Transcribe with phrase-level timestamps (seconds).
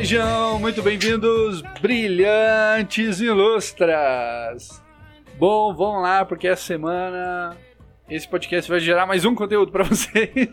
[0.00, 4.82] Sejam muito bem-vindos, brilhantes ilustras!
[5.38, 7.54] Bom, vamos lá, porque essa semana
[8.08, 10.48] esse podcast vai gerar mais um conteúdo para vocês.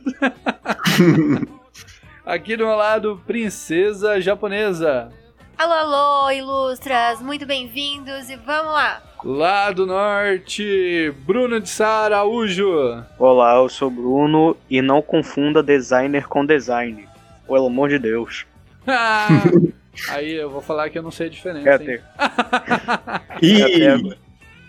[2.25, 5.13] Aqui do meu lado, Princesa Japonesa.
[5.57, 9.01] Alô, alô, ilustras, muito bem-vindos e vamos lá!
[9.23, 13.01] Lá do norte, Bruno de Sá Araújo.
[13.17, 17.07] Olá, eu sou Bruno e não confunda designer com design.
[17.47, 18.45] Pelo amor de Deus.
[18.87, 19.27] Ah,
[20.09, 21.69] aí eu vou falar que eu não sei a diferença.
[21.69, 22.01] É hein?
[22.15, 23.43] até,
[23.83, 24.17] é, até,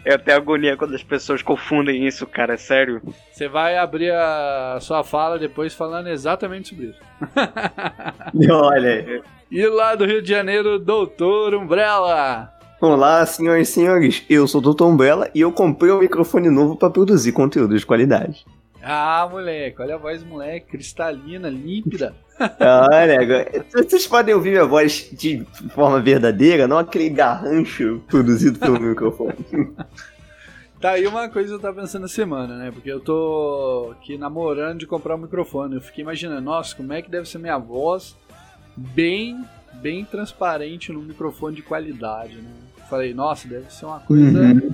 [0.05, 3.01] é até agonia quando as pessoas confundem isso, cara, é sério.
[3.31, 7.01] Você vai abrir a sua fala depois falando exatamente sobre isso.
[8.53, 12.53] Olha, E lá do Rio de Janeiro, Doutor Umbrella.
[12.81, 14.25] olá, senhoras e senhores.
[14.29, 14.85] Eu sou o Dr.
[14.85, 18.45] Umbrella e eu comprei um microfone novo para produzir conteúdo de qualidade.
[18.91, 22.15] Ah, moleque, olha a voz do moleque, cristalina, límpida.
[22.91, 25.45] Olha, agora- vocês podem ouvir minha voz de
[25.75, 29.35] forma verdadeira, não aquele garrancho produzido pelo microfone.
[30.81, 32.71] Tá aí uma coisa que eu tava pensando na semana, né?
[32.71, 35.75] Porque eu tô aqui namorando de comprar um microfone.
[35.75, 38.15] Eu fiquei imaginando, nossa, como é que deve ser minha voz
[38.77, 39.45] bem,
[39.75, 42.49] bem transparente num microfone de qualidade, né?
[42.89, 44.39] Falei, nossa, deve ser uma coisa.
[44.41, 44.71] Uhum.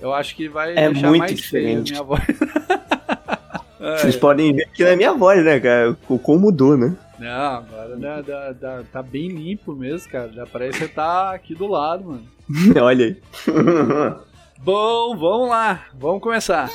[0.00, 1.92] Eu acho que vai É deixar muito mais feia a diferente.
[1.92, 2.22] minha voz.
[3.82, 5.96] É, Vocês podem ver aqui na minha voz, né, cara?
[6.06, 6.94] O como mudou, né?
[7.18, 10.30] Não, agora dá- dá- dá- tá bem limpo mesmo, cara.
[10.30, 12.22] Já parece que você tá aqui do lado, mano.
[12.78, 13.16] Olha aí.
[14.58, 15.86] Bom, vamos lá.
[15.94, 16.68] Vamos começar.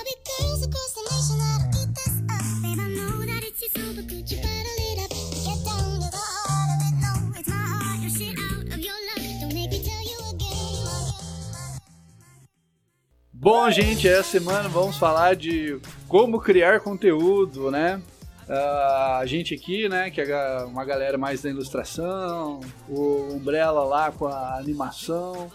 [13.46, 18.02] Bom, gente, essa semana vamos falar de como criar conteúdo, né?
[18.50, 24.12] Ah, a gente aqui, né, que é uma galera mais da ilustração, o Umbrella lá
[24.12, 25.52] com a animação,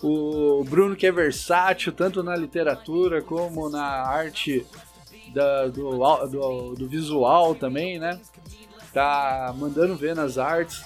[0.00, 4.64] o Bruno que é versátil tanto na literatura como na arte
[5.34, 5.98] da- do,
[6.28, 8.20] do, do visual também, né?
[8.94, 10.84] Tá mandando ver nas artes.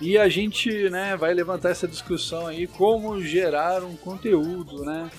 [0.00, 5.10] E a gente, né, vai levantar essa discussão aí, como gerar um conteúdo, né?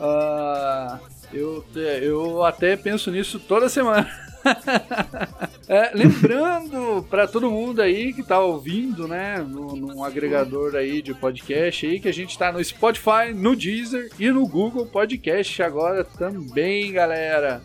[0.00, 0.98] Ah,
[1.32, 4.08] eu, eu até penso nisso toda semana.
[5.68, 11.12] É, lembrando para todo mundo aí que tá ouvindo, né, no, num agregador aí de
[11.12, 16.04] podcast aí, que a gente tá no Spotify, no Deezer e no Google Podcast agora
[16.04, 17.60] também, galera.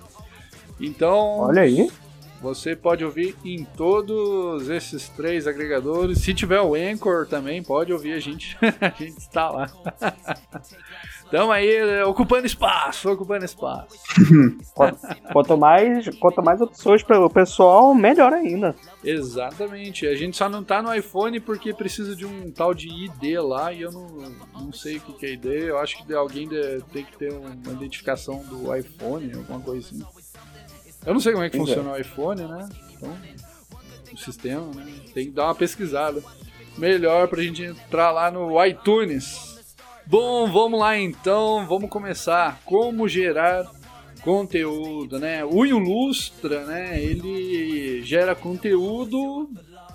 [0.81, 1.89] Então, Olha aí.
[2.43, 6.19] Você pode ouvir em todos esses três agregadores.
[6.19, 8.57] Se tiver o Anchor também, pode ouvir a gente.
[8.61, 9.71] a gente está lá.
[11.31, 13.97] Tamo aí, eh, ocupando espaço, ocupando espaço.
[14.75, 14.99] Quanto,
[15.31, 18.75] quanto mais, quanto mais opções para o pessoal, melhor ainda.
[19.03, 20.05] Exatamente.
[20.05, 23.71] A gente só não tá no iPhone porque precisa de um tal de ID lá
[23.71, 24.07] e eu não,
[24.53, 25.45] não sei o que é ID.
[25.45, 30.03] Eu acho que alguém de- tem que ter uma identificação do iPhone, alguma coisa assim.
[31.05, 32.69] Eu não sei como é que Pois funciona o iPhone, né?
[32.93, 33.17] Então,
[34.13, 34.85] o sistema, né?
[35.13, 36.23] Tem que dar uma pesquisada.
[36.77, 39.75] Melhor pra gente entrar lá no iTunes.
[40.05, 42.61] Bom, vamos lá então, vamos começar.
[42.65, 43.69] Como gerar
[44.21, 45.43] conteúdo, né?
[45.43, 47.01] O Ilustra, né?
[47.01, 49.49] Ele gera conteúdo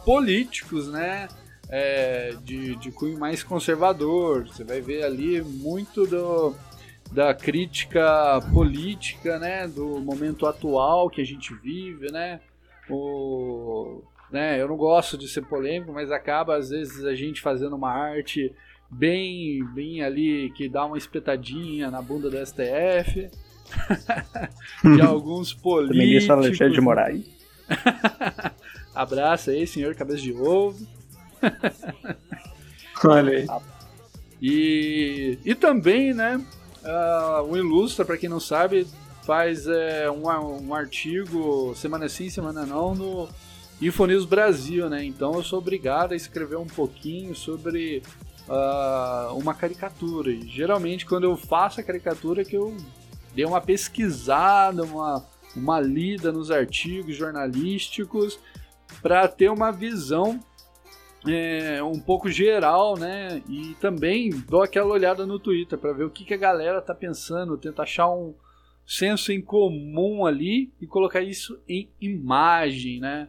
[0.04, 1.28] políticos, né?
[1.70, 4.46] É, de, de cunho mais conservador.
[4.46, 6.54] Você vai ver ali muito do,
[7.12, 9.66] da crítica política, né?
[9.66, 12.40] Do momento atual que a gente vive, né?
[12.88, 14.60] O, né?
[14.60, 18.52] Eu não gosto de ser polêmico, mas acaba às vezes a gente fazendo uma arte
[18.90, 23.30] bem, bem ali que dá uma espetadinha na bunda do STF.
[24.96, 25.98] de alguns políticos.
[25.98, 27.26] Ministro Alexandre de Moraes.
[28.94, 30.86] Abraço aí, senhor cabeça de ovo.
[33.04, 33.46] Olha aí.
[34.40, 36.40] E, e também, né,
[36.84, 38.86] ah, o Ilustra, para quem não sabe,
[39.24, 40.24] faz é, um,
[40.68, 43.28] um artigo semana sim, semana não, no
[43.80, 45.04] Infonews Brasil, né?
[45.04, 48.02] Então eu sou obrigado a escrever um pouquinho sobre
[48.48, 50.30] ah, uma caricatura.
[50.30, 52.76] E geralmente quando eu faço a caricatura é que eu
[53.34, 58.38] dei uma pesquisada, uma, uma lida nos artigos jornalísticos
[59.02, 60.40] para ter uma visão
[61.34, 63.42] é, um pouco geral, né?
[63.48, 66.94] E também dou aquela olhada no Twitter para ver o que, que a galera tá
[66.94, 68.34] pensando, tentar achar um
[68.86, 73.28] senso em comum ali e colocar isso em imagem, né?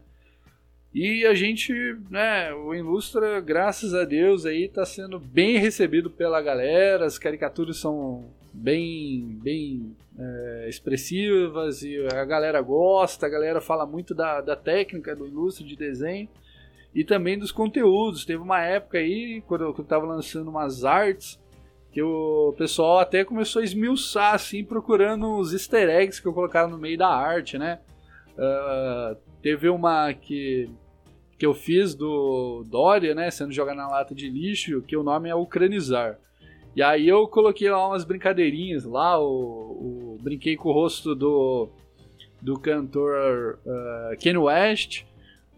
[0.94, 1.72] E a gente,
[2.10, 7.78] né, o Ilustra, graças a Deus, aí tá sendo bem recebido pela galera, as caricaturas
[7.78, 14.56] são bem, bem é, expressivas e a galera gosta, a galera fala muito da, da
[14.56, 16.28] técnica do Ilustra de desenho.
[16.94, 18.25] E também dos conteúdos.
[18.25, 21.39] Teve uma época aí, quando eu, quando eu tava lançando umas artes,
[21.91, 26.69] que o pessoal até começou a esmiuçar, assim, procurando os easter eggs que eu colocava
[26.69, 27.80] no meio da arte, né?
[28.38, 30.69] Ah, teve uma que,
[31.38, 33.31] que eu fiz do Dória, né?
[33.31, 36.19] Sendo jogado na lata de lixo, que o nome é Ucranizar.
[36.75, 41.69] E aí eu coloquei lá umas brincadeirinhas lá, o, o- brinquei com o rosto do,
[42.39, 45.03] do cantor ah, Kanye West.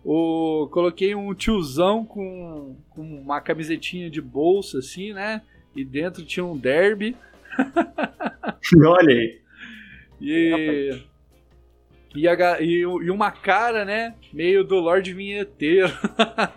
[0.03, 5.41] O, coloquei um tiozão com, com uma camisetinha de bolsa, assim, né?
[5.75, 7.15] E dentro tinha um derby.
[8.85, 9.41] Olha aí.
[10.19, 11.01] E,
[12.15, 14.15] e, a e, e uma cara, né?
[14.33, 15.91] Meio do Lorde Vinheteiro.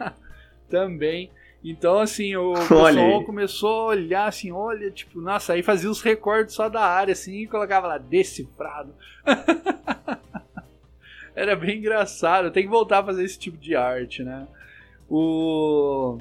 [0.68, 1.30] Também.
[1.62, 6.02] Então, assim, o pessoal Olha começou a olhar assim, olha, tipo, nossa, aí fazia os
[6.02, 8.94] recortes só da área, assim, e colocava lá, decifrado.
[11.34, 12.50] Era bem engraçado.
[12.50, 14.46] Tem que voltar a fazer esse tipo de arte, né?
[15.08, 16.18] O...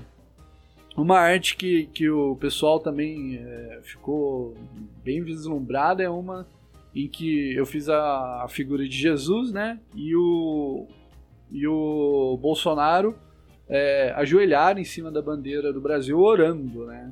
[0.95, 4.55] Uma arte que, que o pessoal também é, ficou
[5.03, 6.47] bem vislumbrada é uma
[6.95, 9.79] em que eu fiz a, a figura de Jesus, né?
[9.95, 10.85] E o,
[11.51, 13.15] e o Bolsonaro
[13.67, 14.13] é,
[14.77, 17.11] em cima da bandeira do Brasil orando, né?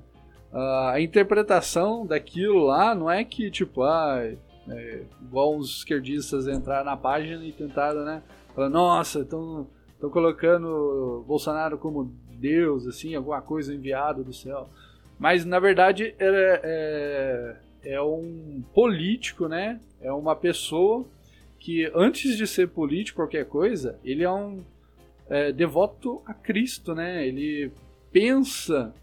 [0.53, 4.21] A interpretação daquilo lá não é que, tipo, ah,
[4.69, 8.21] é, igual os esquerdistas entraram na página e tentaram, né?
[8.53, 9.67] Falar, nossa, estão
[10.11, 14.69] colocando Bolsonaro como Deus, assim, alguma coisa enviada do céu.
[15.19, 19.79] Mas, na verdade, é, é, é um político, né?
[20.01, 21.05] É uma pessoa
[21.59, 24.63] que, antes de ser político, qualquer coisa, ele é um
[25.29, 27.25] é, devoto a Cristo, né?
[27.25, 27.71] Ele
[28.11, 28.93] pensa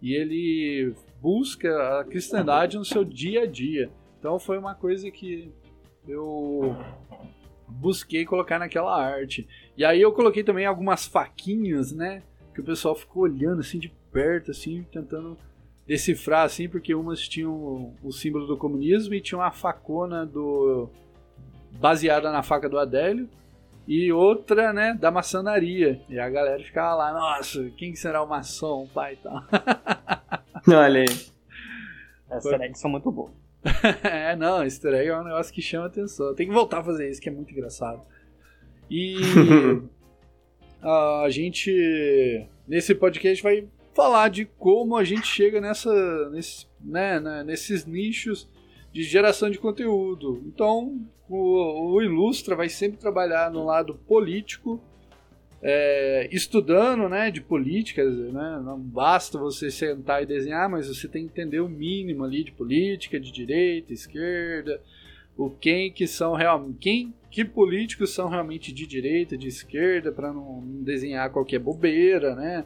[0.00, 3.90] e ele busca a cristandade no seu dia a dia.
[4.24, 5.52] Então foi uma coisa que
[6.08, 6.74] eu
[7.68, 9.46] busquei colocar naquela arte.
[9.76, 12.22] E aí eu coloquei também algumas faquinhas, né?
[12.54, 15.36] Que o pessoal ficou olhando assim de perto, assim, tentando
[15.86, 20.88] decifrar, assim, porque umas tinham o símbolo do comunismo e tinha uma facona do
[21.72, 23.28] baseada na faca do Adélio
[23.86, 26.00] e outra, né, da maçonaria.
[26.08, 29.44] E a galera ficava lá, nossa, quem será o maçom, pai e tal.
[30.66, 31.26] Olha aí.
[32.30, 33.43] As eggs são muito boas.
[34.02, 36.34] é, não, easter egg é um negócio que chama atenção.
[36.34, 38.02] Tem que voltar a fazer isso, que é muito engraçado.
[38.90, 39.16] E
[40.82, 47.44] a gente, nesse podcast, vai falar de como a gente chega nessa, nesse, né, né,
[47.44, 48.48] nesses nichos
[48.92, 50.42] de geração de conteúdo.
[50.46, 54.80] Então, o, o Ilustra vai sempre trabalhar no lado político,
[55.66, 58.04] é, estudando né, de política.
[58.04, 62.44] Né, não basta você sentar e desenhar, mas você tem que entender o mínimo ali
[62.44, 64.80] de política, de direita, esquerda,
[65.36, 66.78] o quem que são realmente.
[66.78, 72.64] Quem, que políticos são realmente de direita, de esquerda, para não desenhar qualquer bobeira, né?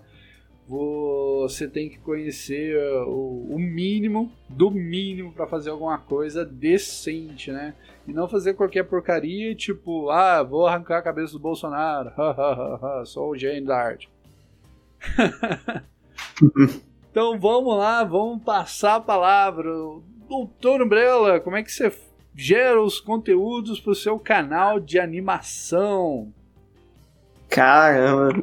[0.68, 7.74] Você tem que conhecer o, o mínimo do mínimo para fazer alguma coisa decente, né?
[8.08, 12.10] E não fazer qualquer porcaria, tipo, ah, vou arrancar a cabeça do Bolsonaro,
[13.04, 14.10] sou o gênio da arte.
[17.10, 19.70] então vamos lá, vamos passar a palavra.
[20.26, 21.92] Doutor Umbrella, como é que você
[22.34, 26.32] gera os conteúdos para o seu canal de animação?
[27.50, 28.42] Caramba,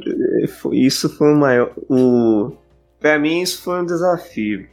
[0.73, 1.73] isso foi o maior.
[1.89, 2.51] O...
[2.99, 4.67] Pra mim, isso foi um desafio.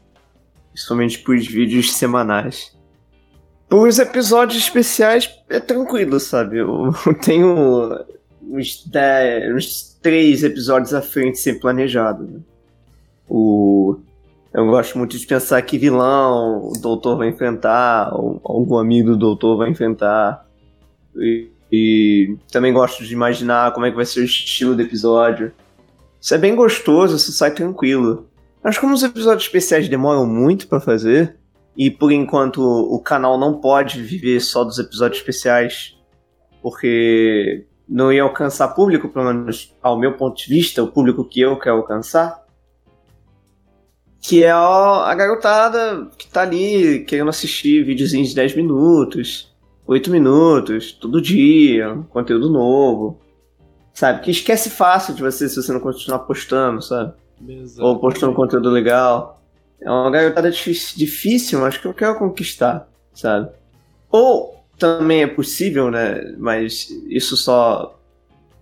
[0.70, 2.76] Principalmente pros vídeos semanais.
[3.72, 6.58] Os episódios especiais é tranquilo, sabe?
[6.58, 6.92] Eu
[7.24, 8.04] tenho
[8.42, 12.24] uns, 10, uns 3 episódios à frente sem planejado.
[12.24, 12.40] né?
[13.26, 13.96] O...
[14.52, 19.16] Eu gosto muito de pensar que vilão o doutor vai enfrentar, ou algum amigo do
[19.16, 20.46] doutor vai enfrentar.
[21.16, 25.50] E, e também gosto de imaginar como é que vai ser o estilo do episódio.
[26.20, 28.28] Isso é bem gostoso, isso sai tranquilo.
[28.62, 31.38] Mas como os episódios especiais demoram muito pra fazer,
[31.76, 35.96] e por enquanto o canal não pode viver só dos episódios especiais,
[36.60, 41.40] porque não ia alcançar público, pelo menos ao meu ponto de vista, o público que
[41.40, 42.42] eu quero alcançar,
[44.20, 49.52] que é a garotada que tá ali querendo assistir videozinhos de 10 minutos,
[49.84, 53.18] 8 minutos, todo dia, conteúdo novo.
[53.92, 54.22] Sabe?
[54.22, 57.12] Que esquece fácil de você se você não continuar postando, sabe?
[57.78, 59.41] Ou postando conteúdo legal.
[59.84, 63.50] É uma garotada difícil, mas que eu quero conquistar, sabe?
[64.10, 66.34] Ou também é possível, né?
[66.38, 67.98] Mas isso só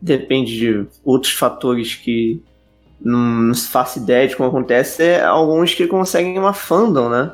[0.01, 2.43] depende de outros fatores que
[3.01, 5.03] não se faço ideia de como acontece.
[5.03, 7.33] É alguns que conseguem uma fandom, né?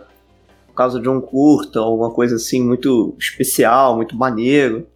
[0.68, 4.86] Por causa de um curta, alguma coisa assim muito especial, muito maneiro.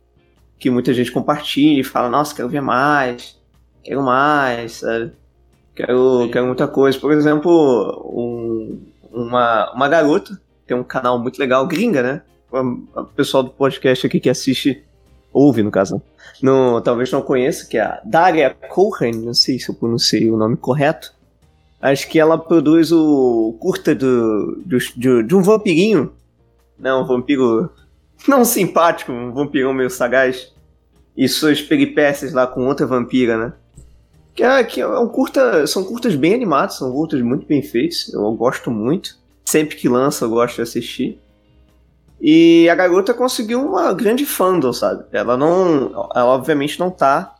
[0.58, 3.38] Que muita gente compartilha e fala, nossa, quero ver mais.
[3.82, 5.12] quero mais, sabe?
[5.86, 6.98] Quero, quero muita coisa.
[6.98, 7.50] Por exemplo,
[8.14, 8.80] um-
[9.12, 12.22] uma, uma garota tem um canal muito legal, gringa, né?
[12.52, 14.82] O pessoal do podcast aqui que assiste,
[15.32, 16.00] ouve no caso, né?
[16.42, 20.36] no, talvez não conheça, que é a Daria Cohen, não sei se eu pronunciei o
[20.36, 21.12] nome correto.
[21.80, 26.12] Acho que ela produz o curta do, do- de, de um vampirinho.
[26.78, 27.70] Não, um vampiro
[28.28, 30.52] não simpático, um vampirão meio sagaz.
[31.16, 33.52] E suas peripécias lá com outra vampira, né?
[34.34, 35.66] Que é, que é um curta.
[35.66, 38.12] São curtas bem animados, são curtas muito bem feitos.
[38.12, 39.18] Eu gosto muito.
[39.44, 41.20] Sempre que lança, eu gosto de assistir.
[42.20, 45.04] E a garota conseguiu uma grande fandom, sabe?
[45.10, 45.90] Ela não.
[46.14, 47.34] Ela obviamente não tá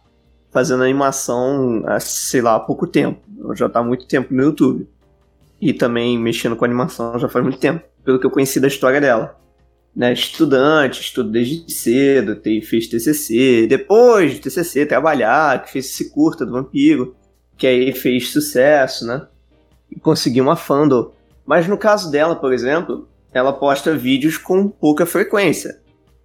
[0.51, 3.21] fazendo animação há, sei lá, há pouco tempo.
[3.39, 4.89] Ela já tá há muito tempo no YouTube.
[5.61, 9.01] E também mexendo com animação já faz muito tempo, pelo que eu conheci da história
[9.01, 9.39] dela.
[9.95, 16.11] Né, estudante, estuda desde cedo, tem, fez TCC, depois de TCC trabalhar, que fez esse
[16.11, 17.17] curta do vampiro,
[17.57, 19.27] que aí fez sucesso, né?
[19.91, 21.11] E conseguiu uma fandom.
[21.45, 25.81] Mas no caso dela, por exemplo, ela posta vídeos com pouca frequência.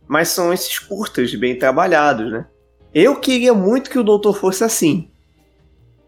[0.07, 2.45] Mas são esses curtas bem trabalhados, né?
[2.93, 5.10] Eu queria muito que o Doutor fosse assim.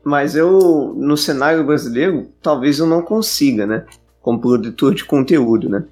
[0.04, 3.86] Mas eu, no cenário brasileiro, talvez eu não consiga, né?
[4.22, 5.84] Como produtor de conteúdo, né?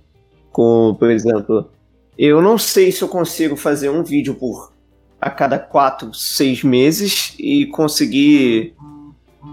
[0.55, 1.69] Como, por exemplo,
[2.17, 4.71] eu não sei se eu consigo fazer um vídeo por
[5.19, 8.73] a cada quatro, seis meses e conseguir,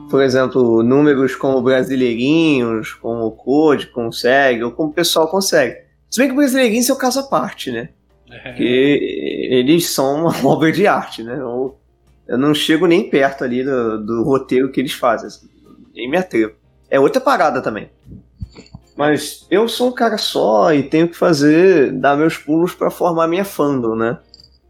[0.08, 5.76] por exemplo, números como Brasileirinhos, como o Code consegue, ou como o pessoal consegue.
[6.08, 7.88] Se bem que o Brasileirinhos é o caso à parte, né?
[8.40, 11.34] Porque eles são uma obra de arte, né?
[11.36, 11.76] Eu,
[12.28, 15.26] eu não chego nem perto ali do, do roteiro que eles fazem.
[15.26, 15.48] assim,
[15.92, 16.52] nem me atrevo.
[16.88, 17.90] É outra parada também.
[18.96, 23.26] Mas eu sou um cara só e tenho que fazer, dar meus pulos pra formar
[23.26, 24.18] minha fandom, né?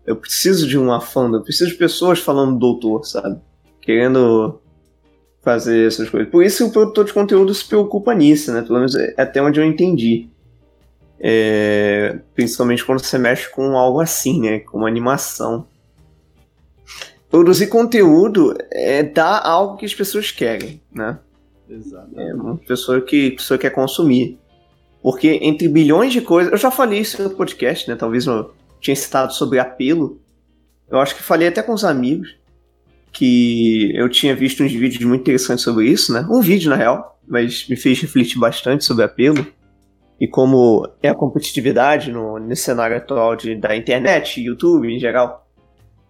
[0.06, 3.40] Eu preciso de uma fandom, eu preciso de pessoas falando doutor, sabe?
[3.80, 4.60] Querendo
[5.42, 6.30] fazer essas coisas.
[6.30, 8.62] Por isso o produtor de conteúdo se preocupa nisso, né?
[8.62, 10.28] Pelo menos é até onde eu entendi.
[11.18, 14.60] É, principalmente quando você mexe com algo assim, né?
[14.60, 15.66] Com animação.
[17.28, 21.18] Produzir conteúdo é dar algo que as pessoas querem, né?
[21.72, 22.20] Exato.
[22.20, 24.38] É uma pessoa que a pessoa quer consumir.
[25.02, 26.52] Porque entre bilhões de coisas.
[26.52, 27.96] Eu já falei isso no podcast, né?
[27.96, 30.20] Talvez eu tinha citado sobre apelo.
[30.88, 32.36] Eu acho que falei até com os amigos.
[33.10, 36.26] Que eu tinha visto uns vídeos muito interessantes sobre isso, né?
[36.30, 37.18] Um vídeo, na real.
[37.26, 39.46] Mas me fez refletir bastante sobre apelo.
[40.20, 45.48] E como é a competitividade no, nesse cenário atual de, da internet, YouTube em geral.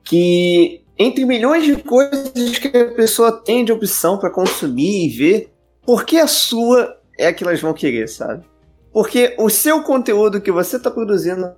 [0.05, 5.52] Que entre milhões de coisas que a pessoa tem de opção para consumir e ver,
[5.85, 8.45] por que a sua é que elas vão querer, sabe?
[8.93, 11.53] Porque o seu conteúdo que você tá produzindo,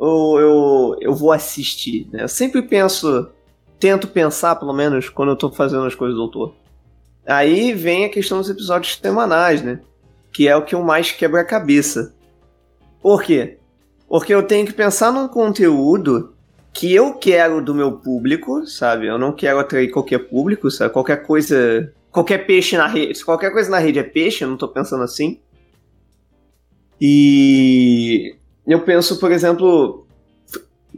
[0.00, 2.24] eu, eu, eu vou assistir, né?
[2.24, 3.30] Eu sempre penso,
[3.78, 6.54] tento pensar, pelo menos, quando eu tô fazendo as coisas do autor.
[7.26, 9.80] Aí vem a questão dos episódios semanais, né?
[10.32, 12.14] Que é o que eu mais quebra a cabeça.
[13.00, 13.58] Por quê?
[14.08, 16.34] Porque eu tenho que pensar num conteúdo
[16.72, 19.06] que eu quero do meu público, sabe?
[19.06, 20.92] Eu não quero atrair qualquer público, sabe?
[20.92, 21.92] Qualquer coisa.
[22.12, 23.16] Qualquer peixe na rede.
[23.18, 25.40] Se qualquer coisa na rede é peixe, eu não tô pensando assim.
[27.00, 30.06] E eu penso, por exemplo,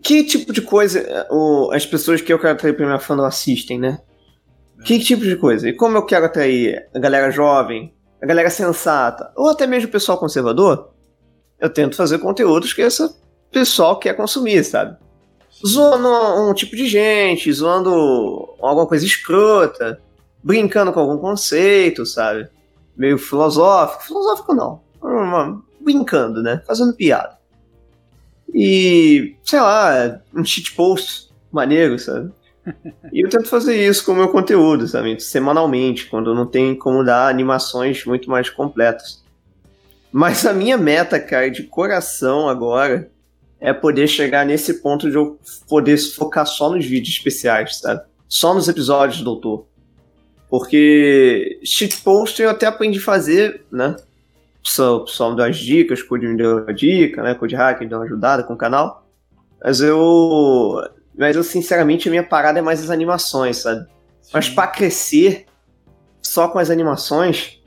[0.03, 3.79] que tipo de coisa o- as pessoas que eu quero atrair pra minha fandom assistem,
[3.79, 4.01] né?
[4.85, 5.69] Que tipo de coisa?
[5.69, 9.93] E como eu quero atrair a galera jovem, a galera sensata, ou até mesmo o
[9.93, 10.91] pessoal conservador,
[11.59, 13.09] eu tento fazer conteúdos que esse
[13.51, 14.97] pessoal quer consumir, sabe?
[15.65, 17.89] zoando um, um tipo de gente, zoando
[18.61, 20.03] alguma coisa escrota,
[20.45, 22.47] brincando com algum conceito, sabe?
[22.95, 24.05] Meio filosófico.
[24.05, 24.83] Filosófico não.
[25.81, 26.63] Brincando, né?
[26.67, 27.39] Fazendo piada.
[28.53, 32.31] E, sei lá, um cheat post maneiro, sabe?
[33.13, 35.19] E eu tento fazer isso com o meu conteúdo, sabe?
[35.19, 39.25] Semanalmente, quando não tem como dar animações muito mais completas.
[40.13, 43.11] Mas a minha meta, cara, de coração agora,
[43.61, 48.03] é poder chegar nesse ponto de eu poder focar só nos vídeos especiais, sabe?
[48.29, 49.67] Só nos episódios do Doutor.
[50.57, 53.97] Porque shitpost eu até aprendi a fazer, né?
[54.79, 57.35] O pessoal, me deu as dicas, o Code me deu a dica, né?
[57.35, 59.05] Code Hack me deu uma ajudada com o canal.
[59.61, 60.81] Mas eu.
[61.19, 63.85] Mas eu, sinceramente, a minha parada é mais as animações, sabe?
[64.33, 65.47] Mas pra crescer
[66.23, 67.61] só com as animações,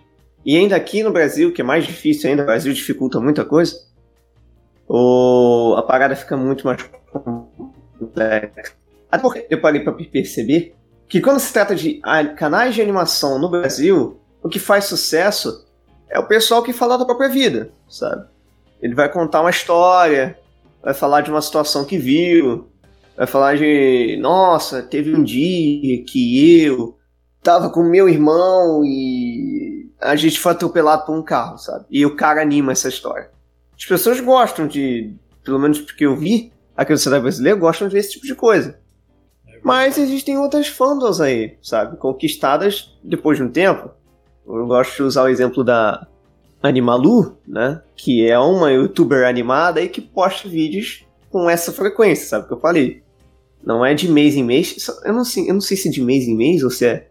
[0.45, 3.81] e ainda aqui no Brasil, que é mais difícil ainda, o Brasil dificulta muita coisa,
[4.87, 8.77] o, a parada fica muito mais complexa.
[9.11, 10.76] Até porque eu parei pra perceber
[11.07, 12.01] que quando se trata de
[12.35, 15.65] canais de animação no Brasil, o que faz sucesso
[16.09, 18.25] é o pessoal que fala da própria vida, sabe?
[18.81, 20.37] Ele vai contar uma história,
[20.83, 22.67] vai falar de uma situação que viu,
[23.15, 26.97] vai falar de, nossa, teve um dia que eu
[27.41, 31.85] tava com meu irmão e a gente foi atropelado por um carro, sabe?
[31.89, 33.29] E o cara anima essa história.
[33.75, 37.93] As pessoas gostam de, pelo menos porque eu vi, aqui no cenário brasileiro, gostam de
[37.93, 38.79] ver esse tipo de coisa.
[39.63, 41.97] Mas existem outras fandoms aí, sabe?
[41.97, 43.89] Conquistadas depois de um tempo.
[44.47, 46.07] Eu gosto de usar o exemplo da
[46.61, 47.81] Animalu, né?
[47.95, 52.47] Que é uma youtuber animada e que posta vídeos com essa frequência, sabe?
[52.47, 53.03] Que eu falei.
[53.63, 54.87] Não é de mês em mês.
[55.03, 57.09] Eu não, sei, eu não sei se é de mês em mês ou se é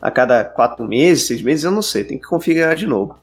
[0.00, 2.04] a cada quatro meses, seis meses, eu não sei.
[2.04, 3.18] Tem que configurar de novo.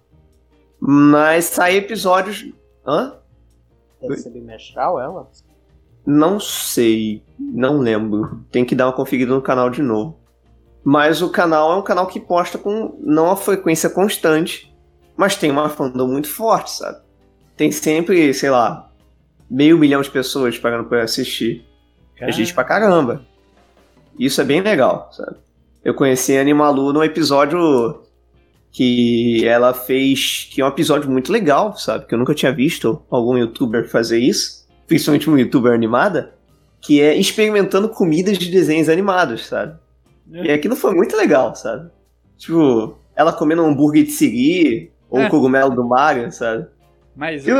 [0.80, 2.46] Mas sai episódios.
[2.86, 3.16] Hã?
[4.02, 5.28] Deve ser bimestral ela?
[6.06, 8.46] Não sei, não lembro.
[8.52, 10.20] Tem que dar uma conferida no canal de novo.
[10.84, 14.72] Mas o canal é um canal que posta com não a frequência constante,
[15.18, 17.00] mas tem uma fandom muito forte, sabe?
[17.58, 18.92] Tem sempre, sei lá,
[19.50, 21.66] meio milhão de pessoas pagando pra assistir.
[22.20, 23.26] É gente pra caramba.
[24.20, 25.38] Isso é bem legal, sabe?
[25.84, 28.04] Eu conheci a Animalu num episódio
[28.72, 32.06] que ela fez, que é um episódio muito legal, sabe?
[32.06, 36.34] Que eu nunca tinha visto algum youtuber fazer isso principalmente uma youtuber animada,
[36.82, 39.78] que é experimentando comidas de desenhos animados, sabe?
[40.32, 41.90] E aquilo foi muito legal, sabe?
[42.38, 45.28] Tipo, ela comendo um hambúrguer de siri, ou É.
[45.28, 46.68] o cogumelo do Mario, sabe?
[47.16, 47.60] Mas Aquilo...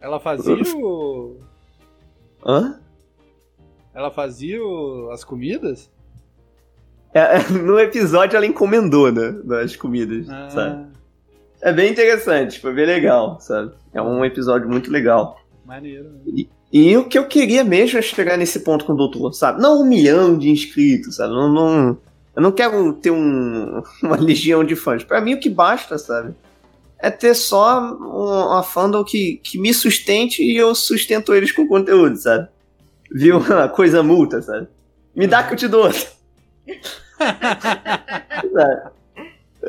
[0.00, 1.36] ela fazia o...
[2.44, 2.80] Hã?
[3.94, 5.90] Ela fazia o- as comidas?
[7.14, 9.32] É, no episódio ela encomendou, né?
[9.44, 10.86] Das comidas, Ah, sabe?
[11.62, 13.72] É bem interessante, foi bem legal, sabe?
[13.92, 15.40] É um episódio muito legal.
[15.64, 16.10] maneiro.
[16.26, 19.60] E o que eu queria mesmo é chegar nesse ponto com o doutor, sabe?
[19.60, 21.32] Não um milhão de inscritos, sabe?
[21.32, 21.98] Não, não-
[22.34, 25.02] eu não quero ter um- uma legião de fãs.
[25.04, 26.34] Pra mim o que basta, sabe?
[26.98, 31.66] É ter só um- uma fandom que, que me sustente e eu sustento eles com
[31.68, 32.48] conteúdo, sabe?
[33.12, 33.38] Viu?
[33.40, 34.66] Uma coisa multa, sabe?
[35.14, 35.88] Me dá que eu te dou.
[38.52, 38.90] Sabe?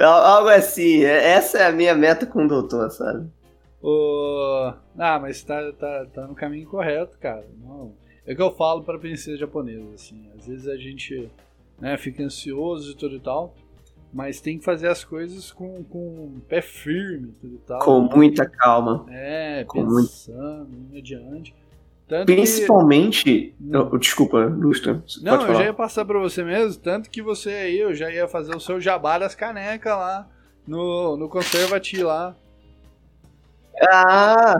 [0.03, 1.03] Algo assim.
[1.03, 3.27] é- Essa é a minha meta com o doutor, sabe?
[3.81, 4.73] O...
[4.97, 7.45] Ah, mas tá, tá, tá no caminho correto, cara.
[7.61, 7.93] Não.
[8.25, 10.29] É o que eu falo pra princesa japonesa, assim.
[10.37, 11.29] Às vezes a gente
[11.79, 13.53] né, fica ansioso e tudo e tal,
[14.11, 17.79] mas tem que fazer as coisas com, com pé firme e tudo e tal.
[17.79, 19.05] Com muita calma.
[19.09, 21.55] É, com muito- pensando, indo adiante.
[22.07, 23.53] Tanto que- Principalmente.
[23.59, 23.89] Não.
[23.93, 25.03] Oh, desculpa, Lustra.
[25.21, 25.53] Não, eu falar.
[25.55, 28.59] já ia passar pra você mesmo, tanto que você aí, eu já ia fazer o
[28.59, 30.27] seu jabá das canecas lá
[30.65, 32.35] no, no Conservati lá.
[33.81, 34.55] Ah!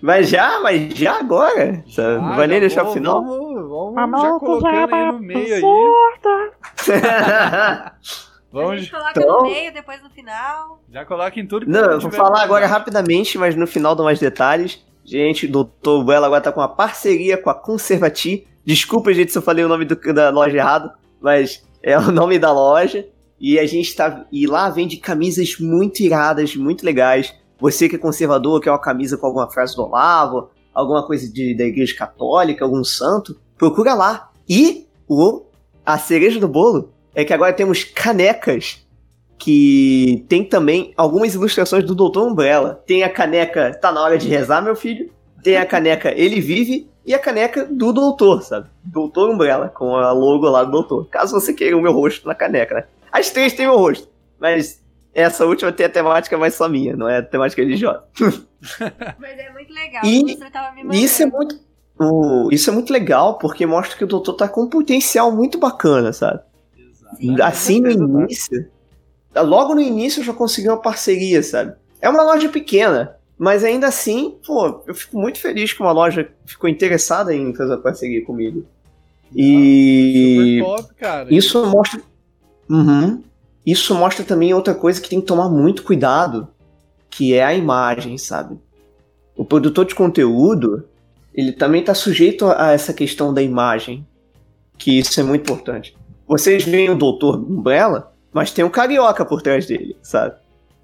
[0.00, 1.84] Mas já, mas já agora?
[1.96, 3.24] Não Ah, vai nem já deixar o final?
[3.24, 5.62] Vamos, vamos já colocando já aí no meio aí.
[6.84, 7.92] A
[8.52, 10.82] Vamos, gente coloca Então- no meio, depois no final.
[10.90, 14.04] já coloca em tudo que Não, eu vou falar agora rapidamente, mas no final dou
[14.04, 14.84] mais detalhes.
[15.04, 16.04] Gente, o Dr.
[16.04, 18.46] Bela agora tá com uma parceria com a Conservati.
[18.64, 20.90] Desculpa, gente, se eu falei o nome do- da loja errado,
[21.20, 23.06] mas é o nome da loja.
[23.40, 24.24] E a gente tá.
[24.30, 27.34] E lá vende camisas muito iradas, muito legais.
[27.62, 31.56] Você que é conservador, quer uma camisa com alguma frase do Olavo, alguma coisa de,
[31.56, 34.32] da igreja católica, algum santo, procura lá.
[34.48, 35.42] E o,
[35.86, 38.84] a cereja do bolo é que agora temos canecas
[39.38, 42.82] que tem também algumas ilustrações do Doutor Umbrella.
[42.84, 45.08] Tem a caneca Tá na hora de rezar, meu filho.
[45.40, 48.68] Tem a caneca Ele Vive e a caneca do Doutor, sabe?
[48.82, 51.06] Doutor Umbrella, com a logo lá do Doutor.
[51.08, 52.84] Caso você queira o meu rosto na caneca, né?
[53.12, 54.08] As três têm meu rosto,
[54.40, 54.81] mas
[55.14, 58.04] essa última tem a temática mais só minha, não é a temática religiosa.
[59.18, 60.02] Mas é muito legal.
[60.04, 61.04] E- Lustra tava me mandando.
[61.04, 61.60] Isso é muito.
[61.98, 65.58] o- isso é muito legal, porque mostra que o Doutor tá com um potencial muito
[65.58, 66.40] bacana, sabe?
[67.20, 67.42] Exato.
[67.42, 68.68] Assim no início.
[69.34, 71.74] Logo no início eu já consegui uma parceria, sabe?
[72.00, 76.28] É uma loja pequena, mas ainda assim, pô, eu fico muito feliz que uma loja
[76.44, 78.64] ficou interessada em fazer uma parceria comigo.
[79.34, 81.34] E Super top, cara.
[81.34, 82.00] isso mostra.
[82.68, 83.22] Uhum.
[83.64, 86.48] Isso mostra também outra coisa que tem que tomar muito cuidado,
[87.08, 88.58] que é a imagem, sabe?
[89.36, 90.88] O produtor de conteúdo,
[91.32, 94.06] ele também tá sujeito a essa questão da imagem,
[94.76, 95.96] que isso é muito importante.
[96.26, 100.34] Vocês veem o Doutor Umbrella, mas tem um carioca por trás dele, sabe?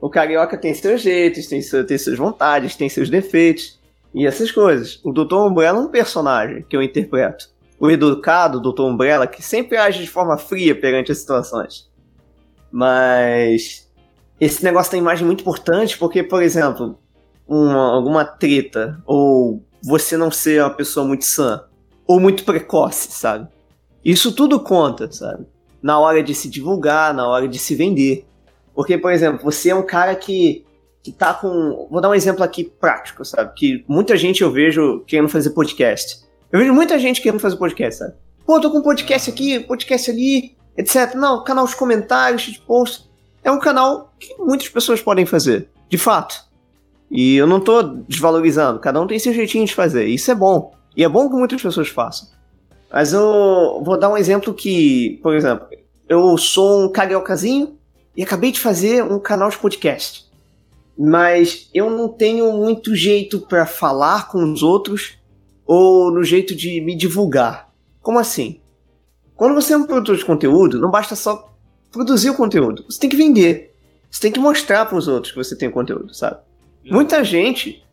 [0.01, 3.79] O carioca tem seus jeitos, tem, seu, tem suas vontades, tem seus defeitos
[4.15, 5.01] e essas coisas.
[5.03, 7.49] O Doutor Umbrella é um personagem que eu interpreto.
[7.81, 11.88] O educado Doutor Umbrella, que sempre age de forma fria perante as situações.
[12.71, 13.89] Mas
[14.41, 16.99] esse negócio da imagem é muito importante porque, por exemplo,
[17.47, 21.65] uma, alguma treta, ou você não ser uma pessoa muito sã,
[22.07, 23.49] ou muito precoce, sabe?
[24.05, 25.47] Isso tudo conta, sabe?
[25.83, 28.27] Na hora de se divulgar, na hora de se vender.
[28.75, 30.65] Porque, por exemplo, você é um cara que,
[31.03, 31.89] que tá com.
[31.91, 33.53] Vou dar um exemplo aqui prático, sabe?
[33.55, 36.23] Que muita gente eu vejo querendo fazer podcast.
[36.51, 38.15] Eu vejo muita gente querendo fazer podcast, sabe?
[38.47, 40.58] Pô, tô com podcast aqui, podcast ali.
[40.79, 41.15] Etc.
[41.15, 43.09] Não, canal de comentários, de posts.
[43.43, 46.47] É um canal que muitas pessoas podem fazer, de fato.
[47.11, 50.07] E eu não tô desvalorizando, cada um tem seu jeitinho de fazer.
[50.07, 50.73] Isso é bom.
[50.97, 52.29] E é bom que muitas pessoas façam.
[52.91, 55.67] Mas eu vou dar um exemplo que, por exemplo,
[56.09, 57.77] eu sou um cariocazinho
[58.17, 60.27] e acabei de fazer um canal de podcast.
[60.97, 65.19] Mas eu não tenho muito jeito pra falar com os outros
[65.67, 67.71] ou no jeito de me divulgar.
[68.03, 68.61] Como assim?
[69.39, 71.55] Quando você é um produtor de conteúdo, não basta só
[71.93, 72.85] produzir o conteúdo.
[72.91, 73.73] Você tem que vender.
[74.11, 76.39] Você tem que mostrar para os outros que você tem conteúdo, sabe?
[76.85, 77.87] Muita gente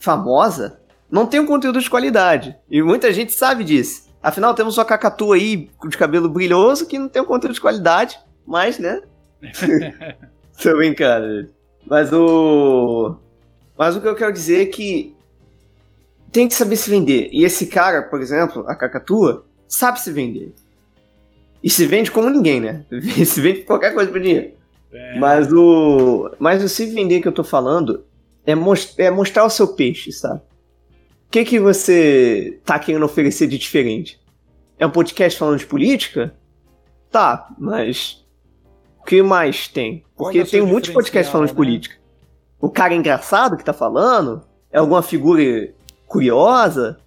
[0.00, 2.56] famosa não tem um conteúdo de qualidade.
[2.70, 4.08] E muita gente sabe disso.
[4.22, 8.18] Afinal, temos uma cacatu aí de cabelo brilhoso que não tem um conteúdo de qualidade,
[8.46, 9.02] mas, né?
[10.62, 11.50] Tô brincando.
[11.86, 13.14] Mas o.
[13.76, 15.14] Mas o que eu quero dizer é que
[16.32, 17.28] tem que saber se vender.
[17.30, 20.54] E esse cara, por exemplo, a cacatua, sabe se vender.
[21.68, 22.82] E se vende como ninguém, né?
[23.26, 24.52] Se vende qualquer coisa por dinheiro.
[24.90, 26.30] É, Mas o.
[26.38, 28.06] Mas o se vender que eu tô falando
[28.46, 30.40] é, mos- é mostrar o seu peixe, sabe?
[30.40, 34.18] O que, que você tá querendo oferecer de diferente?
[34.78, 36.34] É um podcast falando de política?
[37.10, 38.24] Tá, mas.
[39.00, 40.06] O que mais tem?
[40.16, 41.56] Porque tem muitos podcasts falando de né?
[41.56, 41.96] política.
[42.58, 44.42] O cara engraçado que tá falando?
[44.72, 45.68] É alguma figura
[46.06, 46.98] curiosa?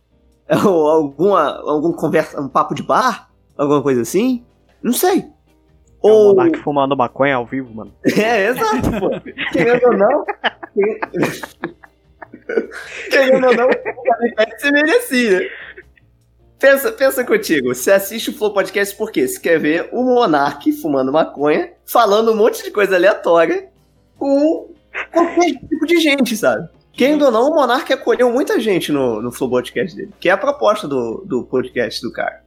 [0.48, 3.32] É alguma, algum conversa, um papo de bar?
[3.58, 4.46] Alguma coisa assim?
[4.82, 5.20] Não sei.
[5.20, 6.36] É o Ou.
[6.36, 7.94] Monark fumando maconha ao vivo, mano.
[8.18, 9.10] É, exato, pô.
[9.52, 10.26] Querendo ou não.
[13.10, 15.50] Querendo ou não, você merecia.
[16.60, 19.28] Pensa, pensa contigo, você assiste o Flow Podcast por quê?
[19.28, 23.70] Você quer ver o Monark fumando maconha, falando um monte de coisa aleatória
[24.16, 24.72] com
[25.12, 26.70] qualquer tipo de gente, sabe?
[26.94, 30.32] Querendo ou não, o Monark acolheu muita gente no, no Flow Podcast dele, que é
[30.32, 32.44] a proposta do, do podcast do cara.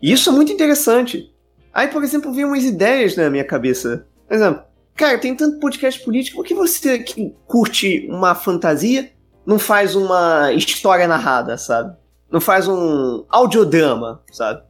[0.00, 1.34] E isso é muito interessante.
[1.72, 4.06] Aí, por exemplo, vi umas ideias na minha cabeça.
[4.26, 4.62] Por exemplo,
[4.94, 9.10] cara, tem tanto podcast político, por que você que curte uma fantasia
[9.46, 11.96] não faz uma história narrada, sabe?
[12.30, 14.62] Não faz um audiodrama, sabe?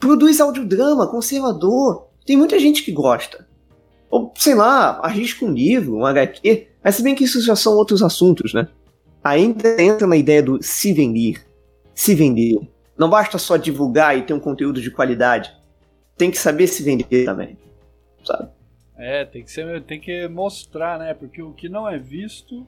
[0.00, 2.08] Produz audiodrama, conservador.
[2.26, 3.46] Tem muita gente que gosta.
[4.10, 6.68] Ou, sei lá, arrisca um livro, um HQ.
[6.82, 8.68] Mas se bem que isso já são outros assuntos, né?
[9.22, 11.44] Ainda entra na ideia do se vender.
[11.94, 12.58] Se vender.
[12.98, 15.52] Não basta só divulgar e ter um conteúdo de qualidade.
[16.16, 17.56] Tem que saber se vender também.
[18.24, 18.48] Sabe?
[18.96, 21.12] É, tem que, ser, tem que mostrar, né?
[21.14, 22.66] Porque o que não é visto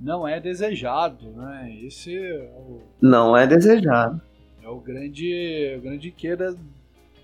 [0.00, 1.76] não é desejado, né?
[1.82, 4.20] Esse é o, Não é desejado.
[4.62, 6.54] é o grande, o grande que da,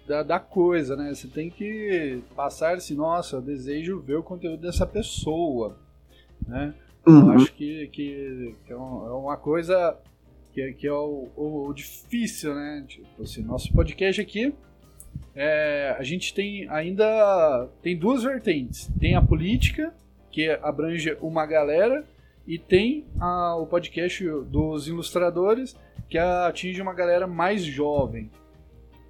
[0.09, 1.15] da, da coisa, né?
[1.15, 5.79] Você tem que passar assim, nossa, eu desejo ver o conteúdo dessa pessoa,
[6.47, 6.75] né?
[7.07, 7.31] Eu Uhum.
[7.33, 9.97] acho que, que, que é, é uma coisa
[10.53, 12.83] que, que é o, o- o difícil, né?
[12.89, 14.53] Tipo assim, nosso podcast aqui,
[15.35, 18.91] é, a gente tem ainda tem duas vertentes.
[19.01, 19.93] Tem a política,
[20.31, 22.05] que abrange uma galera,
[22.47, 25.77] e tem a- o podcast dos ilustradores,
[26.09, 28.31] que atinge uma galera mais jovem.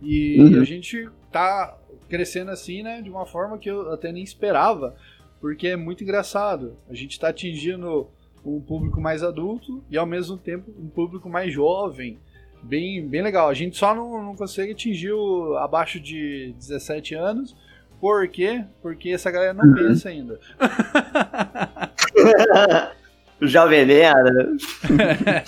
[0.01, 0.61] E Uhum.
[0.61, 1.77] a gente tá
[2.09, 3.01] crescendo assim, né?
[3.03, 4.95] De uma forma que eu até nem esperava,
[5.41, 6.77] porque é muito engraçado.
[6.89, 8.09] A gente tá atingindo
[8.45, 12.19] um público mais adulto e ao mesmo tempo um público mais jovem.
[12.65, 13.49] Bem, bem legal.
[13.49, 17.55] A gente só não, não consegue atingir o abaixo de 17 anos.
[18.01, 18.65] Por quê?
[18.83, 19.75] Porque essa galera não Uhum.
[19.75, 20.39] pensa ainda.
[23.41, 24.57] Jovem Nerd.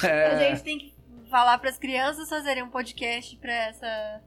[0.02, 0.94] A gente tem que
[1.30, 4.20] falar pras crianças fazerem um podcast pra essa,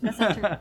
[0.00, 0.60] pra essa turma.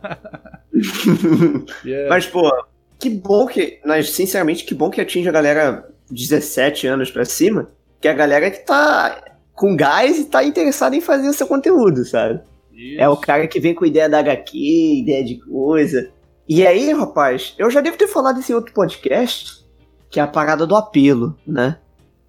[1.85, 2.09] Yeah.
[2.09, 2.51] Mas, pô,
[2.99, 3.79] que bom que.
[3.85, 7.69] Mas, sinceramente, que bom que atinge a galera 17 anos pra cima.
[8.01, 9.23] Que é a galera que tá
[9.55, 12.41] com gás e tá interessada em fazer o seu conteúdo, sabe?
[12.73, 13.01] Isso.
[13.01, 14.57] É o cara que vem com ideia da HQ,
[14.99, 16.11] ideia de coisa.
[16.47, 19.65] E aí, rapaz, eu já devo ter falado desse outro podcast,
[20.09, 21.77] que é a parada do apelo, né?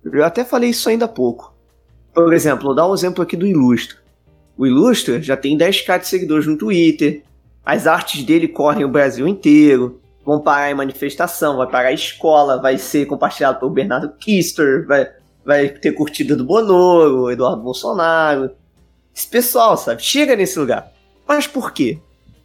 [0.04, 1.52] Eu até falei isso ainda há pouco.
[2.14, 3.98] Por exemplo, vou dar um exemplo aqui do Ilustra.
[4.56, 7.22] O Ilustra já tem 10k de seguidores no Twitter.
[7.64, 10.00] As artes dele correm o Brasil inteiro.
[10.24, 15.08] Vão parar em manifestação, vai parar em escola, vai ser compartilhado pelo Bernardo Kister, vai,
[15.46, 18.50] vai ter curtida do Bonoro, Eduardo Bolsonaro.
[19.14, 20.02] Esse pessoal, sabe?
[20.02, 20.92] Chega nesse lugar.
[21.26, 22.00] Mas por quê?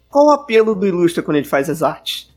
[0.08, 2.30] Qual o apelo do Ilustra quando ele faz as artes?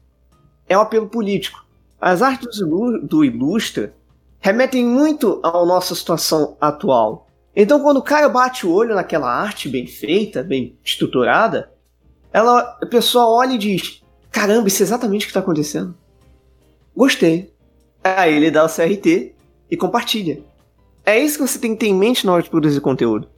[0.67, 1.63] É um apelo político.
[2.01, 3.93] As artes do Ilu- do Ilustra
[4.39, 7.27] remetem muito à nossa situação atual.
[7.55, 11.71] Então, quando o cara bate o olho naquela arte bem feita, bem estruturada,
[12.33, 14.01] ela, a pessoa olha e diz:
[14.31, 15.95] Caramba, isso é exatamente o que está acontecendo.
[16.97, 17.53] Gostei.
[18.03, 19.33] Aí ele dá o CRT
[19.69, 20.43] e compartilha.
[21.05, 23.29] É isso que você tem que ter em mente na hora de produzir conteúdo.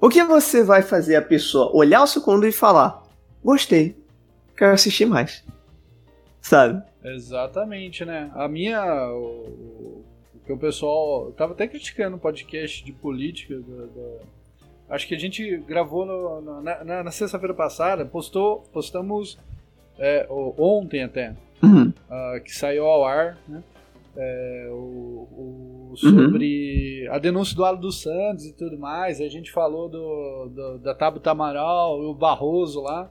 [0.00, 3.02] O que você vai fazer a pessoa olhar o seu conteúdo e falar:
[3.44, 3.96] Gostei.
[4.56, 5.44] quero assistir mais.
[6.40, 6.82] Sabe?
[7.04, 8.30] Exatamente, né?
[8.34, 8.82] A minha.
[9.12, 10.04] O,
[10.34, 11.26] o que o pessoal.
[11.26, 13.56] Eu tava até criticando o podcast de política.
[13.58, 19.38] da- da- acho que a gente gravou no- na, na- na sexta-feira passada, postou, postamos
[19.98, 20.26] é,
[20.58, 21.92] ontem até, Uhum.
[22.10, 23.62] ah, que saiu ao ar, né?
[24.16, 29.20] É, o, o- sobre a denúncia do Alo dos Santos e tudo mais.
[29.20, 33.10] A gente falou do, do- da Tabata Amaral e o Barroso lá.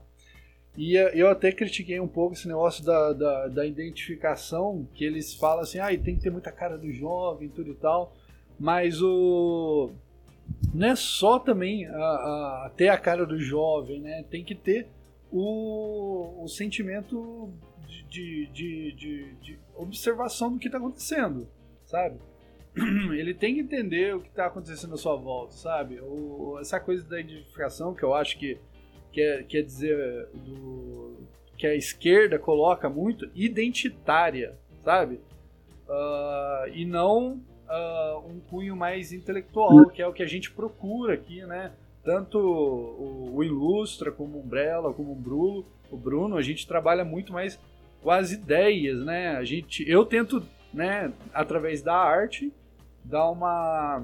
[0.78, 5.62] E eu até critiquei um pouco esse negócio da, da, da identificação, que eles falam
[5.64, 8.14] assim, ah, tem que ter muita cara do jovem tudo e tal.
[8.60, 9.92] Mas o.
[10.74, 14.24] Não é só também a, a- ter a cara do jovem, né?
[14.30, 14.88] Tem que ter
[15.32, 17.50] o, o sentimento
[17.90, 21.48] de, de, de, de- observação do que está acontecendo,
[21.86, 22.20] sabe?
[22.76, 26.00] Ele tem que entender o que está acontecendo à sua volta, sabe?
[26.02, 28.58] O, essa coisa da identificação que eu acho que
[29.12, 31.18] quer, quer dizer do,
[31.58, 35.20] que a esquerda coloca muito identitária, sabe?
[35.90, 41.16] Ah, e não ah, um cunho mais intelectual, que é o que a gente procura
[41.16, 41.74] aqui, né?
[42.04, 47.04] Tanto o, o Ilustra, como o Umbrella, como o Bruno, o Bruno, a gente trabalha
[47.04, 47.60] muito mais
[48.02, 49.36] com as ideias, né?
[49.36, 52.52] A gente, eu tento, né, através da arte,
[53.04, 54.04] dar uma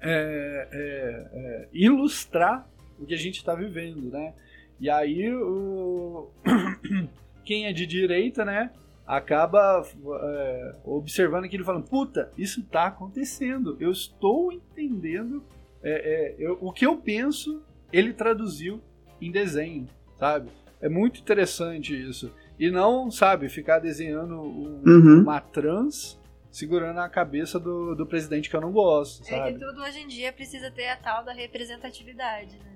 [0.00, 2.68] é, é, é, ilustrar
[2.98, 4.34] o que a gente está vivendo, né?
[4.80, 6.30] E aí o
[7.44, 8.70] quem é de direita, né,
[9.06, 9.84] acaba
[10.22, 15.44] é, observando aquilo e falando, puta, isso tá acontecendo, eu estou entendendo
[15.82, 18.80] é, é, eu- o que eu penso, ele traduziu
[19.20, 20.48] em desenho, sabe?
[20.80, 22.32] É muito interessante isso.
[22.62, 25.22] E não, sabe, ficar desenhando um- Uhum.
[25.22, 26.16] uma trans
[26.48, 29.58] segurando a cabeça do, do presidente que eu não gosto, É que sabe?
[29.58, 32.72] tudo hoje em dia precisa ter a tal da representatividade, né?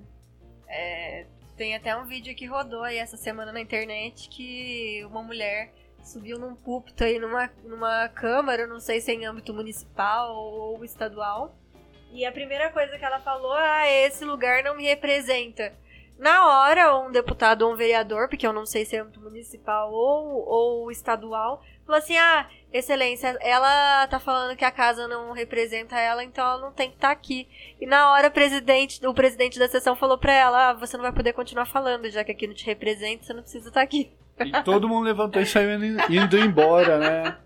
[0.66, 5.72] É, tem até um vídeo que rodou aí essa semana na internet que uma mulher
[6.02, 10.84] subiu num púlpito aí numa, numa câmara, não sei se é em âmbito municipal ou
[10.84, 11.56] estadual.
[12.12, 15.72] E a primeira coisa que ela falou, ah, esse lugar não me representa.
[16.18, 20.48] Na hora, um deputado ou um vereador, porque eu não sei se é municipal ou,
[20.48, 26.22] ou estadual, falou assim, ah, Excelência, ela tá falando que a casa não representa ela,
[26.22, 27.48] então ela não tem que estar aqui.
[27.80, 31.04] E na hora o presidente, o presidente da sessão falou pra ela: ah, você não
[31.04, 34.12] vai poder continuar falando, já que aqui não te representa, você não precisa estar aqui.
[34.38, 37.36] E todo mundo levantou e saiu indo, embora, né?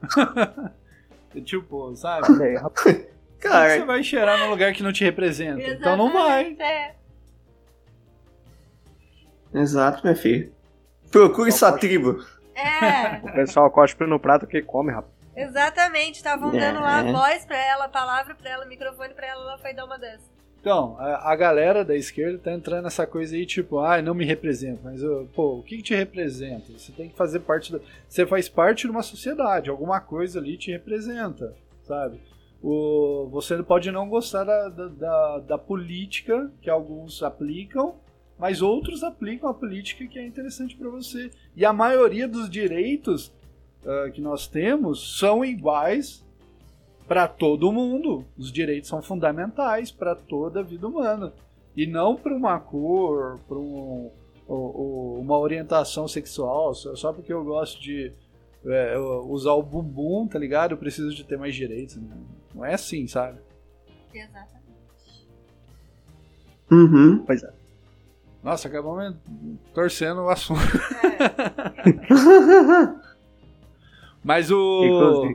[1.45, 2.27] Tipo, sabe?
[2.27, 5.63] Como você Cara, vai cheirar num lugar que não te representa?
[5.63, 6.49] Então não vai.
[6.49, 7.00] Exatamente, É.
[9.55, 10.53] exato, meu filho.
[11.11, 12.25] Procure sua tribo.
[12.55, 15.13] É, O pessoal cospe no prato que come, rapaz.
[15.37, 16.17] exatamente.
[16.17, 17.13] Estavam dando lá a É.
[17.13, 19.99] voz pra ela, a palavra pra ela, o microfone pra ela, ela foi dar uma
[19.99, 20.29] dessa.
[20.61, 24.27] Então, a, a galera da esquerda tá entrando nessa coisa aí, tipo, ah, não me
[24.27, 24.81] representa.
[24.85, 25.01] Mas,
[25.35, 26.71] pô, o que, que te representa?
[26.77, 27.81] Você tem que fazer parte da.
[28.07, 32.21] Você faz parte de uma sociedade, alguma coisa ali te representa, sabe?
[32.63, 37.95] O, você pode não gostar da, da, da, da política que alguns aplicam,
[38.41, 41.31] mas outros aplicam a política que é interessante para você.
[41.55, 43.33] E a maioria dos direitos
[43.85, 46.25] ah, que nós temos são iguais
[47.07, 48.25] para todo mundo.
[48.39, 51.33] Os direitos são fundamentais para toda a vida humana.
[51.77, 54.11] E não para uma cor, para um,
[54.49, 58.13] uma orientação sexual, só, só porque eu gosto de
[58.65, 60.73] é, usar o bumbum, tá ligado?
[60.73, 61.97] Eu preciso de ter mais direitos.
[61.97, 62.17] Né?
[62.55, 63.39] Não é assim, sabe?
[64.13, 64.61] Exatamente.
[66.71, 67.25] Uhum.
[67.25, 67.60] Pois é.
[68.43, 69.15] Nossa, acabamos
[69.75, 70.61] torcendo o assunto.
[74.25, 75.35] Mas o.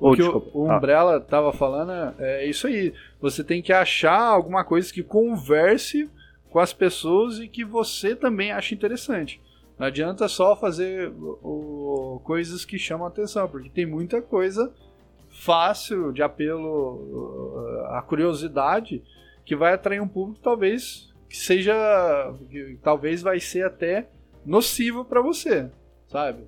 [0.00, 2.94] O Ô, que o, o Ah, Umbrella tava falando é isso aí.
[3.20, 6.08] Você tem que achar alguma coisa que converse
[6.50, 9.40] com as pessoas e que você também ache interessante.
[9.76, 11.10] Não adianta só fazer
[11.42, 14.72] o- coisas que chamam atenção, porque tem muita coisa
[15.30, 19.02] fácil de apelo à curiosidade
[19.44, 21.74] que vai atrair um público talvez que seja
[22.50, 24.08] que talvez vai ser até
[24.44, 25.68] nocivo para você,
[26.08, 26.42] sabe?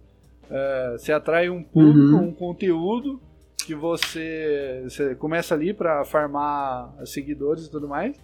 [0.50, 2.28] É, você atrai um público, Uhum.
[2.28, 3.20] um conteúdo
[3.64, 8.16] que você, você começa ali para farmar seguidores e tudo mais.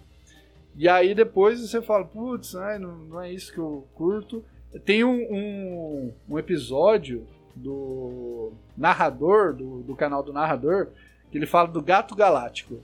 [0.75, 4.43] E aí depois você fala, putz, não, não é isso que eu curto.
[4.83, 10.89] Tem um, um, um episódio do narrador, do, do canal do narrador,
[11.31, 12.79] que ele fala do gato galáctico.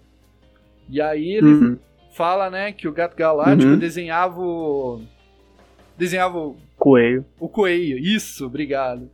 [0.90, 1.80] E aí ele Uhum.
[2.14, 3.78] Fala, né, que o gato galáctico Uhum.
[3.80, 5.02] desenhava o.
[5.98, 7.26] Desenhava o Coelho.
[7.40, 9.10] o coelho, isso, obrigado.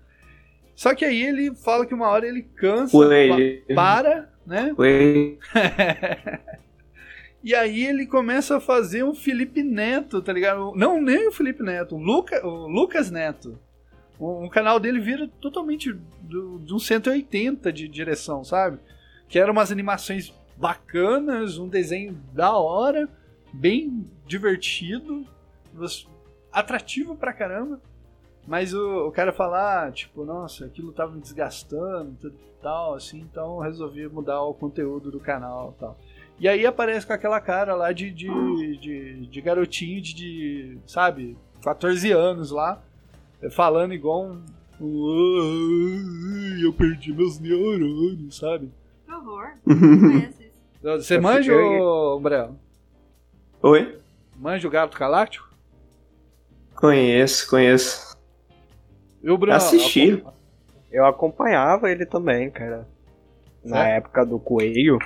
[0.75, 3.62] Só que aí ele fala que uma hora ele cansa, Coelho.
[3.67, 4.73] pa- para, né?
[4.75, 5.38] Coelho.
[7.41, 10.73] E aí ele começa a fazer um Felipe Neto, tá ligado?
[10.75, 13.57] Não, nem o Felipe Neto, o, Luca, o Lucas Neto.
[14.19, 18.77] O, o canal dele vira totalmente do, de um 180 de direção, sabe?
[19.29, 23.07] Que eram umas animações bacanas, um desenho da hora,
[23.53, 25.25] bem divertido,
[26.51, 27.79] atrativo pra caramba.
[28.47, 33.19] Mas o, o cara falar, tipo, nossa, aquilo tava me desgastando tudo e tal, assim,
[33.19, 35.97] então eu resolvi mudar o conteúdo do canal e tal.
[36.39, 41.37] E aí aparece com aquela cara lá de, de, de, de garotinho de, de, sabe,
[41.61, 42.81] 14 anos lá,
[43.51, 44.41] falando igual um.
[44.81, 48.71] "Ai, Eu perdi meus neurônios, sabe?
[49.05, 49.51] Que horror.
[49.65, 50.48] Não conheço isso.
[50.81, 52.55] Você Eu manja, fiquei- ô Brel?
[53.61, 53.97] Oi?
[54.37, 55.49] Manja o Gato Galáctico?
[56.75, 58.17] Conheço, conheço.
[59.21, 60.23] Eu, Brel, Assisti.
[60.89, 62.87] Eu acompanhava ele também, cara.
[63.63, 64.97] Na época do Coelho.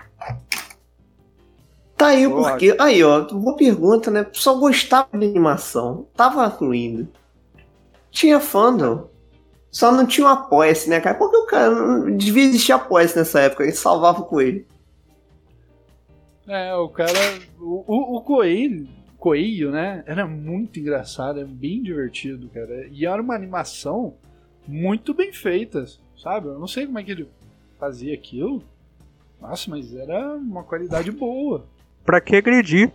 [1.98, 2.76] Tá aí o porquê.
[2.80, 4.28] Aí, ó, boa pergunta, né?
[4.34, 6.08] Só gostava de animação.
[6.16, 7.08] Tava fluindo.
[8.12, 9.10] Tinha fandom.
[9.72, 11.18] Só não tinha um apoia-se, né, cara?
[11.18, 13.64] Porque o cara não devia existir apoia-se nessa época.
[13.64, 14.64] Ele salvava o coelho.
[16.48, 17.12] É, o cara.
[17.60, 20.04] O, o, o Coelho, Coelho, né?
[20.06, 22.88] Era muito engraçado, é bem divertido, cara.
[22.92, 24.16] E era uma animação
[24.68, 25.86] muito bem feita,
[26.18, 26.48] sabe?
[26.48, 27.30] Eu não sei como é que ele
[27.80, 28.64] fazia aquilo.
[29.40, 31.66] Nossa, mas era uma qualidade boa.
[32.06, 32.92] Pra que agredir?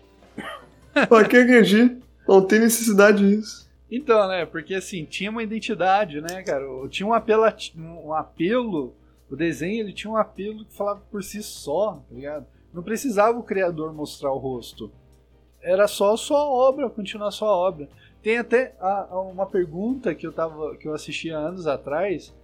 [1.08, 1.98] Pra que agredir?
[2.26, 3.68] Não tem necessidade disso.
[3.90, 4.44] Então, né?
[4.44, 6.64] Porque assim, tinha uma identidade, né, cara?
[6.90, 7.44] Tinha um apelo,
[7.76, 8.94] um apelo.
[9.30, 12.46] O desenho ele tinha um apelo que falava por si só, tá ligado?
[12.72, 14.90] Não precisava o criador mostrar o rosto.
[15.60, 17.88] Era só a sua obra, continuar a sua obra.
[18.22, 22.34] Tem até a- a uma pergunta que eu, tava, que eu assisti há anos atrás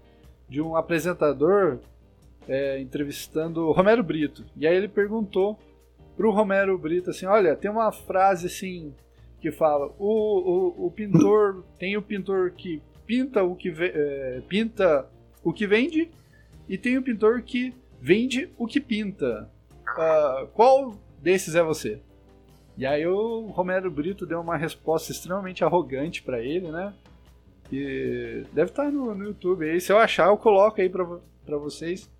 [0.48, 1.78] de um apresentador
[2.48, 4.44] é, entrevistando o Romero Brito.
[4.56, 5.58] E aí ele perguntou
[6.16, 8.92] pro Romero Brito assim: olha, tem uma frase assim
[9.40, 15.06] que fala: o, o, o pintor tem o pintor que pinta o que é, pinta
[15.42, 16.10] o que vende
[16.68, 19.50] e tem o pintor que vende o que pinta.
[19.96, 22.00] Ah, qual desses é você?
[22.76, 26.92] E aí o Romero Brito deu uma resposta extremamente arrogante pra ele, né?
[27.68, 29.80] Que deve estar no, no YouTube aí.
[29.80, 32.10] Se eu achar, eu coloco aí pra vocês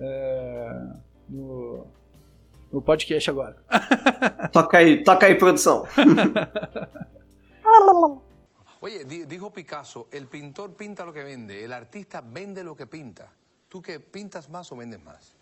[0.00, 0.86] é,
[1.28, 1.86] no,
[2.72, 3.56] no podcast agora.
[4.52, 5.86] Toca aí, toca aí, produção.
[8.80, 12.86] Oye, di- dijo Picasso, el pintor pinta lo que vende, el artista vende lo que
[12.86, 13.30] pinta.
[13.68, 15.34] ¿Tú qué pintas más o vendes más?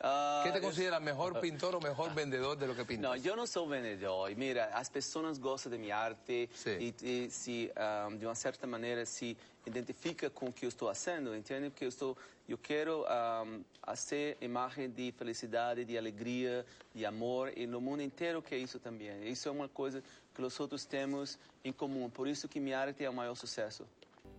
[0.00, 3.10] Ah, ¿Qué te consideras mejor pintor o mejor vendedor de lo que pintas?
[3.10, 4.30] Não, eu não sou vendedor.
[4.36, 6.78] Mira, as pessoas gostam da minha arte Sim.
[6.78, 10.88] e, e se, ah, de uma certa maneira, se identifica com o que eu estou
[10.88, 11.68] fazendo, entende?
[11.70, 12.16] Porque eu estou,
[12.48, 13.44] eu quero ah,
[13.84, 19.28] fazer imagem de felicidade, de alegria, de amor e no mundo inteiro que isso também.
[19.28, 22.08] Isso é uma coisa que nós outros temos em comum.
[22.08, 23.84] Por isso que minha arte é o maior sucesso.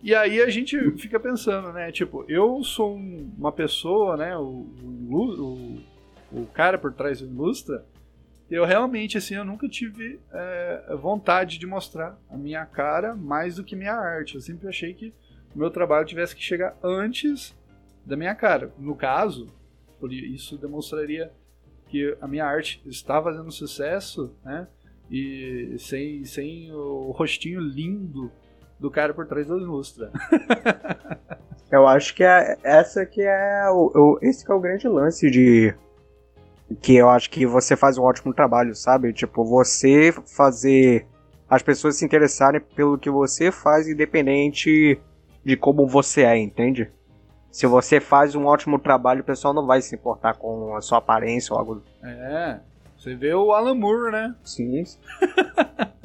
[0.02, 1.92] E aí a gente fica pensando, né?
[1.92, 4.36] Tipo, eu sou um- uma pessoa, né?
[4.36, 5.78] O, o,
[6.32, 7.84] o, cara por trás do Ilustra.
[8.50, 13.64] Eu realmente, assim, eu nunca tive é, vontade de mostrar a minha cara mais do
[13.64, 14.36] que minha arte.
[14.36, 15.12] Eu sempre achei que
[15.54, 17.54] o meu trabalho tivesse que chegar antes
[18.04, 18.72] da minha cara.
[18.78, 19.48] No caso,
[20.10, 21.30] isso demonstraria
[21.88, 24.66] que a minha arte está fazendo sucesso, né?
[25.10, 28.32] E sem, sem o rostinho lindo
[28.80, 30.10] do cara por trás da ilustra.
[31.70, 35.30] Eu acho que é, essa que é o, o- esse que é o grande lance
[35.30, 35.72] de
[36.82, 39.12] que eu acho que você faz um ótimo trabalho, sabe?
[39.12, 41.06] Tipo, você fazer
[41.48, 45.00] as pessoas se interessarem pelo que você faz, independente
[45.44, 46.90] de como você é, entende?
[47.52, 50.98] Se você faz um ótimo trabalho, o pessoal não vai se importar com a sua
[50.98, 52.58] aparência ou algo É,
[52.96, 54.34] você vê o Alan Moore, né?
[54.44, 54.82] assim.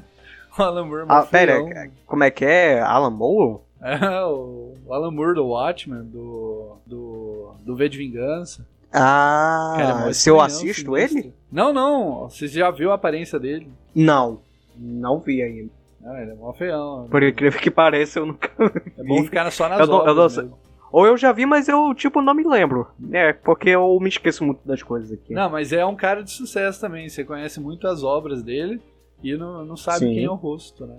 [0.59, 1.91] O Alan Moore é Ah, pera, feião.
[2.05, 2.79] como é que é?
[2.81, 3.59] Alan Moore?
[3.85, 8.65] É, o Alan Moore do Watchmen, do, do, do V de Vingança.
[8.91, 11.31] Ah, Cara, é se eu assisto ele?
[11.51, 13.69] Não, não, você já viu a aparência dele.
[13.93, 14.39] Não,
[14.75, 15.69] não vi ainda.
[16.03, 17.07] Ah, ele é mó feião.
[17.11, 18.49] Por incrível que pareça, eu nunca
[18.97, 20.53] É bom ficar só nas Eu não- eu obras não-.
[20.91, 22.87] Ou eu já vi, mas eu, tipo, não me lembro.
[23.11, 25.33] É, porque eu me esqueço muito das coisas aqui.
[25.33, 27.07] Não, mas é um cara de sucesso também.
[27.09, 28.81] Você conhece muito as obras dele
[29.25, 30.13] e não, não sabe Sim.
[30.13, 30.95] quem é o rosto, né?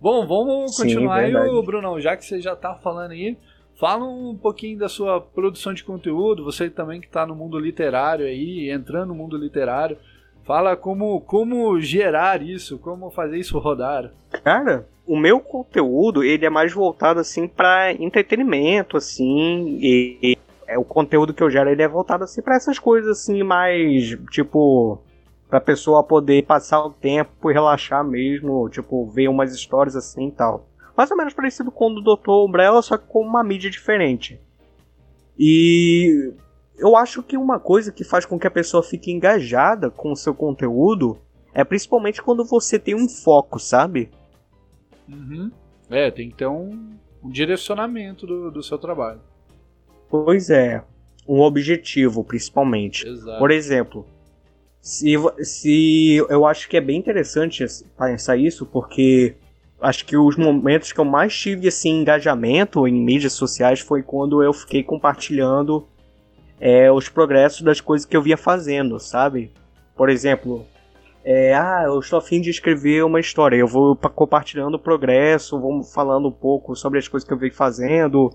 [0.00, 1.54] Bom, vamos Sim, continuar aí, verdade.
[1.54, 2.00] ô, Brunão.
[2.00, 3.36] Já que você já tá falando aí,
[3.78, 6.44] fala um pouquinho da sua produção de conteúdo.
[6.44, 9.98] Você também que tá no mundo literário aí, entrando no mundo literário.
[10.42, 14.10] Fala como, como gerar isso, como fazer isso rodar.
[14.42, 20.78] Cara, o meu conteúdo, ele é mais voltado, assim, pra entretenimento, assim, e, e é,
[20.78, 25.00] o conteúdo que eu gero, ele é voltado, assim, pra essas coisas, assim, mais, tipo,
[25.50, 30.32] Pra pessoa poder passar o tempo e relaxar mesmo, tipo, ver umas histórias assim e
[30.32, 30.68] tal.
[30.96, 32.30] Mais ou menos parecido com o do Dr.
[32.30, 34.40] Umbrella, só que com uma mídia diferente.
[35.36, 36.32] E
[36.78, 40.16] eu acho que uma coisa que faz com que a pessoa fique engajada com o
[40.16, 41.18] seu conteúdo
[41.52, 44.10] é principalmente quando você tem um foco, sabe?
[45.08, 45.50] Uhum.
[45.90, 49.20] É, tem que ter um, um direcionamento do, do seu trabalho.
[50.08, 50.84] Pois é,
[51.28, 53.06] um objetivo principalmente.
[53.06, 53.38] Exato.
[53.38, 54.06] Por exemplo,
[54.80, 57.64] se, se eu acho que é bem interessante
[57.98, 59.34] pensar isso, porque
[59.80, 64.42] acho que os momentos que eu mais tive assim engajamento em mídias sociais foi quando
[64.42, 65.86] eu fiquei compartilhando
[66.58, 69.52] é, os progressos das coisas que eu via fazendo, sabe?
[69.96, 70.66] Por exemplo,
[71.24, 75.60] é, ah, eu estou afim de escrever uma história, eu vou pa- compartilhando o progresso,
[75.60, 78.30] vou falando um pouco sobre as coisas que eu venho fazendo,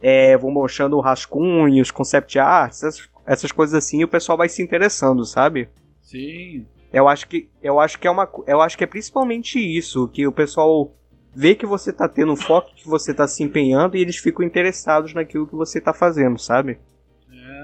[0.00, 4.62] é, vou mostrando rascunhos, concept arts, essas, essas coisas assim, e o pessoal vai se
[4.62, 5.68] interessando, sabe?
[6.14, 6.66] Sim.
[6.92, 10.26] Eu acho que eu acho que é uma eu acho que é principalmente isso que
[10.26, 10.94] o pessoal
[11.34, 15.12] vê que você tá tendo foco que você tá se empenhando e eles ficam interessados
[15.12, 16.78] naquilo que você tá fazendo, sabe?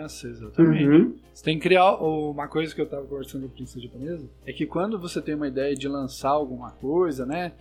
[0.03, 0.89] Essa, exatamente.
[0.89, 1.17] Uhum.
[1.33, 4.53] Você tem que criar uma coisa que eu tava conversando com o Princesa Japonesa, é
[4.53, 7.53] que quando você tem uma ideia de lançar alguma coisa, né?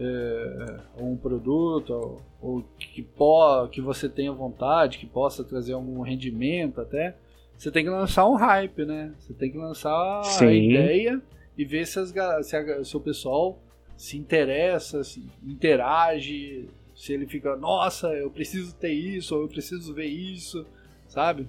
[0.00, 5.74] é, ou um produto, ou, ou que, po, que você tenha vontade, que possa trazer
[5.74, 7.16] algum rendimento até,
[7.60, 9.12] você tem que lançar um hype, né?
[9.18, 9.90] Você tem que lançar
[10.20, 10.70] a Sim.
[10.70, 11.20] ideia
[11.58, 12.08] e ver se, as,
[12.46, 13.58] se a- se o pessoal
[13.98, 19.92] se interessa, se interage, se ele fica, nossa, eu preciso ter isso, ou eu preciso
[19.94, 20.66] ver isso,
[21.06, 21.48] sabe?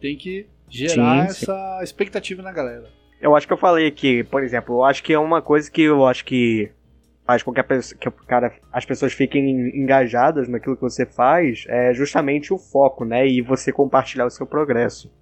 [0.00, 1.44] Tem que gerar Sim, sim.
[1.44, 2.88] essa expectativa na galera.
[3.20, 5.82] Eu acho que eu falei aqui, por exemplo, eu acho que é uma coisa que
[5.82, 6.70] eu acho que
[7.26, 11.64] faz com que, a pessoa, que cara, as pessoas fiquem engajadas naquilo que você faz
[11.68, 13.26] é justamente o foco, né?
[13.28, 15.12] E você compartilhar o seu progresso.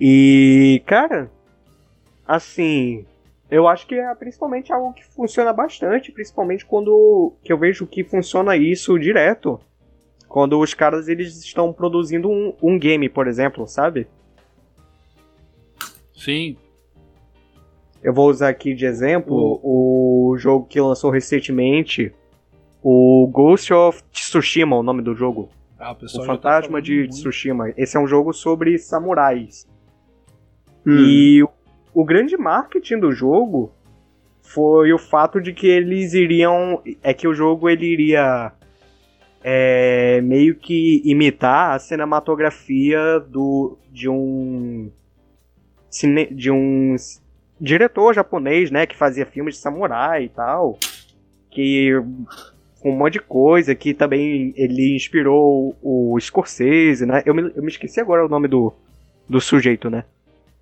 [0.00, 1.30] E, cara,
[2.26, 3.04] assim,
[3.50, 8.02] eu acho que é principalmente algo que funciona bastante, principalmente quando que eu vejo que
[8.02, 9.60] funciona isso direto.
[10.28, 14.08] Quando os caras eles estão produzindo um, um game, por exemplo, sabe?
[16.12, 16.56] Sim,
[18.02, 22.12] Eu vou usar aqui de exemplo o jogo que lançou recentemente,
[22.82, 25.48] o Ghost of Tsushima, o nome do jogo.
[25.78, 27.12] ah, o O tá Fantasma falando de muito.
[27.12, 27.72] Tsushima.
[27.76, 29.66] Esse é um jogo sobre samurais.
[30.86, 30.96] Hum.
[30.98, 31.48] E o,
[31.94, 33.72] o grande marketing do jogo
[34.42, 36.82] foi o fato de que eles iriam.
[37.02, 38.52] É que o jogo ele iria
[39.42, 44.90] é, meio que imitar a cinematografia do, de um.
[45.90, 46.94] cine- de um
[47.60, 48.86] diretor japonês, né?
[48.86, 50.78] Que fazia filmes de samurai e tal.
[51.50, 51.92] Que.
[52.84, 57.22] Um monte de coisa, que também ele inspirou o Scorsese, né?
[57.24, 58.74] Eu me, eu me esqueci agora o nome do,
[59.26, 60.04] do sujeito, né?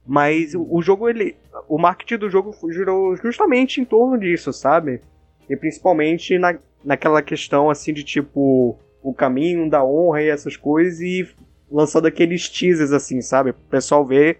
[0.06, 1.36] Mas o, o jogo, ele.
[1.68, 5.00] O marketing do jogo girou justamente em torno disso, sabe?
[5.48, 8.78] E principalmente na, naquela questão assim de tipo.
[9.02, 11.28] O caminho da honra e essas coisas, e
[11.68, 13.52] lançando aqueles teasers assim, sabe?
[13.52, 14.38] Pro pessoal ver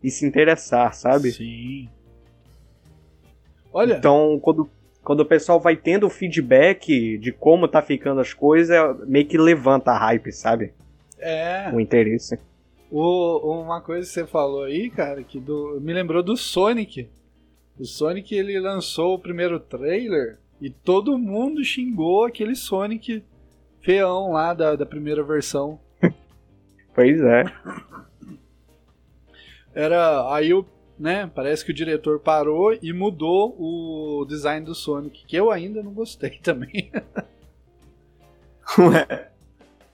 [0.00, 1.32] e se interessar, sabe?
[1.32, 1.88] Sim.
[3.72, 4.70] Olha, Então, quando,
[5.02, 9.90] quando o pessoal vai tendo feedback de como tá ficando as coisas, meio que levanta
[9.90, 10.72] a hype, sabe?
[11.18, 11.70] é.
[11.72, 12.38] O interesse.
[12.96, 17.10] O, uma coisa que você falou aí, cara, que do, me lembrou do Sonic.
[17.76, 23.24] O Sonic ele lançou o primeiro trailer e todo mundo xingou aquele Sonic
[23.80, 25.80] feão lá da, da primeira versão.
[26.94, 27.44] Pois é.
[29.74, 30.64] Era aí o,
[30.96, 35.82] né, parece que o diretor parou e mudou o design do Sonic, que eu ainda
[35.82, 36.92] não gostei também.
[38.78, 39.33] Ué.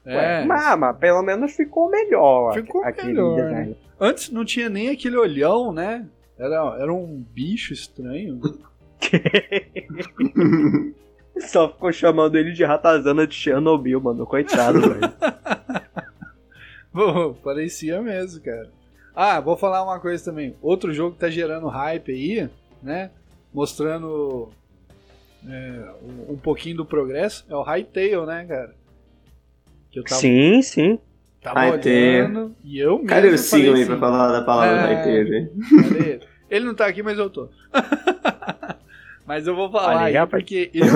[0.05, 0.45] É.
[0.45, 2.55] Mas, mas pelo menos ficou melhor.
[2.55, 3.77] Ficou aquele melhor, design.
[3.99, 6.07] Antes não tinha nem aquele olhão, né?
[6.39, 8.41] Era, era um bicho estranho.
[11.41, 14.27] Só ficou chamando ele de ratazana de Chernobyl, mano.
[14.27, 14.81] Coitado,
[16.93, 17.35] velho.
[17.43, 18.71] Parecia mesmo, cara.
[19.15, 20.57] Ah, vou falar uma coisa também.
[20.63, 22.49] Outro jogo que tá gerando hype aí,
[22.83, 23.11] né?
[23.53, 24.51] Mostrando
[25.47, 28.75] é, um, um pouquinho do progresso é o Hytale, né, cara?
[29.91, 30.99] Que eu tava, Sim, sim.
[31.43, 31.91] tava Hytale.
[31.95, 34.95] olhando e eu mesmo Cadê o sigam aí assim, pra falar da palavra É.
[34.95, 35.51] da inteira?
[35.82, 36.20] Cadê?
[36.49, 37.49] Ele não tá aqui, mas eu tô.
[39.26, 40.86] mas eu vou falar aí, porque eu,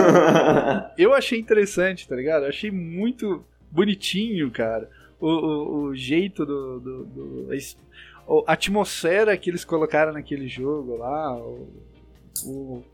[0.98, 2.42] eu achei interessante, tá ligado?
[2.44, 4.88] Eu achei muito bonitinho, cara.
[5.20, 6.80] O, o, o jeito do.
[6.80, 7.48] do, do-
[8.46, 11.36] a atmosfera que eles colocaram naquele jogo lá.
[11.36, 11.68] O,
[12.44, 12.84] o,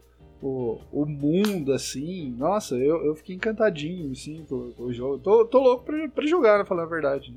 [0.42, 2.34] o, o mundo, assim.
[2.38, 5.18] Nossa, eu, eu fiquei encantadinho, assim, com, com o jogo.
[5.18, 7.34] Tô, tô louco pra, pra jogar, pra falar a verdade.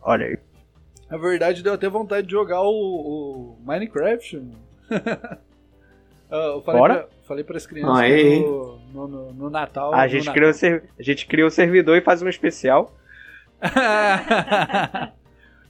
[0.00, 0.38] Olha aí.
[1.10, 4.36] Na verdade, deu até vontade de jogar o, o Minecraft.
[4.38, 4.54] mano.
[6.34, 6.94] Ah, eu falei, Bora?
[6.94, 8.40] pra, falei pras crianças Aí.
[8.40, 9.92] no, no, no- no Natal.
[9.92, 10.32] A no gente, Natal.
[10.34, 12.90] criou o ser- a gente cria o servidor e faz um especial.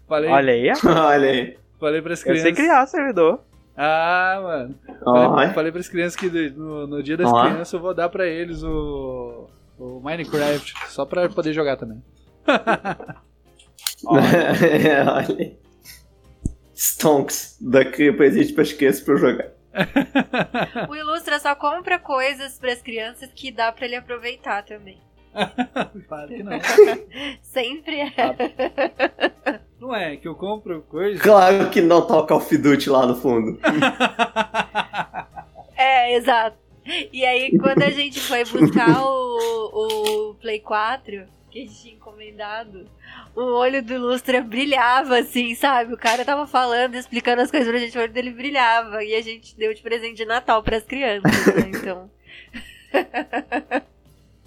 [0.06, 1.58] falei, Olha aí, Olha aí.
[1.80, 2.42] falei pras eu crianças.
[2.42, 3.40] sei criar servidor.
[3.76, 4.74] Ah, mano.
[4.86, 5.54] Falei, Olha.
[5.54, 7.40] falei pras crianças que no, no dia das Ó.
[7.40, 9.48] crianças eu vou dar pra eles o,
[9.78, 12.02] o Minecraft, só pra poder jogar também.
[14.04, 15.56] Olha.
[16.74, 17.56] Stonks.
[17.60, 19.50] Daqui presente pras crianças pra eu jogar.
[20.88, 24.98] O Ilustra só compra coisas pras crianças que dá pra ele aproveitar também.
[26.08, 26.52] Claro que não.
[27.40, 29.60] Sempre é.
[29.82, 31.20] Não é que eu compro coisa.
[31.20, 33.58] Claro que não tá o Call of Duty lá no fundo.
[35.76, 36.56] É, exato.
[37.12, 41.94] E aí, quando a gente foi buscar o, o Play 4, que a gente tinha
[41.94, 42.86] encomendado,
[43.34, 45.92] o olho do Ilustra brilhava, assim, sabe?
[45.92, 49.02] O cara tava falando, explicando as coisas pra gente, o olho dele brilhava.
[49.02, 51.70] E a gente deu de presente de Natal pras crianças, né?
[51.74, 52.08] Então.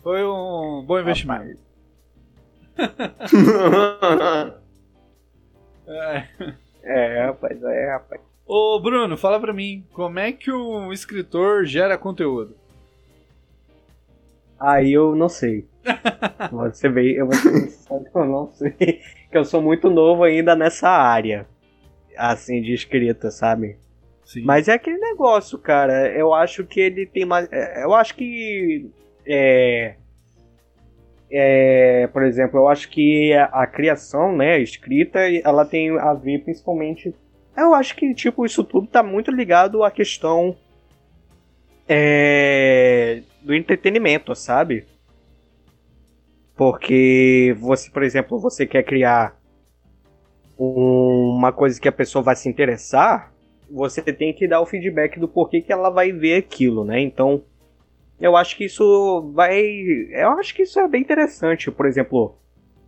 [0.02, 1.60] Foi um bom investimento.
[5.88, 6.28] É.
[6.84, 8.22] É, rapaz, é, rapaz.
[8.46, 12.56] Ô Bruno, fala pra mim, como é que um escritor gera conteúdo?
[14.60, 15.68] Aí eu não sei.
[16.52, 17.30] Você vê, eu
[18.14, 19.02] eu não sei.
[19.32, 21.46] Que eu sou muito novo ainda nessa área.
[22.18, 23.78] Assim, de escrita, sabe?
[24.24, 24.44] Sim.
[24.44, 26.08] Mas é aquele negócio, cara.
[26.10, 27.48] Eu acho que ele tem mais.
[27.52, 28.90] é, Eu acho que.
[29.26, 29.96] É.
[31.30, 36.14] É, por exemplo, eu acho que a, a criação, né, a escrita, ela tem a
[36.14, 37.14] ver principalmente.
[37.58, 40.56] Eu acho que, tipo, isso tudo tá muito ligado à questão.
[41.88, 44.86] É, do entretenimento, sabe?
[46.56, 49.38] Porque você, por exemplo, você quer criar
[50.58, 53.32] um- uma coisa que a pessoa vai se interessar,
[53.70, 57.00] você tem que dar o feedback do porquê que ela vai ver aquilo, né?
[57.02, 57.44] Então,
[58.20, 59.60] eu acho que isso vai.
[60.12, 61.70] Eu acho que isso é bem interessante.
[61.72, 62.36] Por exemplo,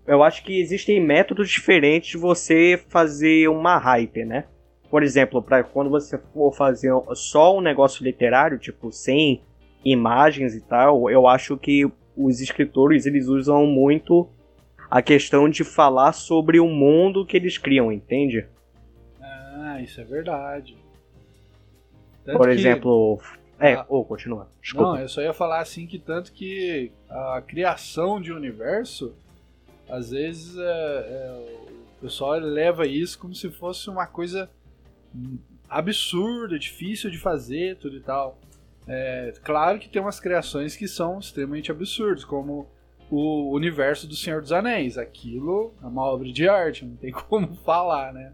[0.06, 4.46] eu acho que existem métodos diferentes de você fazer uma hype, né?
[4.90, 9.42] Por exemplo, para quando você for fazer só um negócio literário, tipo, sem
[9.84, 14.28] imagens e tal, eu acho que os escritores eles usam muito
[14.90, 18.46] a questão de falar sobre o mundo que eles criam, entende?
[19.22, 20.78] Ah, isso é verdade.
[22.24, 23.20] Tanto Por que- exemplo.
[23.60, 23.86] É, Ah.
[23.90, 24.50] ou continua.
[24.62, 24.94] Desculpa.
[24.94, 29.14] Não, eu só ia falar assim que tanto que a criação de universo,
[29.90, 31.56] às vezes é, é,
[31.98, 34.50] o pessoal leva isso como se fosse uma coisa
[35.70, 38.38] absurda, difícil de fazer, tudo e tal.
[38.88, 42.68] É, claro que tem umas criações que são extremamente absurdas, como
[43.12, 44.98] o universo do Senhor dos Anéis.
[44.98, 48.32] Aquilo é uma obra de arte, não tem como falar, né?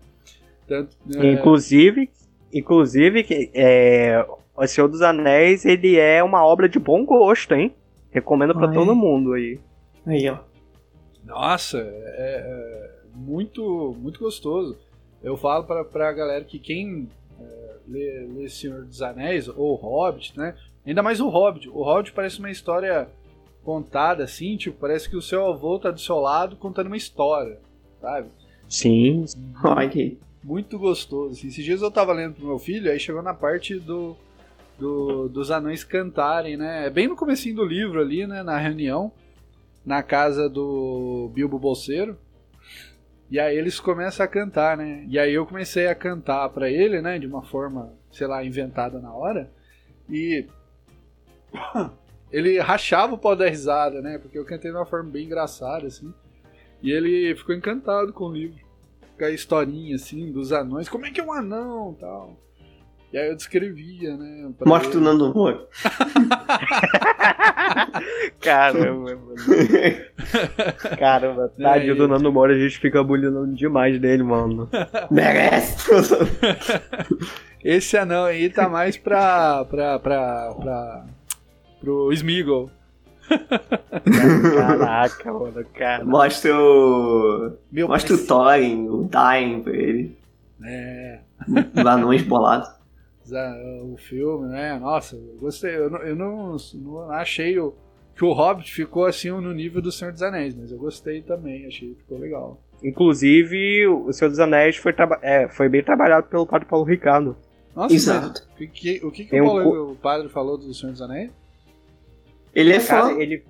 [0.67, 2.09] Tanto, é, Inclusive,
[2.51, 7.73] inclusive que, é, O Senhor dos Anéis, ele é uma obra de bom gosto, hein?
[8.11, 8.73] Recomendo pra é?
[8.73, 9.59] todo mundo aí.
[10.05, 10.37] Aí, ó.
[11.25, 11.81] Nossa, é,
[12.17, 14.77] é muito, muito gostoso.
[15.23, 20.37] Eu falo pra, pra galera que quem é, lê, lê Senhor dos Anéis, ou Hobbit,
[20.37, 20.55] né?
[20.85, 21.69] Ainda mais o Hobbit.
[21.69, 23.07] O Hobbit parece uma história
[23.63, 27.57] contada assim, tipo, parece que o seu avô tá do seu lado contando uma história,
[28.01, 28.27] sabe?
[28.67, 29.25] Sim.
[29.63, 30.17] Olha.
[30.43, 31.31] Muito gostoso.
[31.31, 31.47] assim.
[31.47, 34.17] Esses dias eu tava lendo pro meu filho, aí chegou na parte do,
[34.78, 36.88] do- dos anões cantarem, né?
[36.88, 38.43] É Bem no comecinho do livro ali, né?
[38.43, 39.11] Na reunião,
[39.86, 42.17] na casa do Bilbo Bolseiro.
[43.30, 45.05] E aí eles começam a cantar, né?
[45.07, 47.17] E aí eu comecei a cantar pra ele, né?
[47.17, 49.51] De uma forma, sei lá, inventada na hora.
[50.09, 50.45] E
[52.32, 54.17] ele rachava o pau da risada, né?
[54.17, 56.13] Porque eu cantei de uma forma bem engraçada, assim.
[56.82, 58.63] E ele ficou encantado com o livro
[59.17, 62.36] com a historinha assim dos anões, como é que é um anão tal.
[63.14, 64.49] E aí eu descrevia, né?
[64.66, 65.03] Mostra o ele.
[65.05, 65.68] Nando Moura.
[68.41, 69.36] Caramba, mano.
[70.97, 71.97] Caramba, tadinho aí?
[71.97, 74.68] do Nando Moura, a gente fica bullyingando demais dele, mano.
[75.11, 75.91] Merece.
[77.64, 79.64] Esse anão aí tá mais pra.
[79.66, 79.99] pra.
[79.99, 80.53] pra.
[80.59, 81.05] pra
[81.80, 82.72] pro Smeagol.
[84.55, 86.03] Caraca, mano, cara.
[86.03, 87.51] Mostra o.
[87.72, 90.18] Meu Mostra o pai- Thorin, o Dain pra ele.
[90.66, 91.20] É.
[91.76, 92.70] Os anões bolados.
[93.84, 94.78] O filme, né?
[94.80, 95.76] Nossa, eu gostei.
[95.76, 97.74] Eu não, eu não, não achei o,
[98.15, 101.65] que o Hobbit ficou assim no nível do Senhor dos Anéis, mas eu gostei também,
[101.65, 102.61] achei que ficou legal.
[102.84, 107.36] Inclusive, o Senhor dos Anéis foi, traba- é, foi bem trabalhado pelo padre Paulo Ricardo.
[107.76, 108.41] Nossa, Exato.
[108.59, 110.91] mas o que, o, que, que o, um Paulo- co- o padre falou do Senhor
[110.91, 111.32] dos Anéis?
[112.53, 113.19] Ele é Cara, fã.
[113.19, 113.43] ele,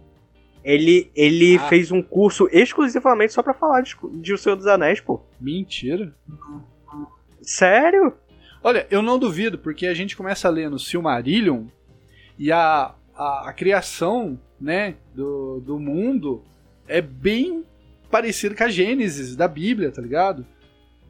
[0.64, 1.68] Ele, ele Ah.
[1.68, 5.20] fez um curso exclusivamente só pra falar de, de O Senhor dos Anéis, pô.
[5.42, 6.14] Mentira.
[7.42, 8.14] Sério?
[8.64, 11.66] Olha, eu não duvido, porque a gente começa a ler no Silmarillion
[12.40, 16.42] e a, a, a criação né, do, do mundo
[16.88, 17.66] é bem
[18.10, 20.46] parecida com a Gênesis da Bíblia, tá ligado?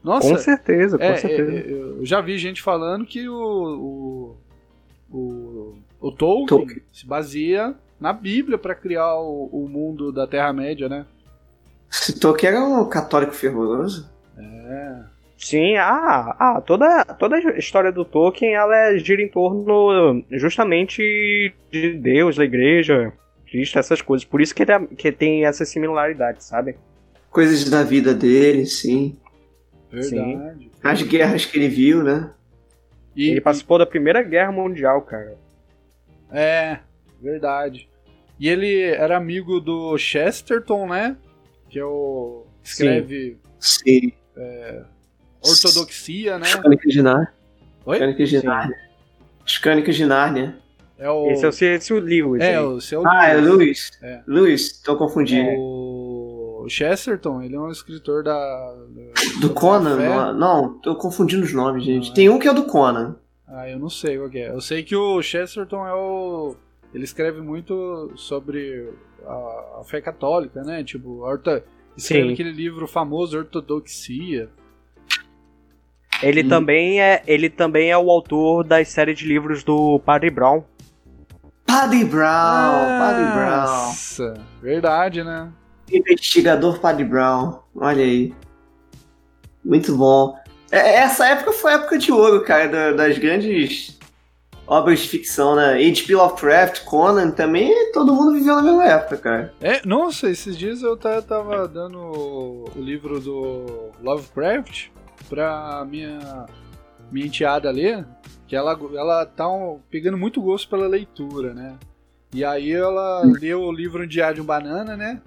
[0.02, 1.52] Nossa, com certeza, com é, certeza.
[1.52, 4.36] é, eu já vi gente falando que o,
[5.10, 6.82] o, o, o Tolkien, Tolkien.
[6.92, 11.06] se baseia na Bíblia pra criar o, o mundo da Terra-média, né?
[11.90, 14.10] Esse Tolkien era um católico fervoroso.
[14.36, 15.13] É.
[15.36, 21.52] Sim, ah, ah toda, toda a história do Tolkien ela é- gira em torno justamente
[21.70, 23.12] de Deus, da igreja,
[23.50, 24.24] Cristo, essas coisas.
[24.24, 26.76] Por isso que, ele é- que tem essa similaridade, sabe?
[27.30, 29.16] Coisas da vida dele, sim.
[29.90, 30.70] Verdade.
[30.82, 32.30] As guerras que ele viu, né?
[33.14, 35.36] E, Ele participou da Primeira Guerra Mundial, cara.
[36.32, 36.78] É,
[37.22, 37.88] verdade.
[38.40, 41.16] E ele era amigo do Chesterton, né?
[41.68, 42.44] Que é o.
[42.62, 44.12] Escreve Sim.
[45.46, 46.46] Ortodoxia, né?
[46.56, 47.32] Crônicas de Nárnia.
[47.86, 47.98] Oi?
[47.98, 48.44] Crônicas de.
[48.44, 48.76] Nárnia.
[49.62, 50.58] Crônicas de Nárnia.
[50.98, 51.26] É o.
[51.30, 52.36] Esse é o, esse é o livro.
[52.36, 52.64] esse É, aí.
[52.64, 53.06] o seu.
[53.06, 53.90] Ah, é Lewis.
[54.02, 54.20] É.
[54.26, 55.50] Lewis, tô confundindo.
[55.58, 58.74] O Chesterton, ele é um escritor da.
[59.40, 59.96] Do da Conan?
[59.96, 62.06] Não, não, tô confundindo os nomes, gente.
[62.06, 62.14] Não, é.
[62.14, 63.16] Tem um que é do Conan.
[63.46, 64.48] Ah, eu não sei qual que é.
[64.48, 66.56] Eu sei que o Chesterton é o.
[66.94, 68.88] Ele escreve muito sobre
[69.26, 70.82] a, a fé católica, né?
[70.84, 71.62] Tipo, orta...
[71.96, 72.32] escreve Sim.
[72.32, 74.48] aquele livro famoso Ortodoxia.
[76.22, 76.48] Ele, Hum.
[76.48, 80.64] também é, ele também é o autor das séries de livros do Padre Brown.
[81.66, 83.50] Padre Brown, Padre Brown.
[83.66, 85.48] Nossa, verdade, né?
[85.92, 87.58] Investigador Padre Brown.
[87.74, 88.32] Olha aí.
[89.64, 90.36] Muito bom.
[90.70, 93.98] É, Essa época foi a época de ouro, cara, da- das grandes
[94.66, 95.72] obras de ficção, né?
[95.74, 96.14] H.P.
[96.14, 99.54] Lovecraft, Conan, também todo mundo viveu na mesma época, cara.
[99.60, 104.88] É, nossa, esses dias eu ta- tava dando o livro do Lovecraft
[105.28, 106.46] pra minha,
[107.10, 108.04] minha enteada ler,
[108.46, 111.76] que ela, ela tá um- pegando muito gosto pela leitura, né?
[112.32, 115.22] E aí ela leu o livro Diário de um Banana, né?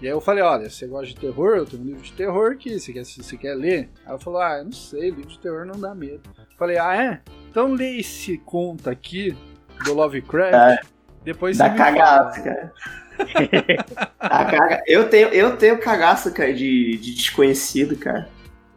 [0.00, 1.56] E aí eu falei, olha, você gosta de terror?
[1.56, 3.90] Eu tenho um livro de terror aqui, você quer, você quer ler?
[4.04, 6.22] Aí ela falou, ah, eu não sei, livro de terror não dá medo.
[6.38, 7.20] Eu falei, ah, é?
[7.50, 9.36] Então lê esse conto aqui
[9.84, 10.86] do Lovecraft,
[11.22, 12.72] depois Dá cagaço, cara.
[14.18, 14.82] Dá caga...
[14.86, 18.28] eu, tenho, eu tenho cagaço, cara, de, de desconhecido, cara.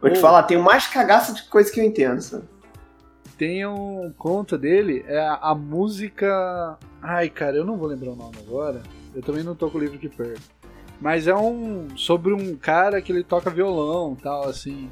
[0.04, 2.44] Vou te falar, tenho mais cagaço de coisa que eu entendo, sabe?
[3.38, 6.78] Tem um conto dele, é a, a música.
[7.00, 8.82] Ai, cara, eu não vou lembrar o nome agora.
[9.14, 10.42] Eu também não tô com o livro aqui perto.
[11.00, 11.88] Mas é um.
[11.96, 14.90] sobre um cara que ele toca violão tal, assim.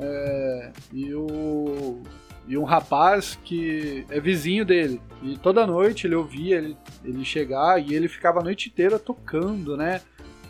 [0.00, 2.02] É, e o.
[2.46, 5.00] E um rapaz que é vizinho dele.
[5.22, 9.76] E toda noite ele ouvia ele, ele chegar e ele ficava a noite inteira tocando,
[9.76, 10.02] né?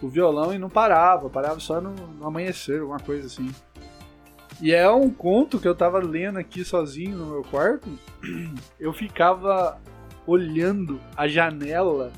[0.03, 3.49] O violão e não parava, parava só no, no amanhecer, alguma coisa assim.
[4.61, 7.89] E é um conto que eu tava lendo aqui sozinho no meu quarto.
[8.81, 9.79] Eu ficava
[10.27, 12.13] olhando a janela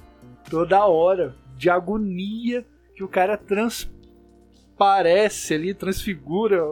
[0.49, 2.65] toda hora, de agonia
[2.95, 6.63] que o cara transparece ali, transfigura,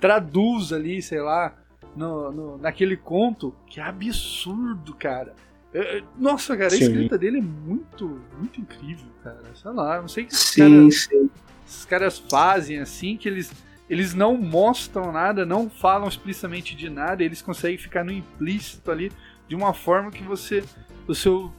[0.00, 1.56] traduz ali, sei lá,
[1.96, 5.34] no, no- naquele conto, que absurdo, cara.
[5.72, 6.84] É, é, Nossa, cara, a Sim.
[6.84, 9.40] escrita dele é muito, muito incrível, cara.
[9.54, 11.30] Sei lá, não sei o que Sim, caras sim.
[11.66, 13.50] esses caras fazem assim que eles
[13.88, 19.12] eles não mostram nada, não falam explicitamente de nada, eles conseguem ficar no implícito ali
[19.48, 20.64] de uma forma que você
[21.06, 21.52] o seu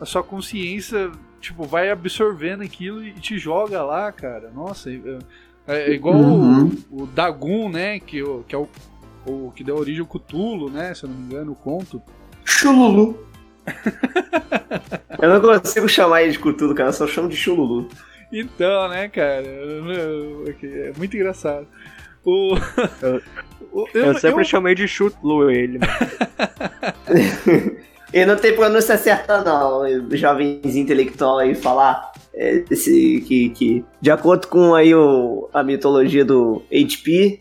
[0.00, 1.10] a sua consciência
[1.40, 4.50] tipo vai absorvendo aquilo e te joga lá, cara.
[4.54, 5.18] Nossa, é,
[5.66, 6.70] é igual Uhum.
[6.90, 8.68] o, o Dagun, né, que, o, que é o,
[9.26, 12.00] o que deu origem ao Cthulhu, né, se eu não me engano, o conto.
[12.44, 13.26] Chululu.
[15.20, 17.88] eu não consigo chamar ele de Cthulhu, cara, eu só chamo de Chululu.
[18.32, 19.46] Então, né, cara?
[19.46, 20.54] eu- eu-
[20.88, 21.66] É muito engraçado.
[22.24, 22.54] O,
[23.72, 25.78] o- Eu, sempre chamei de Chutlu ele.
[25.78, 25.92] mano.
[28.14, 29.84] E não tem pronúncia certa, não.
[30.14, 36.22] Jovenzinho intelectual aí falar é, esse, que, que, de acordo com aí o, a mitologia
[36.22, 37.40] do HP,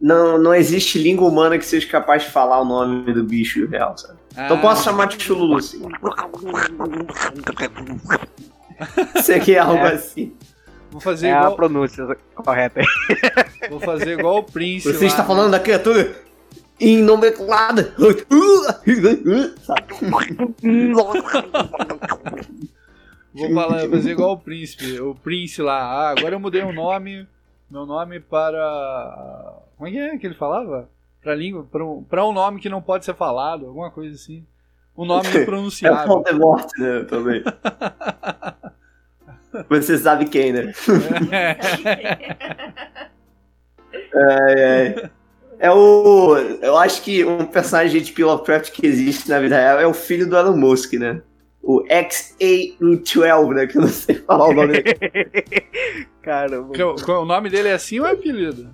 [0.00, 3.96] não, não existe língua humana que seja capaz de falar o nome do bicho real,
[3.96, 4.18] sabe?
[4.32, 5.80] Então Ah, posso chamar de Chululu, sim.
[9.16, 9.92] Isso aqui é algo É.
[9.94, 10.32] assim.
[10.90, 12.80] Vou fazer É a igual, pronúncia correta.
[13.70, 14.92] vou fazer igual o Prince.
[14.92, 15.28] Você lá, está né?
[15.28, 16.12] falando da criatura.
[19.62, 19.94] Sabe?
[23.32, 25.78] Vou falar, fazer igual o príncipe, o Prince lá.
[25.80, 27.26] Ah, agora eu mudei o nome,
[27.70, 29.58] meu nome para.
[29.76, 30.88] Como é que é que ele falava?
[31.22, 34.44] Pra língua, pra um, pra um nome que não pode ser falado, alguma coisa assim.
[34.96, 36.06] Um nome É o impronunciável.
[36.08, 37.44] Voldemort, né, também.
[39.68, 40.72] Você sabe quem, né?
[44.14, 45.10] Ai, ai.
[45.58, 46.36] É o.
[46.62, 50.26] Eu acho que um personagem de Lovecraft que existe na vida real é o filho
[50.28, 51.20] do Elon Musk, né?
[51.62, 53.66] O X-A12, né?
[53.66, 54.96] Que eu não sei falar o nome dele.
[56.22, 56.68] Caramba.
[56.68, 58.70] O- que o nome dele é assim ou é apelido?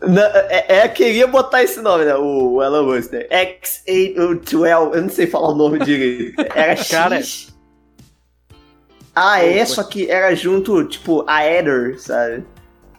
[0.00, 2.14] Não, é, é, queria botar esse nome, né?
[2.14, 3.26] O, o Elon Musk, né?
[3.30, 6.40] X-A12, eu não sei falar o nome direito.
[6.54, 7.16] Era Cara.
[7.22, 7.51] X.
[9.14, 12.44] Ah, é, só que era junto, tipo, a Ether, sabe?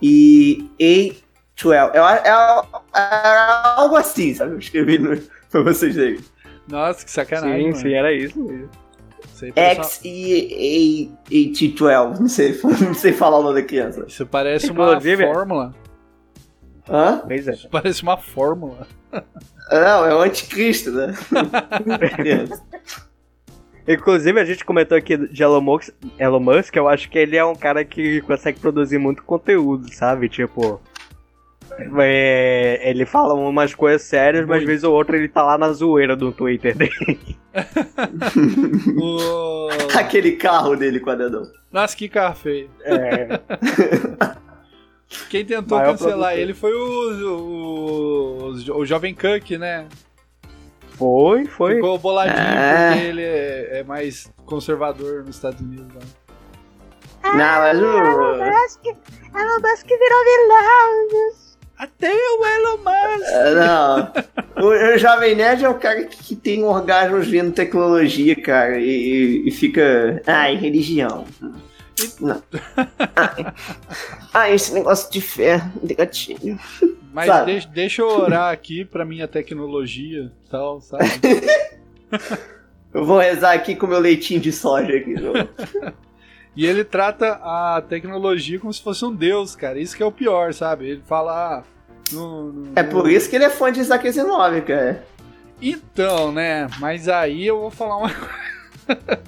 [0.01, 1.91] E A12.
[1.95, 4.51] Eu, era, era algo assim, sabe?
[4.53, 5.17] Eu escrevi no,
[5.49, 6.19] pra vocês verem.
[6.67, 7.57] Nossa, que sacanagem.
[7.57, 7.75] Sim, mano.
[7.77, 8.69] sim, era isso mesmo.
[9.41, 12.19] Aí uma- X e A12.
[12.19, 14.05] Não sei, não sei falar o nome da criança.
[14.07, 15.73] Isso parece uma Inclusive- fórmula.
[16.89, 17.21] Hã?
[17.25, 17.53] Pois é.
[17.53, 18.85] Isso parece uma fórmula.
[19.71, 21.13] Não, é o anticristo, né?
[23.87, 27.43] Inclusive, a gente comentou aqui de Elon Musk, Elon Musk, eu acho que ele é
[27.43, 30.29] um cara que consegue produzir muito conteúdo, sabe?
[30.29, 30.81] Tipo.
[31.99, 36.15] é, ele fala umas coisas sérias, mas vez ou outra ele tá lá na zoeira
[36.15, 37.19] do Twitter dele.
[38.99, 39.67] O...
[39.95, 41.43] Aquele carro dele quadradão.
[41.71, 42.67] Nossa, que carro feio.
[42.83, 43.39] É,
[45.29, 46.39] Quem tentou Maior cancelar produtor.
[46.39, 47.29] ele foi o,
[48.49, 49.87] o, o Jovem Cook, né?
[51.03, 51.75] Foi, foi.
[51.75, 52.91] Ficou boladinho É.
[52.91, 55.87] porque ele é, é mais conservador nos Estados Unidos.
[55.93, 56.01] Né?
[57.23, 57.83] Não, mas o.
[57.85, 61.33] Elon Musk virou vilão.
[61.77, 63.27] Até o Elon Musk!
[63.29, 64.13] É, Não.
[64.55, 68.85] O, o Jovem Nerd é o cara que, que tem orgasmos vendo tecnologia, cara, e,
[68.87, 70.21] e- e fica.
[70.27, 71.25] Ai, religião.
[72.21, 72.41] Não.
[73.15, 73.53] Ai,
[74.33, 76.57] ai, esse negócio de fé, negativo.
[77.13, 77.45] Mas Sabe?
[77.51, 81.03] deixa, deixa eu orar aqui pra minha tecnologia e tal, sabe?
[82.93, 85.15] Eu vou rezar aqui com meu leitinho de soja aqui.
[86.55, 89.79] E ele trata a tecnologia como se fosse um deus, cara.
[89.79, 90.87] Isso que é o pior, sabe?
[90.87, 91.31] Ele fala.
[91.33, 91.63] Ah,
[92.11, 95.03] no- no- É por isso que ele é fã de Isaac Asimov, cara.
[95.59, 96.67] Então, né?
[96.79, 98.11] Mas aí eu vou falar uma
[98.85, 99.19] coisa.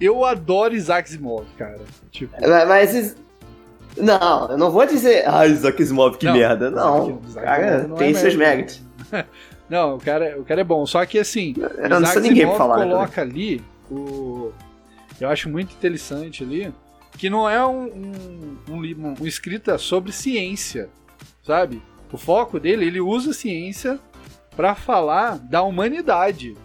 [0.00, 1.80] eu adoro Isaac Asimov, cara.
[2.12, 2.36] Tipo,
[2.68, 3.16] Mas.
[3.96, 5.24] Não, eu não vou dizer.
[5.28, 6.70] Ah, Isaac Asimov, que Não, merda.
[6.70, 7.20] Não.
[7.26, 8.54] Isaac cara, não é tem seus merda.
[8.56, 8.82] méritos.
[9.68, 10.84] não, o cara, o cara é bom.
[10.86, 12.76] Só que assim, Eu não Isaac ninguém Asimov falar.
[12.86, 14.50] coloca ali o.
[15.20, 16.72] Eu acho muito interessante ali
[17.18, 20.88] que não é um, um, um, livro- um escrita sobre ciência,
[21.44, 21.80] sabe?
[22.10, 24.00] O foco dele, ele usa a ciência
[24.56, 26.56] pra falar da humanidade.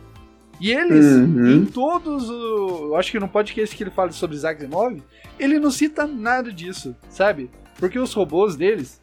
[0.60, 1.52] E eles, Uhum.
[1.52, 2.88] em todos o.
[2.88, 5.02] Eu acho que no podcast que ele fala sobre Isaac Asimov,
[5.40, 7.50] ele não cita nada disso, sabe?
[7.78, 9.00] Porque os robôs deles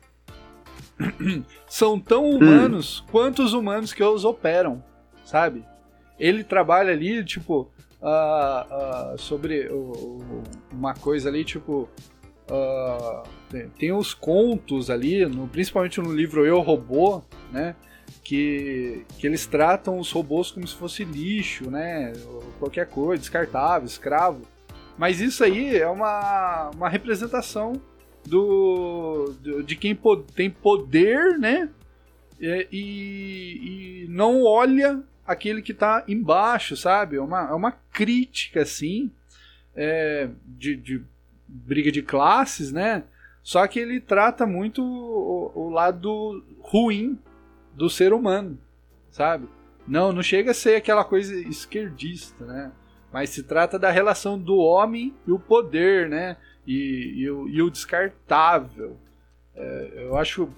[1.69, 4.83] são tão humanos quanto os humanos que os operam,
[5.25, 5.65] sabe?
[6.19, 7.71] Ele trabalha ali, tipo,
[8.03, 10.43] ah, ah, sobre o-
[10.73, 11.89] uma coisa ali, tipo.
[12.51, 17.75] ah, tem, tem os contos ali, no- principalmente no livro Eu Robô, né?
[18.25, 22.13] Que, que eles tratam os robôs como se fosse lixo, né?
[22.59, 24.41] Qualquer coisa, descartável, escravo.
[24.97, 27.75] Mas isso aí é uma, uma representação
[28.27, 29.35] do,
[29.67, 31.69] de quem po- tem poder, né?
[32.41, 37.17] E, e- não olha aquele que tá embaixo, sabe?
[37.17, 39.11] É uma, é uma crítica, assim,
[39.77, 41.03] é, de, de
[41.47, 43.05] briga de classes, né?
[43.43, 47.19] Só que ele trata muito o, o lado ruim
[47.75, 48.59] do ser humano,
[49.11, 49.49] sabe?
[49.87, 52.73] Não, não chega a ser aquela coisa esquerdista, né?
[53.13, 56.37] Mas se trata da relação do homem e o poder, né?
[56.67, 58.97] E, e o, e o descartável.
[59.55, 60.49] É, eu acho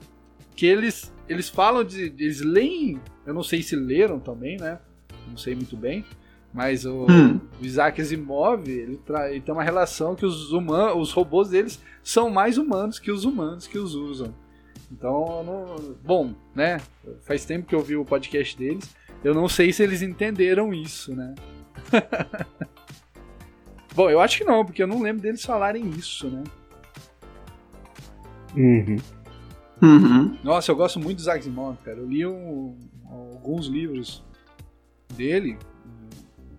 [0.54, 2.04] que eles, eles falam de.
[2.18, 3.00] Eles leem.
[3.26, 4.78] Eu não sei se leram também, né?
[5.28, 6.04] Não sei muito bem.
[6.54, 7.38] Mas o, Hum.
[7.60, 11.82] o Isaac Asimov, ele, tra- ele tem uma relação que os, humanos, os robôs deles
[12.02, 14.34] são mais humanos que os humanos que os usam.
[14.90, 16.80] Então, eu não- bom, né?
[17.22, 18.94] Faz tempo que eu vi o podcast deles.
[19.24, 21.34] Eu não sei se eles entenderam isso, né?
[23.94, 26.44] bom, eu acho que não, porque eu não lembro deles falarem isso, né?
[28.54, 28.96] Uhum.
[29.82, 30.38] Uhum.
[30.42, 31.98] Nossa, eu gosto muito do Isaac Asimov, cara.
[31.98, 32.76] Eu li um-
[33.10, 34.22] alguns livros
[35.14, 35.58] dele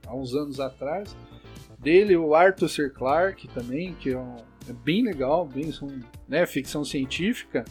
[0.06, 1.16] há uns anos atrás.
[1.80, 2.90] Dele, o Arthur C.
[2.90, 4.36] Clarke também, que é, um-
[4.68, 5.88] é bem legal, bem são,
[6.28, 7.64] né, ficção científica.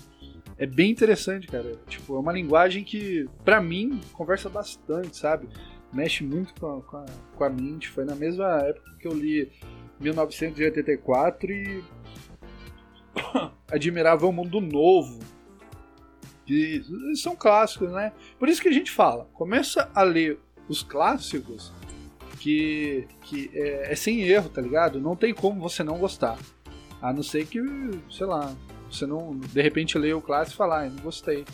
[0.58, 1.76] É bem interessante, cara.
[1.86, 5.48] Tipo, é uma linguagem que, pra mim, conversa bastante, sabe?
[5.92, 7.88] Mexe muito com a, com a, com a mente.
[7.88, 9.50] Foi na mesma época que eu li
[10.00, 11.84] 1984 e
[13.70, 15.20] admirava o mundo novo.
[16.48, 16.82] E
[17.16, 18.12] são clássicos, né?
[18.38, 20.38] Por isso que a gente fala, começa a ler
[20.68, 21.72] os clássicos,
[22.38, 25.00] que, que é, é sem erro, tá ligado?
[25.00, 26.38] Não tem como você não gostar.
[27.02, 27.60] A não ser que,
[28.08, 28.54] sei lá,
[28.96, 31.44] você não, de repente, lê o clássico e falar, ah, não gostei.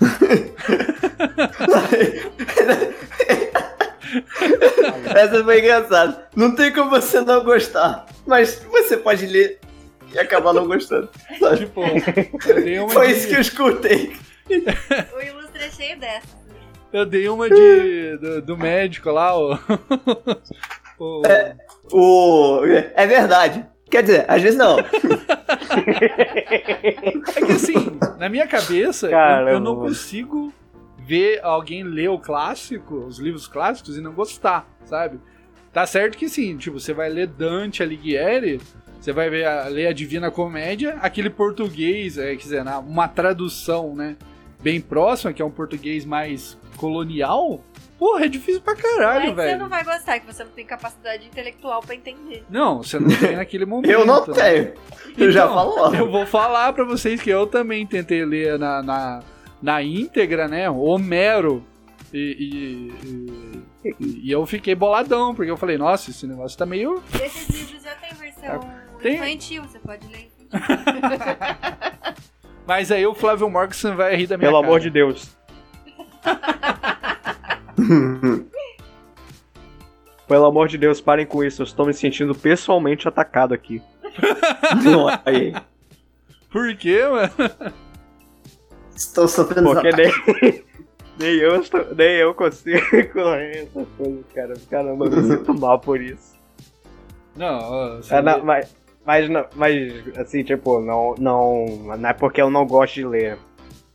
[5.14, 6.28] Essa foi engraçada.
[6.34, 9.58] Não tem como você não gostar, mas você pode ler
[10.12, 11.08] e acabar não gostando.
[11.38, 11.58] sabe?
[11.58, 11.82] Tipo,
[12.48, 14.16] eu dei uma Foi de, isso que eu escutei.
[14.50, 16.26] O ilustre é cheio dessa.
[16.92, 19.54] eu dei uma de, do, do médico lá, o...
[20.98, 21.22] o-
[21.92, 22.60] O...
[22.94, 23.66] É verdade.
[23.92, 24.78] Quer dizer, às vezes não.
[24.78, 24.84] É
[27.44, 27.74] que assim,
[28.18, 30.50] na minha cabeça, eu, eu não consigo
[30.98, 35.20] ver alguém ler o clássico, os livros clássicos, e não gostar, sabe?
[35.74, 38.62] Tá certo que sim, tipo, você vai ler Dante Alighieri,
[38.98, 43.94] você vai ver a, ler a Divina Comédia, aquele português, é, quer dizer, uma tradução,
[43.94, 44.16] né,
[44.62, 47.62] bem próxima, que é um português mais colonial,
[48.02, 49.58] porra, é difícil pra caralho, Mas você velho.
[49.60, 52.44] não vai gostar, que você não tem capacidade intelectual pra entender.
[52.50, 53.92] Não, você não tem naquele momento.
[53.92, 54.34] Eu não né?
[54.34, 54.74] tenho.
[55.16, 55.94] Eu já Então, falo.
[55.94, 59.20] Eu vou falar pra vocês que eu também tentei ler na, na,
[59.62, 60.68] na íntegra, né?
[60.68, 61.64] Homero.
[62.12, 62.90] E,
[63.84, 67.00] e, e, e eu fiquei boladão, porque eu falei, nossa, esse negócio tá meio.
[67.14, 68.60] Esses livros já tem versão
[69.00, 69.14] Tem.
[69.14, 70.82] infantil, você pode ler infantil.
[72.66, 74.66] Mas aí o Flávio Morgan vai rir da minha Pelo cara.
[74.72, 75.36] amor de Deus.
[80.28, 81.62] Pelo amor de Deus, parem com isso.
[81.62, 83.82] Eu estou me sentindo pessoalmente atacado aqui.
[84.84, 85.52] Não, aí.
[86.50, 87.30] Por quê, mano?
[88.94, 90.12] Estou sofrendo Porque nem,
[91.18, 92.78] nem, eu, estou- nem eu consigo
[93.12, 94.54] correr essas coisas, cara.
[94.70, 96.32] Caramba, eu me sinto mal por isso.
[97.36, 98.74] Não, você É, não, mas,
[99.04, 101.66] mas, não- mas, assim, tipo, não, não,
[101.98, 103.38] não é porque eu não gosto de ler.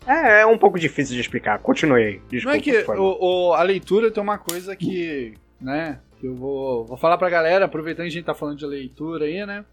[0.08, 1.60] É, é um pouco difícil de explicar.
[1.60, 2.20] Continuei.
[2.20, 2.58] Não Desculpa.
[2.58, 6.98] é que o, o- a leitura tem uma coisa que, né, que eu vou, vou
[6.98, 9.66] falar pra galera, aproveitando que a gente tá falando de leitura aí, né?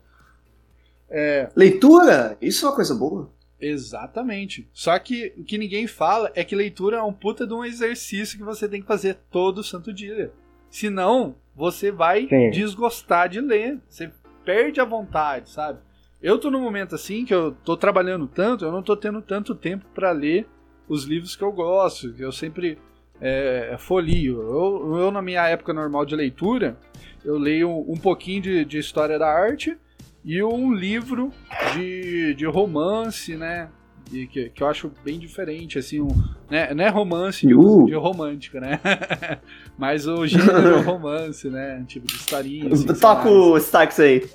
[1.09, 2.37] É, Leitura?
[2.41, 3.31] Isso é uma coisa boa.
[3.61, 4.69] Exatamente.
[4.73, 8.37] Só que o que ninguém fala é que leitura é um puta de um exercício
[8.37, 10.33] que você tem que fazer todo santo dia.
[10.71, 12.51] Senão, você vai Sim.
[12.51, 13.79] desgostar de ler.
[13.89, 14.11] Você
[14.45, 15.79] perde a vontade, sabe?
[16.25, 19.55] Eu tô num momento assim que eu tô trabalhando tanto, eu não tô tendo tanto
[19.55, 20.47] tempo pra ler
[20.89, 22.79] os livros que eu gosto, que eu sempre
[23.21, 24.41] é, folio.
[24.41, 26.79] Eu, eu, na minha época normal de leitura,
[27.23, 29.77] eu leio um pouquinho de, de história da arte
[30.25, 31.31] e um livro
[31.75, 33.69] de, de romance, né?
[34.13, 36.09] E que, que eu acho bem diferente, assim, um,
[36.51, 36.73] né?
[36.75, 37.87] não é romance de, Uh.
[37.87, 38.81] de romântica, né?
[39.77, 41.83] Mas o gênero romance, né?
[41.89, 42.73] Tipo de historinha.
[42.73, 44.23] Assim, Toca o sax aí.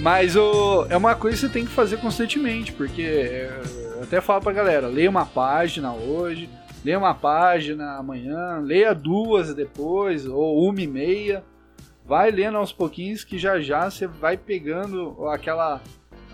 [0.00, 3.60] Mas o, é uma coisa que você tem que fazer constantemente, porque é,
[3.96, 6.48] eu até falo pra galera, leia uma página hoje,
[6.82, 11.44] leia uma página amanhã, leia duas depois, ou uma e meia.
[12.10, 15.80] Vai lendo aos pouquinhos que já já você vai pegando aquela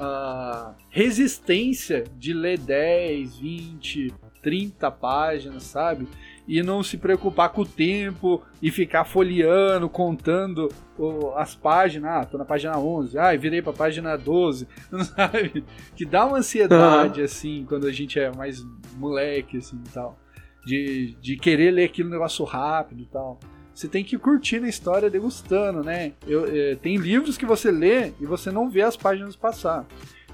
[0.00, 6.08] ah, resistência de ler 10, 20, 30 páginas, sabe?
[6.48, 12.10] E não se preocupar com o tempo e ficar folheando, contando o- as páginas.
[12.10, 14.66] Ah, tô na página 11, ah, virei pra página 12,
[15.14, 15.62] sabe?
[15.94, 18.64] Que dá uma ansiedade, assim, quando a gente é mais
[18.96, 20.18] moleque, assim, e tal.
[20.64, 23.38] De, de querer ler aquele negócio rápido e tal.
[23.76, 26.14] Você tem que curtir a história degustando, né?
[26.26, 29.84] Eu, eh, tem livros que você lê e você não vê as páginas passar.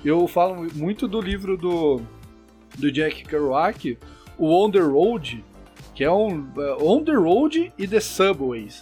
[0.04, 2.00] Eu falo muito do livro do,
[2.78, 3.98] do Jack Kerouac,
[4.38, 5.44] o On the Road,
[5.92, 8.80] que é um eh, On the Road e The Subways,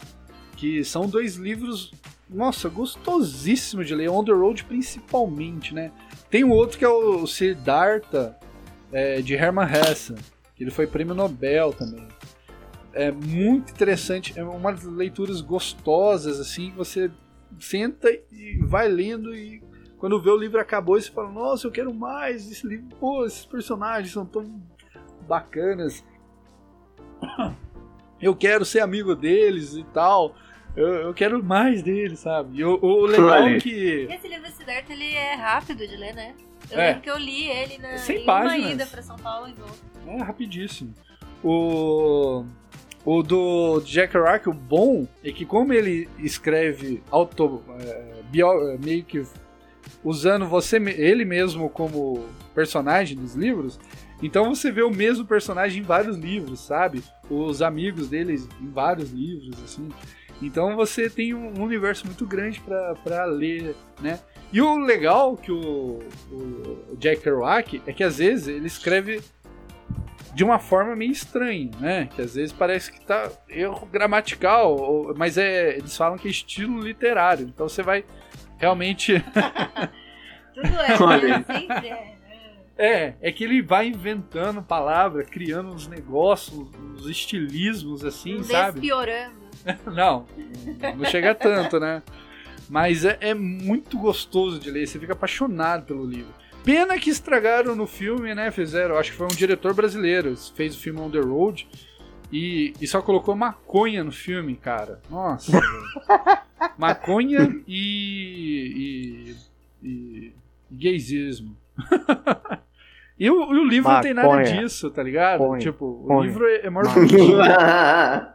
[0.58, 1.90] que são dois livros,
[2.28, 4.10] nossa, gostosíssimos de ler.
[4.10, 5.90] On the Road principalmente, né?
[6.28, 8.36] Tem um outro que é o Siddhartha,
[8.92, 10.14] eh, de Hermann Hesse,
[10.54, 12.06] que ele foi prêmio Nobel também.
[12.92, 17.10] É muito interessante, é uma das leituras gostosas, assim, você
[17.58, 19.62] senta e vai lendo e
[19.98, 23.44] quando vê o livro acabou, você fala, nossa, eu quero mais esse livro, pô, esses
[23.44, 24.60] personagens são tão
[25.28, 26.02] bacanas.
[28.20, 30.34] Eu quero ser amigo deles e tal.
[30.76, 32.58] Eu, eu quero mais deles, sabe?
[32.58, 34.06] E o, o legal é que.
[34.10, 36.34] Esse livro Siddhartha, ele é rápido de ler, né?
[36.70, 36.86] Eu É.
[36.88, 38.64] lembro que eu li ele na, Cem em páginas.
[38.66, 39.78] uma ida pra São Paulo e volta.
[40.06, 40.92] É rapidíssimo.
[41.42, 42.44] O,
[43.18, 48.78] o do Jack Kerouac, o bom é que como ele escreve auto, é, bio- é,
[48.78, 49.24] meio que
[50.04, 53.80] usando você ele mesmo como personagem dos livros,
[54.22, 57.02] então você vê o mesmo personagem em vários livros, sabe?
[57.28, 59.88] Os amigos deles em vários livros, assim.
[60.42, 62.60] Então você tem um universo muito grande
[63.04, 64.20] pra ler, né?
[64.52, 66.00] E o legal que o,
[66.30, 69.20] o Jack Kerouac é que às vezes ele escreve
[70.34, 72.08] de uma forma meio estranha, né?
[72.14, 76.30] Que às vezes parece que tá erro gramatical, ou- mas é, eles falam que é
[76.30, 77.46] estilo literário.
[77.46, 78.04] Então você vai
[78.58, 79.14] realmente.
[80.54, 81.44] Tudo é, né?
[81.46, 82.16] sempre é.
[82.82, 88.80] É, é que ele vai inventando palavra, criando uns negócios, uns estilismos assim, Um sabe?
[88.80, 89.40] Despiorando.
[89.94, 90.24] Não,
[90.96, 92.02] não chega tanto, né?
[92.66, 96.32] Mas é, é muito gostoso de ler, você fica apaixonado pelo livro.
[96.64, 98.50] Pena que estragaram no filme, né?
[98.50, 101.66] Fizeram, acho que foi um diretor brasileiro, fez o filme On the Road
[102.32, 105.00] e, e só colocou maconha no filme, cara.
[105.10, 105.60] Nossa.
[106.76, 109.34] maconha e,
[109.82, 110.32] e, e
[110.70, 111.56] gaysismo.
[113.18, 114.62] e, o, e o livro não tem nada Maconha.
[114.62, 115.40] disso, tá ligado?
[115.40, 115.60] Maconha.
[115.60, 116.26] Tipo, o Maconha.
[116.26, 118.34] livro é, é morfologia.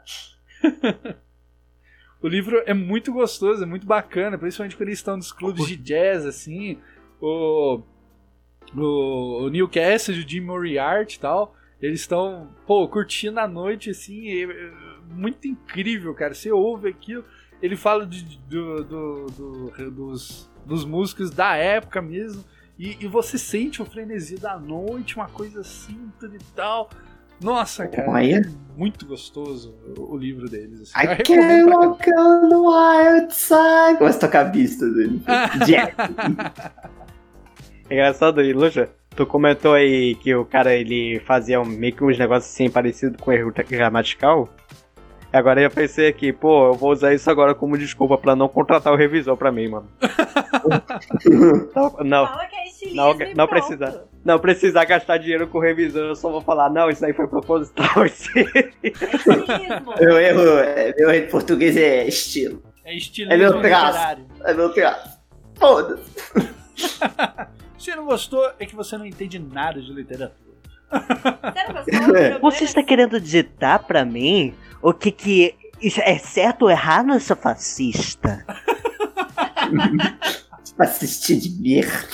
[2.21, 5.75] O livro é muito gostoso, é muito bacana, principalmente quando eles estão nos clubes de
[5.75, 6.79] jazz, assim.
[7.21, 7.83] O,
[8.75, 13.89] o, o Neil Cassidy, o Jim Moriarty e tal, eles estão, pô, curtindo a noite,
[13.89, 14.71] assim, é, é
[15.11, 16.33] muito incrível, cara.
[16.33, 17.23] Você ouve aquilo,
[17.61, 22.43] ele fala de, do, do- do- dos, dos músicos da época mesmo,
[22.79, 26.89] e, e você sente o frenesi da noite, uma coisa assim, tudo e tal.
[27.41, 28.37] Nossa, cara, Olha.
[28.37, 28.41] é
[28.77, 30.81] muito gostoso o, livro deles.
[30.95, 31.05] Assim.
[31.07, 31.77] I caramba.
[31.77, 33.97] walk on the wild side.
[33.97, 35.21] Começa a tocar a pista dele.
[35.67, 35.95] Jack.
[37.89, 38.89] Engraçado aí, Luja.
[39.15, 43.19] Tu comentou aí que o cara ele fazia um- meio que uns negócios assim parecidos
[43.21, 44.49] com erro gramatical.
[45.31, 48.91] Agora eu pensei aqui, pô, eu vou usar isso agora como desculpa pra não contratar
[48.93, 49.87] o revisor pra mim, mano.
[51.75, 54.05] não, não, Fala que é Não, não precisa.
[54.23, 57.27] não precisar gastar dinheiro com o revisor, eu só vou falar, não, isso aí foi
[57.27, 57.85] proposital.
[58.05, 58.29] Isso.
[58.37, 58.45] É.
[60.05, 60.41] Meu erro,
[60.97, 62.61] meu erro em português é estilo.
[62.83, 64.17] É estilo É meu traço.
[64.43, 65.19] É meu traço.
[65.55, 66.55] Foda-se.
[67.85, 70.55] Se não gostou, é que você não entende nada de literatura.
[70.89, 71.91] Você?
[72.01, 75.55] O problema Você está é querendo ditar pra mim o que que
[75.99, 78.43] é certo ou errado, eu sou fascista?
[80.79, 82.07] Assistir de merda.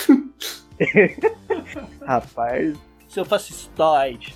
[2.06, 4.36] Rapaz, Seu fascistoide.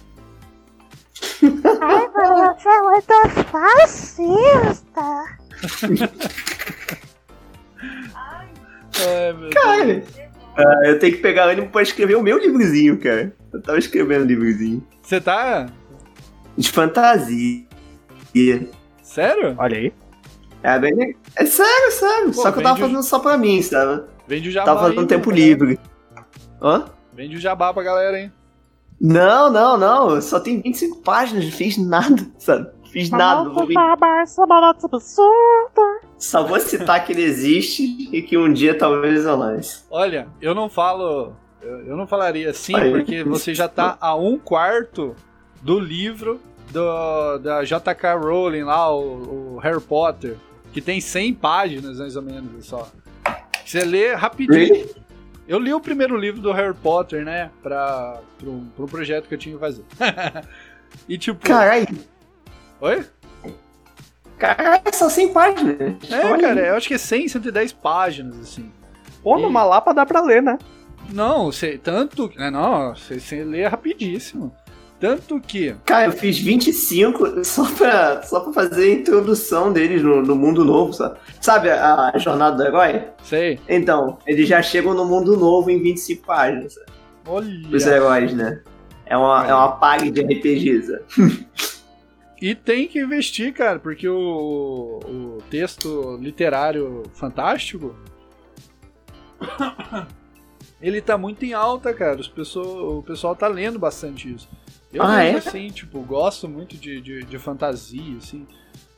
[1.81, 3.13] Ai, você é muito
[3.51, 5.01] fascista.
[8.15, 10.24] Ai, meu Cara, Deus.
[10.57, 13.35] Ah, eu tenho que pegar ânimo pra escrever o meu livrozinho, cara.
[13.53, 14.85] Eu tava escrevendo um livrozinho.
[15.01, 15.67] Você tá.
[16.57, 17.65] De fantasia.
[19.03, 19.55] Sério?
[19.57, 19.93] olha aí.
[20.63, 21.15] É bem.
[21.35, 22.25] É sério, sério.
[22.27, 24.03] Pô, só que eu tava vende o- fazendo só pra mim, sabe?
[24.27, 24.65] Vende o jabá.
[24.65, 25.79] Tava aí, fazendo tempo né, livre.
[26.61, 26.85] Hã?
[27.13, 28.31] Vende o jabá pra galera, hein?
[28.99, 30.21] Não, não, não.
[30.21, 32.69] Só tem 25 páginas, não fiz nada, sabe?
[32.91, 33.43] Fiz nada.
[33.43, 33.67] não vou-
[36.17, 39.83] Só vou citar que ele existe e que um dia talvez eu lance.
[39.89, 41.33] Olha, eu não falo.
[41.61, 42.91] Eu, não falaria assim, Aí.
[42.91, 45.15] porque você já tá a um quarto
[45.61, 46.39] do livro
[46.71, 50.37] do, da JK Rowling lá, o, o Harry Potter,
[50.71, 52.87] que tem 100 páginas mais ou menos só.
[53.65, 54.87] Você lê rapidinho.
[55.47, 57.49] Eu li o primeiro livro do Harry Potter, né?
[57.63, 59.83] Pra, pra, um, pra um projeto que eu tinha que fazer.
[61.09, 61.39] e tipo.
[61.39, 61.87] Caralho,
[62.81, 63.05] Oi?
[64.37, 65.77] Caralho, só 100 páginas.
[66.09, 66.67] É, Olha cara, aí.
[66.69, 68.71] eu acho que é 100, 110 páginas, assim.
[69.23, 70.57] Pô, E- numa lapa dá pra ler, né?
[71.13, 72.31] Não, você, tanto.
[72.35, 74.51] Né, não, você, você lê rapidíssimo.
[74.99, 75.75] Tanto que.
[75.85, 80.63] Cara, eu fiz 25 só pra, só pra fazer a introdução deles no, no mundo
[80.63, 81.17] novo, sabe?
[81.41, 83.03] Sabe a, a jornada do herói?
[83.23, 83.59] Sei.
[83.67, 86.85] Então, eles já chegam no mundo novo em 25 páginas, sabe?
[87.75, 87.93] Os Olha.
[87.95, 88.61] heróis, né?
[89.05, 91.45] É uma, é uma pague de RPG, sabe?
[92.45, 97.95] E tem que investir, cara, porque o, o texto literário fantástico.
[100.79, 102.21] Ele tá muito em alta, cara.
[102.21, 104.47] Os pessoal, o pessoal tá lendo bastante isso.
[104.93, 105.39] Eu Ah, vejo é?
[105.39, 108.45] assim, tipo, gosto muito de, de, de fantasia, assim.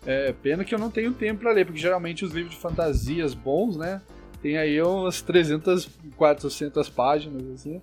[0.06, 3.34] É, pena que eu não tenho tempo pra ler, porque geralmente os livros de fantasias
[3.34, 4.02] bons, né?
[4.42, 5.88] Tem aí umas 300,
[6.18, 7.82] 400 páginas, assim.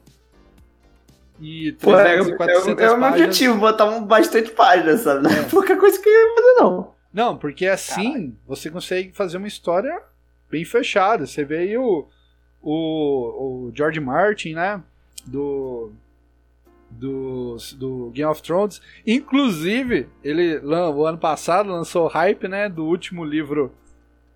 [1.44, 3.10] E 300 Pô, é, e é, 400 é o meu páginas.
[3.12, 5.22] objetivo, botar um bastante páginas, sabe?
[5.22, 5.42] Não é É.
[5.42, 6.94] pouca coisa que eu ia fazer, não.
[7.12, 10.00] Não, porque assim você consegue fazer uma história
[10.50, 11.26] bem fechada.
[11.26, 12.06] Você vê aí o,
[12.62, 14.82] o, o George Martin, né?
[15.26, 15.92] Do,
[16.90, 18.80] do, do Game of Thrones.
[19.06, 22.68] Inclusive, ele o ano passado lançou o hype, né?
[22.68, 23.72] Do último livro.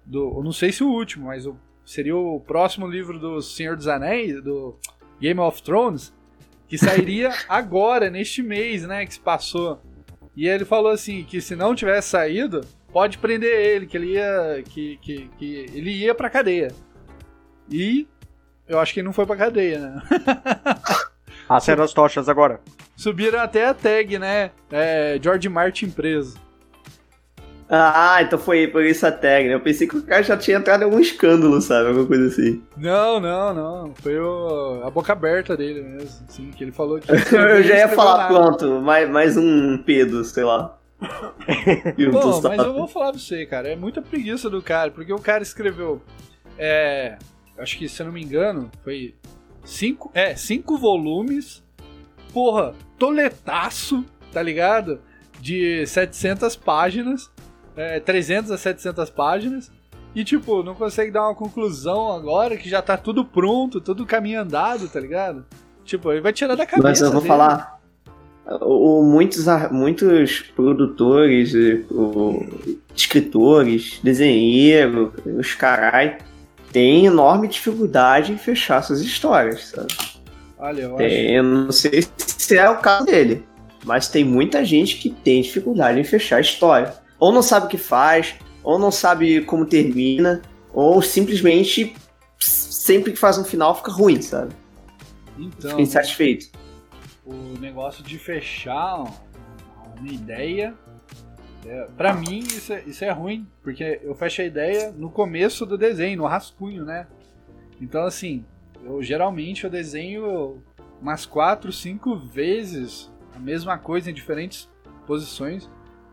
[0.05, 3.77] Do, eu não sei se o último, mas o, seria o próximo livro do Senhor
[3.77, 4.77] dos Anéis, do
[5.21, 6.15] Game of Thrones,
[6.69, 9.05] que sairia agora, neste mês, né?
[9.07, 9.83] Que se passou.
[10.37, 12.61] E ele falou assim que se não tivesse saído,
[12.93, 16.69] pode prender ele, que ele ia que, que, que ele ia pra cadeia.
[17.71, 18.07] E
[18.69, 20.03] eu acho que ele não foi pra cadeia, né?
[21.49, 22.61] Acenda as tochas agora.
[22.95, 24.51] subiram até a tag, né?
[24.71, 26.39] É, George Martin preso.
[27.71, 29.55] Ah, então foi por isso a tag, né?
[29.55, 31.89] Eu pensei que o cara já tinha entrado em algum escândalo, sabe?
[31.89, 32.63] Alguma coisa assim.
[32.77, 33.95] Não, não, não.
[33.97, 36.25] Foi o- a boca aberta dele mesmo.
[36.27, 37.11] Assim, que ele falou que.
[37.35, 38.35] Eu já ia falar, nada.
[38.35, 40.79] pronto, mais, mais um Pedro, sei lá.
[42.11, 42.49] Gustavo.
[42.49, 43.69] mas eu vou falar pra você, cara.
[43.69, 46.03] É muita preguiça do cara, porque o cara escreveu.
[46.59, 47.17] É.
[47.59, 49.15] Acho que, se eu não me engano, foi.
[49.65, 51.63] Cinco, é, cinco volumes.
[52.33, 55.01] Porra, toletaço, tá ligado?
[55.41, 57.31] De 700 páginas.
[57.79, 59.71] É, 300 a 700 páginas.
[60.15, 64.41] E, tipo, não consegue dar uma conclusão agora que já tá tudo pronto, todo caminho
[64.41, 65.45] andado, tá ligado?
[65.85, 66.83] Tipo, ele vai tirar da cabeça.
[66.89, 67.29] Mas eu vou dele.
[67.29, 67.79] falar.
[68.63, 71.53] O, o- muitos, muitos produtores,
[71.91, 72.43] o-
[72.97, 76.19] escritores, desenheiros, os carai,
[76.73, 79.89] têm enorme dificuldade em fechar suas histórias, sabe?
[80.59, 80.97] Olha, eu acho.
[80.97, 83.45] Tem- eu não sei se é o caso dele,
[83.85, 86.93] mas tem muita gente que tem dificuldade em fechar a história.
[87.19, 90.43] Ou não sabe o que faz, ou não sabe como termina,
[90.73, 91.95] ou simplesmente
[92.39, 94.55] sempre que faz um final fica ruim, sabe?
[95.37, 96.51] Então, Fica insatisfeito.
[97.25, 100.75] o negócio de fechar uma ideia,
[101.67, 105.67] é, para mim isso é, isso é ruim, porque eu fecho a ideia no começo
[105.67, 107.07] do desenho, no rascunho, né?
[107.81, 108.45] Então assim,
[108.85, 110.63] eu geralmente eu desenho
[111.01, 114.69] umas quatro, cinco vezes a mesma coisa em diferentes
[115.07, 115.69] posições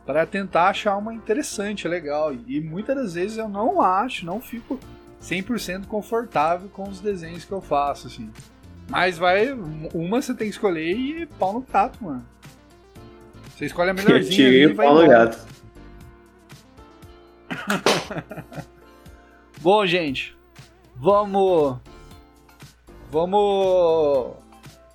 [0.05, 2.33] para tentar achar uma interessante, legal.
[2.47, 4.79] E muitas das vezes eu não acho, não fico
[5.21, 8.31] 100% confortável com os desenhos que eu faço, assim.
[8.87, 9.51] Mas vai,
[9.93, 12.25] uma você tem que escolher e pau no gato, mano.
[13.49, 15.45] Você escolhe a melhorzinha e vai pau no gato.
[19.61, 20.37] Bom, gente,
[20.95, 21.77] vamos.
[23.09, 24.35] Vamos.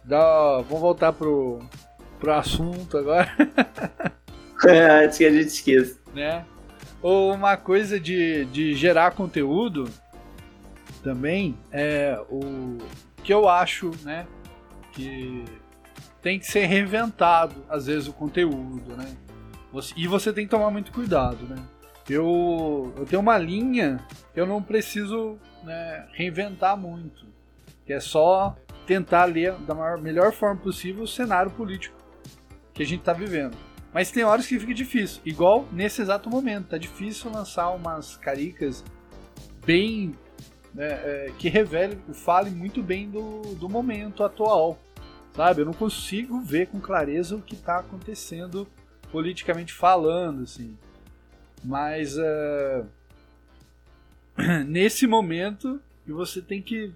[0.05, 1.61] Dar, vamos voltar pro,
[2.19, 3.31] pro assunto agora,
[4.67, 5.99] É, Antes que a gente esqueça.
[6.15, 6.45] né?
[7.03, 9.89] Ou uma coisa de, de gerar conteúdo
[11.03, 12.77] também é o
[13.23, 14.27] que eu acho, né?
[14.93, 15.45] Que
[16.21, 19.17] tem que ser reinventado, às vezes, o conteúdo, né?
[19.97, 21.57] E você tem que tomar muito cuidado, né?
[22.09, 24.05] Eu, eu tenho uma linha
[24.35, 27.25] que eu não preciso né, reinventar muito.
[27.87, 28.57] Que é só
[28.87, 31.97] tentar ler da maior- melhor forma possível o cenário político
[32.75, 33.57] que a gente tá vivendo.
[33.93, 35.21] Mas tem horas que fica difícil.
[35.25, 36.69] Igual nesse exato momento.
[36.69, 38.85] Tá difícil lançar umas caricas
[39.65, 40.15] bem.
[40.75, 44.79] né, é, que revele, fale muito bem do, do momento atual.
[45.35, 45.63] Sabe?
[45.63, 48.67] Eu não consigo ver com clareza o que tá acontecendo
[49.11, 50.77] politicamente falando, assim.
[51.65, 52.85] Mas é,
[54.67, 56.93] nesse momento que você tem que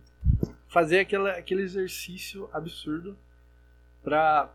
[0.68, 3.16] fazer aquela, aquele exercício absurdo
[4.02, 4.52] pra.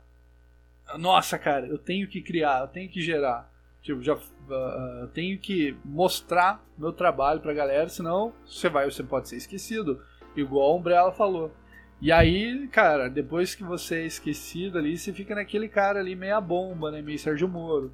[0.97, 3.51] Nossa, cara, eu tenho que criar, eu tenho que gerar.
[3.81, 4.17] Tipo, já
[5.01, 10.01] eu tenho que mostrar meu trabalho pra galera, senão você vai, você pode ser esquecido.
[10.35, 11.51] Igual a Umbrella falou.
[12.01, 16.39] E aí, cara, depois que você é esquecido ali, você fica naquele cara ali meia
[16.39, 17.01] bomba, né?
[17.01, 17.93] Meio Sérgio Moro.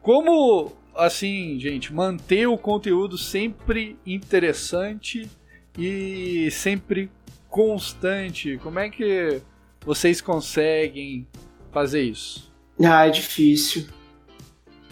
[0.00, 5.30] Como, assim, gente, manter o conteúdo sempre interessante
[5.78, 7.10] e sempre
[7.48, 8.58] constante?
[8.58, 9.40] Como é que
[9.84, 11.26] vocês conseguem
[11.72, 12.50] fazer isso?
[12.82, 13.86] Ah, é difícil.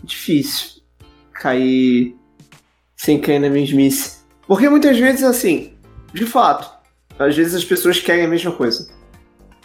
[0.03, 0.83] Difícil.
[1.33, 2.17] Cair
[2.97, 4.19] sem cair na mesmice.
[4.47, 5.75] Porque muitas vezes, assim,
[6.13, 6.71] de fato,
[7.19, 8.91] às vezes as pessoas querem a mesma coisa.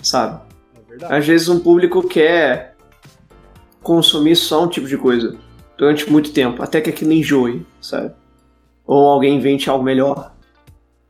[0.02, 0.41] Sabe?
[0.76, 1.14] É verdade.
[1.14, 2.76] Às vezes um público quer
[3.81, 5.38] consumir só um tipo de coisa
[5.77, 8.14] durante muito tempo, até que aquilo enjoe, sabe?
[8.85, 10.34] Ou alguém invente algo melhor.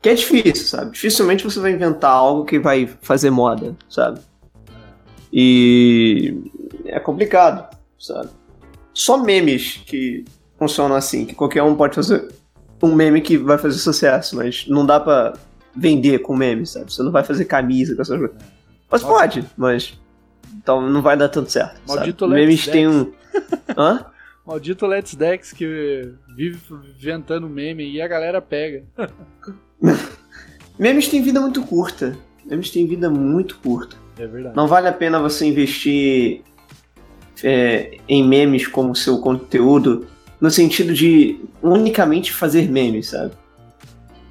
[0.00, 0.92] Que é difícil, sabe?
[0.92, 4.20] Dificilmente você vai inventar algo que vai fazer moda, sabe?
[5.36, 6.52] E
[6.86, 8.28] é complicado, sabe?
[8.92, 10.24] Só memes que
[10.56, 12.32] funcionam assim, que qualquer um pode fazer
[12.80, 15.34] um meme que vai fazer sucesso, mas não dá pra
[15.74, 16.92] vender com meme, sabe?
[16.92, 18.36] Você não vai fazer camisa com essas coisas.
[18.88, 19.98] Mas pode, mas
[20.56, 21.80] então não vai dar tanto certo.
[21.88, 22.34] Maldito sabe?
[22.34, 23.12] Let's Memes tem um.
[23.76, 24.06] Hã?
[24.46, 26.60] Maldito Let's Dex que vive
[26.96, 28.84] inventando meme e a galera pega.
[30.78, 32.16] Memes têm vida muito curta.
[32.44, 34.03] Memes têm vida muito curta.
[34.18, 34.56] É verdade.
[34.56, 36.42] Não vale a pena você investir
[37.42, 40.06] é, em memes como seu conteúdo
[40.40, 43.32] no sentido de unicamente fazer memes, sabe?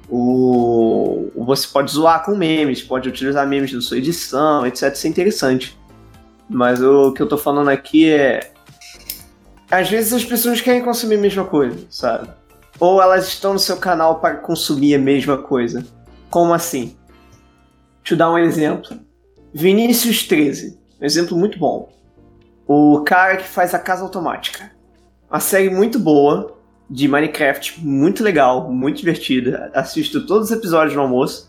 [0.08, 4.92] O, você pode zoar com memes, pode utilizar memes na sua edição, etc.
[4.92, 5.78] Isso é interessante.
[6.48, 8.52] Mas o que eu tô falando aqui é.
[9.70, 12.28] Às vezes as pessoas querem consumir a mesma coisa, sabe?
[12.78, 15.84] Ou elas estão no seu canal para consumir a mesma coisa.
[16.30, 16.96] Como assim?
[18.02, 19.03] Deixa eu dar um exemplo.
[19.54, 20.76] Vinícius 13.
[21.00, 21.88] Um exemplo muito bom.
[22.66, 24.72] O cara que faz a Casa Automática.
[25.30, 26.58] Uma série muito boa,
[26.90, 29.70] de Minecraft, muito legal, muito divertida.
[29.72, 31.48] Assisto todos os episódios no almoço.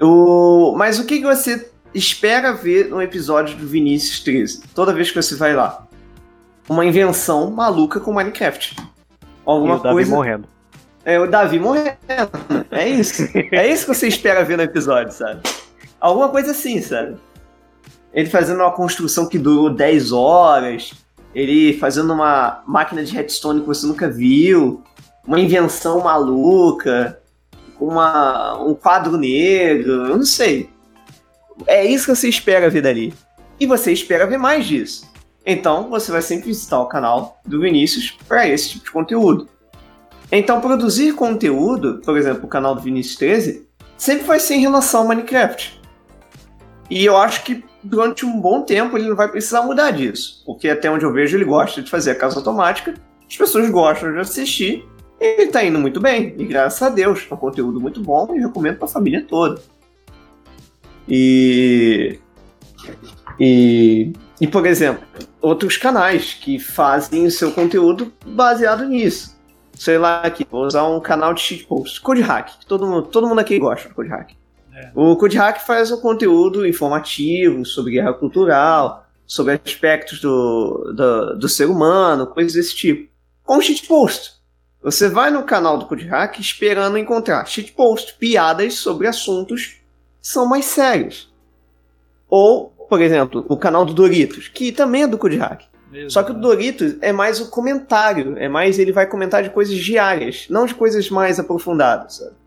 [0.00, 0.74] O...
[0.76, 4.62] Mas o que que você espera ver no episódio do Vinícius 13?
[4.72, 5.84] Toda vez que você vai lá.
[6.68, 8.76] Uma invenção maluca com Minecraft.
[9.44, 10.14] Alguma e o Davi coisa.
[10.14, 10.48] morrendo.
[11.04, 11.96] É o Davi morrendo.
[12.70, 13.24] É isso.
[13.50, 15.42] É isso que você espera ver no episódio, sabe?
[16.02, 17.16] Alguma coisa assim, sabe?
[18.12, 20.92] Ele fazendo uma construção que durou 10 horas.
[21.32, 24.82] Ele fazendo uma máquina de redstone que você nunca viu.
[25.24, 27.20] Uma invenção maluca.
[27.78, 30.08] Uma, um quadro negro.
[30.08, 30.68] Eu não sei.
[31.68, 33.14] É isso que você espera ver dali.
[33.60, 35.08] E você espera ver mais disso.
[35.46, 39.48] Então você vai sempre visitar o canal do Vinícius para esse tipo de conteúdo.
[40.34, 43.68] Então, produzir conteúdo, por exemplo, o canal do Vinícius 13,
[43.98, 45.81] sempre vai ser em relação ao Minecraft.
[46.92, 50.42] E eu acho que durante um bom tempo ele não vai precisar mudar disso.
[50.44, 52.92] Porque até onde eu vejo ele gosta de fazer a casa automática,
[53.26, 54.86] as pessoas gostam de assistir,
[55.18, 56.34] e ele tá indo muito bem.
[56.36, 59.58] E graças a Deus, é um conteúdo muito bom e recomendo pra família toda.
[61.08, 62.18] E.
[63.40, 64.12] E.
[64.38, 65.02] E, por exemplo,
[65.40, 69.40] outros canais que fazem o seu conteúdo baseado nisso
[69.74, 73.26] sei lá aqui, vou usar um canal de shitpost, Code Hack, que todo mundo, todo
[73.26, 74.41] mundo aqui gosta do Code Hack.
[74.94, 81.48] O Code Hack faz um conteúdo informativo sobre guerra cultural, sobre aspectos do, do, do
[81.48, 83.10] ser humano, coisas desse tipo.
[83.44, 84.40] Com shitpost.
[84.82, 89.80] Você vai no canal do Code Hack esperando encontrar shitpost, piadas sobre assuntos
[90.20, 91.32] que são mais sérios.
[92.28, 95.64] Ou, por exemplo, o canal do Doritos, que também é do Code Hack.
[96.08, 99.76] Só que o Doritos é mais o comentário, é mais ele vai comentar de coisas
[99.76, 102.41] diárias, não de coisas mais aprofundadas, sabe?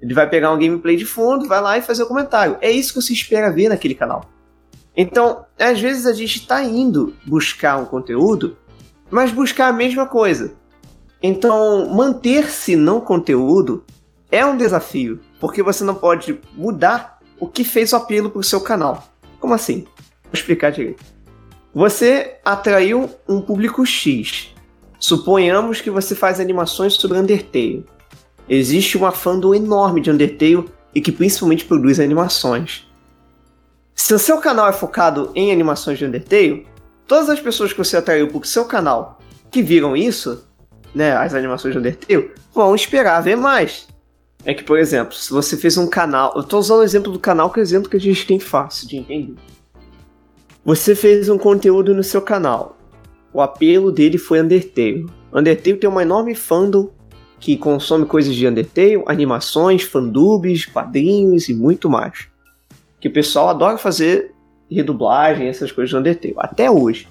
[0.00, 2.56] Ele vai pegar um gameplay de fundo, vai lá e fazer o comentário.
[2.60, 4.24] É isso que você espera ver naquele canal.
[4.96, 8.56] Então, às vezes a gente está indo buscar um conteúdo,
[9.10, 10.52] mas buscar a mesma coisa.
[11.22, 13.84] Então, manter-se no conteúdo
[14.30, 18.44] é um desafio, porque você não pode mudar o que fez o apelo para o
[18.44, 19.08] seu canal.
[19.40, 19.84] Como assim?
[20.24, 21.02] Vou explicar direito.
[21.74, 24.54] Você atraiu um público X.
[24.98, 27.86] Suponhamos que você faz animações sobre Undertale.
[28.48, 30.64] Existe uma fandom enorme de Undertale
[30.94, 32.86] e que principalmente produz animações.
[33.94, 36.66] Se o seu canal é focado em animações de Undertale,
[37.06, 39.18] todas as pessoas que você atraiu para o seu canal
[39.50, 40.44] que viram isso,
[40.94, 43.86] né, as animações de Undertale, vão esperar ver mais.
[44.44, 46.32] É que, por exemplo, se você fez um canal.
[46.34, 48.38] Eu estou usando o exemplo do canal, que é o exemplo que a gente tem
[48.38, 49.34] fácil de entender.
[50.64, 52.78] Você fez um conteúdo no seu canal.
[53.32, 55.06] O apelo dele foi Undertale.
[55.32, 56.90] Undertale tem uma enorme fandom
[57.40, 62.28] que consome coisas de Undertale, animações, fandubs, quadrinhos e muito mais.
[63.00, 64.32] Que o pessoal adora fazer
[64.70, 67.08] redublagem, essas coisas de Undertale, até hoje.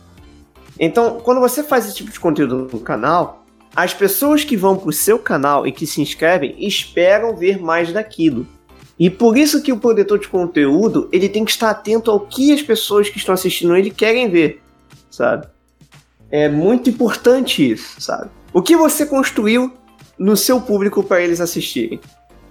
[0.80, 3.46] Então, quando você faz esse tipo de conteúdo no canal,
[3.76, 8.46] as pessoas que vão pro seu canal e que se inscrevem esperam ver mais daquilo.
[9.00, 12.52] E por isso que o produtor de conteúdo, ele tem que estar atento ao que
[12.52, 14.62] as pessoas que estão assistindo ele querem ver,
[15.10, 15.48] sabe?
[16.32, 18.30] É muito importante isso, sabe?
[18.52, 19.72] O que você construiu
[20.18, 22.00] no seu público para eles assistirem,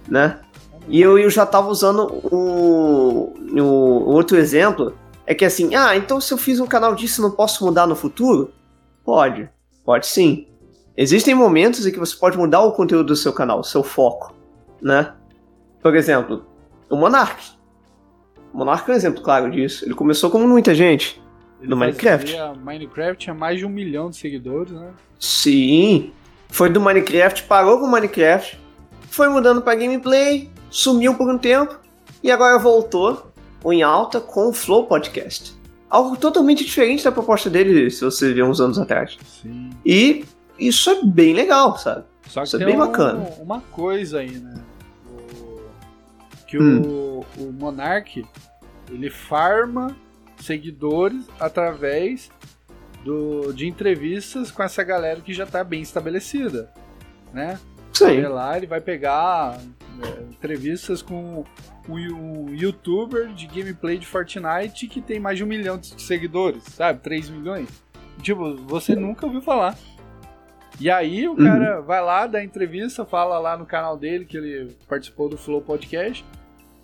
[0.07, 0.39] né?
[0.87, 4.93] E eu, eu já estava usando o, o outro exemplo,
[5.25, 7.95] é que assim, ah, então se eu fiz um canal disso, não posso mudar no
[7.95, 8.53] futuro?
[9.03, 9.49] Pode,
[9.83, 10.47] pode sim.
[10.95, 14.33] Existem momentos em que você pode mudar o conteúdo do seu canal, o seu foco,
[14.81, 15.13] né?
[15.81, 16.45] Por exemplo,
[16.89, 17.51] o Monark.
[18.53, 19.85] O Monark é um exemplo claro disso.
[19.85, 21.21] Ele começou como muita gente
[21.59, 22.35] Ele no Minecraft.
[22.63, 24.91] Minecraft tinha mais de um milhão de seguidores, né?
[25.19, 26.11] Sim.
[26.49, 28.59] Foi do Minecraft, parou com o Minecraft,
[29.09, 31.77] foi mudando pra gameplay, sumiu por um tempo
[32.23, 33.31] e agora voltou
[33.65, 35.55] em alta com o Flow Podcast.
[35.89, 39.17] Algo totalmente diferente da proposta dele, se você ver uns anos atrás.
[39.41, 39.69] Sim.
[39.85, 40.25] E
[40.59, 42.03] isso é bem legal, sabe?
[42.27, 43.29] Só que Isso é bem um- bacana.
[43.39, 44.55] uma coisa aí, né?
[45.09, 45.59] O-
[46.47, 46.81] que Hum.
[46.81, 48.25] o, o Monark,
[48.89, 49.95] ele farma
[50.41, 52.29] seguidores através
[53.07, 56.69] do, de entrevistas com essa galera que já tá bem estabelecida,
[57.33, 57.57] né?
[57.93, 58.21] Sim.
[58.23, 59.57] Lá, ele vai pegar
[60.03, 61.45] é, entrevistas com
[61.87, 66.99] o youtuber de gameplay de Fortnite que tem mais de um milhão de seguidores, sabe?
[66.99, 67.69] 3 milhões.
[68.21, 69.77] Tipo, você nunca ouviu falar.
[70.79, 71.37] E aí o Uhum.
[71.37, 75.61] cara vai lá, dá entrevista, fala lá no canal dele que ele participou do Flow
[75.61, 76.23] Podcast.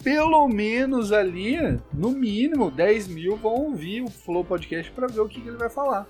[0.04, 1.58] Pelo menos ali,
[1.94, 5.58] no mínimo, 10 mil vão ouvir o Flow Podcast pra ver o que, que ele
[5.58, 6.08] vai falar.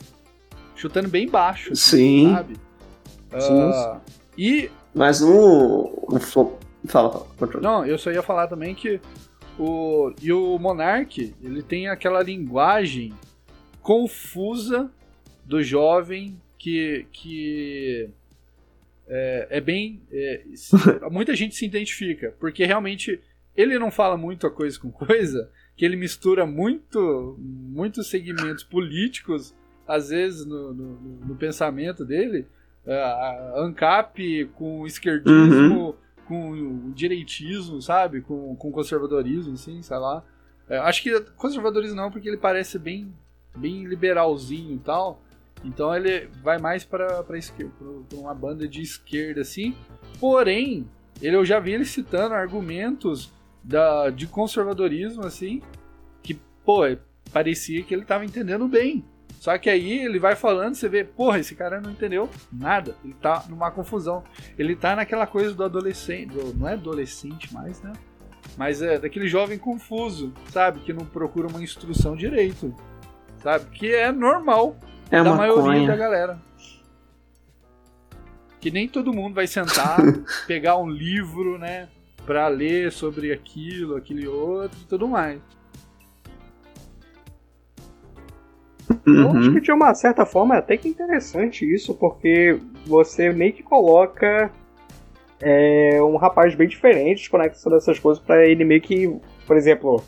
[0.75, 2.33] Chutando bem baixo, assim, Sim.
[2.33, 2.53] sabe?
[3.39, 3.61] Sim.
[3.71, 4.01] Ah,
[4.37, 6.05] e Mas o.
[6.07, 6.59] o Flow.
[6.85, 7.61] Fala, fala.
[7.61, 8.99] Não, eu só ia falar também que
[9.57, 13.13] O, e o Monark, ele tem aquela linguagem
[13.81, 14.91] confusa
[15.45, 18.09] do jovem que, que
[19.07, 20.01] é, é bem.
[20.11, 20.41] é,
[21.11, 23.21] muita gente se identifica, porque realmente
[23.55, 29.53] ele não fala muito a coisa com coisa, que ele mistura muito muitos segmentos políticos,
[29.87, 32.47] às vezes no, no, no- pensamento dele,
[32.87, 38.21] a ANCAP com o esquerdismo, com o direitismo, sabe?
[38.21, 40.23] Com, com conservadorismo, assim, sei lá.
[40.69, 43.13] É, acho que conservadorismo não, porque ele parece bem,
[43.55, 45.21] bem liberalzinho e tal.
[45.65, 47.37] Então ele vai mais para para
[48.13, 49.75] uma banda de esquerda assim.
[50.19, 50.87] Porém,
[51.21, 53.31] ele eu já vi ele citando argumentos
[53.63, 55.61] da, de conservadorismo assim,
[56.21, 56.33] que
[56.65, 56.81] pô,
[57.31, 59.03] parecia que ele tava entendendo bem.
[59.39, 62.95] Só que aí ele vai falando, você vê, porra, esse cara não entendeu nada.
[63.03, 64.23] Ele tá numa confusão.
[64.57, 67.91] Ele tá naquela coisa do adolescente, do- não é adolescente mais, né?
[68.55, 70.79] Mas é daquele jovem confuso, sabe?
[70.81, 72.73] Que não procura uma instrução direito,
[73.41, 73.65] sabe?
[73.71, 74.77] Que é normal
[75.11, 76.39] É da maioria da galera.
[78.61, 79.97] Que nem todo mundo vai sentar,
[80.47, 81.89] pegar um livro, né?
[82.25, 85.39] Pra ler sobre aquilo, aquele outro e tudo mais.
[89.05, 89.53] Eu acho Uhum.
[89.53, 94.51] que de uma certa forma é até que interessante isso, porque você meio que coloca
[95.41, 99.13] é, um rapaz bem diferente, desconecta todas essas coisas pra ele meio que,
[99.45, 100.01] por exemplo,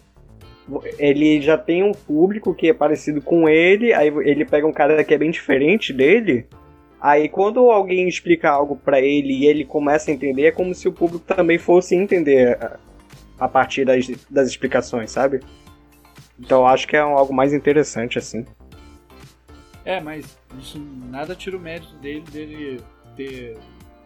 [0.98, 5.04] ele já tem um público que é parecido com ele, aí ele pega um cara
[5.04, 6.48] que é bem diferente dele,
[7.10, 10.88] aí quando alguém explica algo pra ele e ele começa a entender, é como se
[10.88, 12.80] o público também fosse entender a,
[13.40, 15.40] a partir das, das explicações, sabe?
[16.40, 18.46] Então eu acho que é um- algo mais interessante assim.
[19.86, 22.82] É, mas isso nada tira o mérito dele, dele
[23.16, 23.58] ter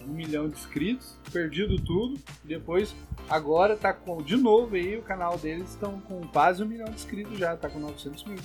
[0.05, 2.93] um milhão de inscritos, perdido tudo, e depois
[3.30, 6.95] agora tá com, de novo aí, o canal deles estão com quase um milhão de
[6.95, 8.39] inscritos já, tá com 900 mil.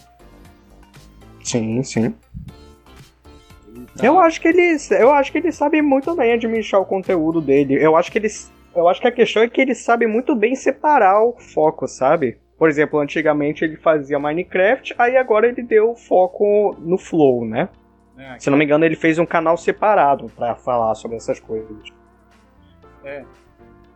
[1.43, 2.15] Sim, sim.
[3.97, 7.41] Tá- Eu acho que ele, eu acho que ele sabe muito bem administrar o conteúdo
[7.41, 7.75] dele.
[7.75, 8.29] Eu acho que ele,
[8.75, 12.39] eu acho que a questão é que ele sabe muito bem separar o foco, sabe?
[12.59, 17.69] Por exemplo, antigamente ele fazia Minecraft, aí agora ele deu foco no Flow, né?
[18.17, 21.77] é, Se não me engano, ele fez um canal separado pra falar sobre essas coisas.
[23.05, 23.25] é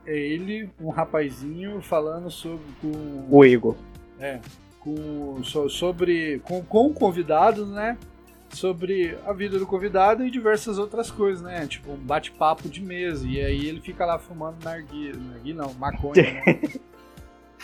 [0.07, 3.77] ele, um rapazinho, falando sobre com, O Igor.
[4.19, 4.39] É,
[4.81, 7.97] com, so- sobre com, com convidados, né?
[8.51, 11.67] Sobre a vida do convidado e diversas outras coisas, né?
[11.67, 13.27] Tipo, um bate-papo de mesa.
[13.27, 15.15] E aí ele fica lá fumando narguilha.
[15.17, 16.61] Narguilha não, maconha, né?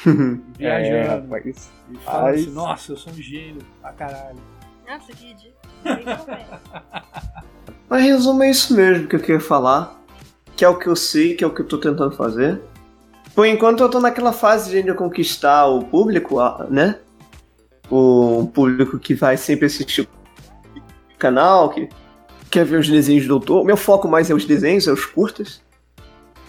[0.04, 0.10] É,
[0.58, 1.28] Viajando.
[1.32, 1.70] rapaz.
[1.90, 4.38] e fala Mas- assim, nossa, eu sou um gênio pra caralho.
[4.86, 5.54] Nossa, que ridículo.
[7.88, 10.02] Mas resumo é isso mesmo que eu queria falar.
[10.56, 12.60] Que é o que eu sei, que é o que eu tô tentando fazer.
[13.34, 16.36] Por enquanto eu tô naquela fase de ainda conquistar o público,
[16.70, 16.98] né?
[17.90, 20.08] O público que vai sempre assistir
[21.24, 21.88] canal, que
[22.50, 23.64] quer ver os desenhos do doutor.
[23.64, 25.62] Meu foco mais é os desenhos, é os curtas.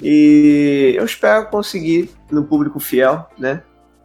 [0.01, 3.63] E eu espero conseguir no público fiel, né?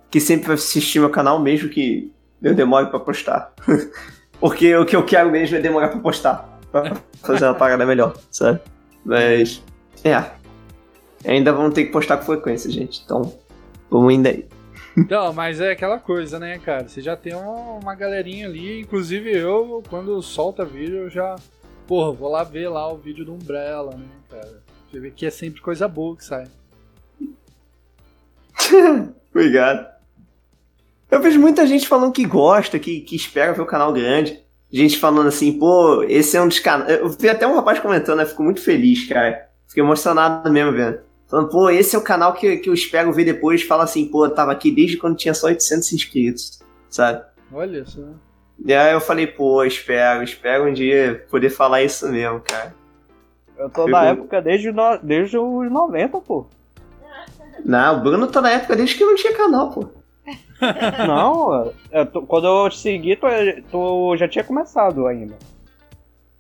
[0.09, 3.53] Que sempre vai assistir meu canal, mesmo que eu demore pra postar.
[4.39, 6.59] Porque o que eu quero mesmo é demorar pra postar.
[6.71, 8.61] Pra fazer uma parada melhor, sabe?
[9.05, 9.63] Mas.
[10.05, 10.25] É.
[11.27, 13.03] Ainda vamos ter que postar com frequência, gente.
[13.05, 13.35] Então,
[13.91, 14.47] vamos indo aí.
[15.01, 16.89] Então, mas é aquela coisa, né, cara?
[16.89, 18.81] Você já tem uma, uma galerinha ali.
[18.81, 21.37] Inclusive eu, quando solta vídeo, eu já.
[21.87, 24.63] Porra, vou lá ver lá o vídeo do Umbrella, né, cara?
[24.91, 26.47] Você vê que é sempre coisa boa que sai.
[29.31, 29.89] Obrigado.
[31.11, 34.41] Eu vejo muita gente falando que gosta, que, que espera ver o canal grande.
[34.71, 37.01] Gente falando assim, pô, esse é um dos canais.
[37.01, 38.27] Eu vi até um rapaz comentando, né?
[38.27, 39.49] Fico muito feliz, cara.
[39.67, 41.01] Fiquei emocionado mesmo vendo.
[41.31, 43.63] Falando, pô, esse é o canal que, que eu espero ver depois.
[43.63, 46.59] Fala assim, pô, eu tava aqui desde quando tinha só 800 inscritos,
[46.89, 47.25] sabe?
[47.53, 48.01] Olha só.
[48.65, 52.75] E aí eu falei, pô, espero, espero um dia poder falar isso mesmo, cara.
[53.57, 54.01] Eu tô Pegou.
[54.01, 56.47] na época desde, no- desde os 90, pô.
[57.65, 59.87] Não, o Bruno tá na época desde que não tinha canal, pô.
[61.07, 63.27] Não, eu tô- quando eu te segui, tu,
[63.71, 65.37] tu já tinha começado ainda.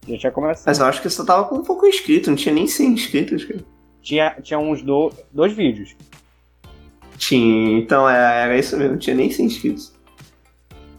[0.08, 0.66] Já tinha começado.
[0.66, 2.92] Mas eu acho que eu só tava com um pouco inscrito, não tinha nem 100
[2.92, 3.60] inscritos, cara.
[4.02, 5.94] Tinha, tinha uns do, dois vídeos.
[7.16, 9.92] Tinha, então é, era isso mesmo, não tinha nem 100 inscritos.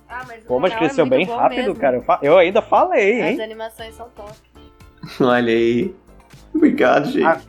[0.08, 1.76] Ah, mas o Pô, mas é cresceu muito bem rápido, mesmo.
[1.76, 1.98] cara.
[2.22, 3.42] Eu, eu ainda falei, As hein?
[3.42, 4.32] animações são top.
[5.20, 5.96] Olha aí.
[6.54, 7.24] Obrigado, gente.
[7.26, 7.40] Ah.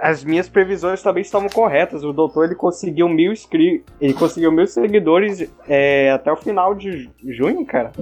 [0.00, 2.04] As minhas previsões também estavam corretas.
[2.04, 3.92] O doutor ele conseguiu mil inscritos.
[4.00, 7.92] Ele conseguiu mil seguidores é, até o final de ju- junho, cara.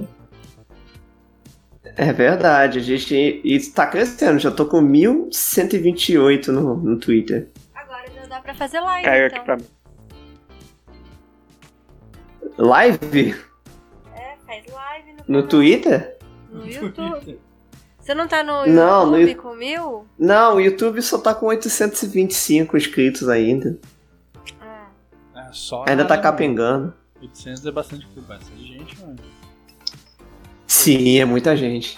[1.97, 3.41] É verdade, a gente.
[3.43, 7.49] E tá crescendo, já tô com 1128 no, no Twitter.
[7.73, 9.37] Agora já dá pra fazer live, Caiu então.
[9.37, 9.65] aqui pra mim.
[12.57, 13.35] Live?
[14.13, 16.17] É, faz live no, No Twitter?
[16.51, 17.39] no YouTube.
[17.99, 20.05] Você não tá no Não, no YouTube com mil?
[20.17, 23.79] Não, o YouTube só tá com 825 inscritos ainda.
[24.61, 24.87] Ah,
[25.35, 26.93] É, só Ainda tá capengando.
[27.21, 29.15] 800 é bastante, bastante gente, mano.
[30.67, 31.97] Sim, é muita gente.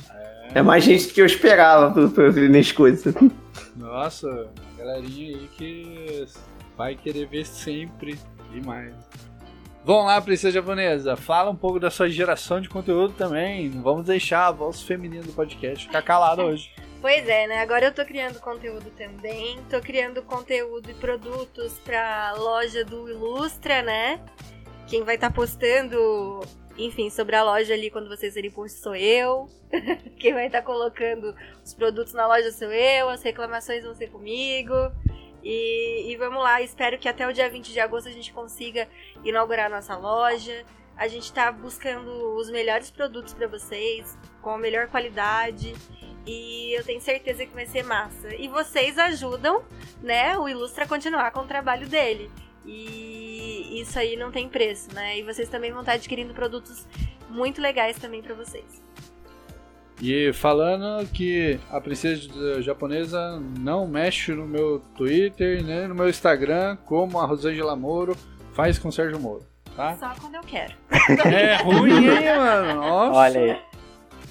[0.53, 3.13] É mais gente do que eu esperava pra, pra ver minhas coisas.
[3.75, 6.25] Nossa, galerinha aí que
[6.75, 8.17] vai querer ver sempre
[8.53, 8.93] e mais.
[9.83, 11.15] Vamos lá, princesa japonesa.
[11.15, 13.69] Fala um pouco da sua geração de conteúdo também.
[13.69, 16.69] Não vamos deixar a voz feminina do podcast ficar calada hoje.
[16.99, 17.61] Pois é, né?
[17.61, 19.57] Agora eu tô criando conteúdo também.
[19.69, 24.19] Tô criando conteúdo e produtos pra loja do Ilustra, né?
[24.87, 26.41] Quem vai estar postando,
[26.77, 29.49] enfim, sobre a loja ali quando vocês verem post sou eu.
[30.19, 33.09] Quem vai estar colocando os produtos na loja sou eu.
[33.09, 34.73] As reclamações vão ser comigo.
[35.43, 38.87] E, e vamos lá, espero que até o dia 20 de agosto a gente consiga
[39.23, 40.65] inaugurar a nossa loja.
[40.95, 45.73] A gente tá buscando os melhores produtos pra vocês, com a melhor qualidade.
[46.25, 48.35] E eu tenho certeza que vai ser massa.
[48.35, 49.63] E vocês ajudam,
[50.01, 52.29] né, o Ilustra a continuar com o trabalho dele.
[52.65, 53.26] E
[53.69, 55.17] isso aí não tem preço, né?
[55.17, 56.85] E vocês também vão estar adquirindo produtos
[57.29, 58.81] muito legais também pra vocês.
[60.01, 66.77] E falando que a princesa japonesa não mexe no meu Twitter, nem no meu Instagram,
[66.85, 68.15] como a Rosângela Moro
[68.53, 69.43] faz com o Sérgio Moro,
[69.75, 69.95] tá?
[69.97, 70.73] Só quando eu quero.
[71.33, 72.81] É ruim, hein, mano?
[72.81, 73.17] Nossa.
[73.19, 73.61] Olha aí.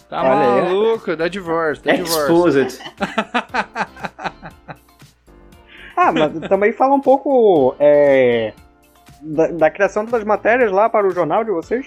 [0.09, 0.63] Tá Olha aí.
[0.63, 2.63] maluco, dá divórcio, dá divórcio.
[2.63, 2.81] Exposed.
[5.99, 8.53] Ah, mas também fala um pouco é,
[9.23, 11.87] da, da criação das matérias lá para o jornal de vocês.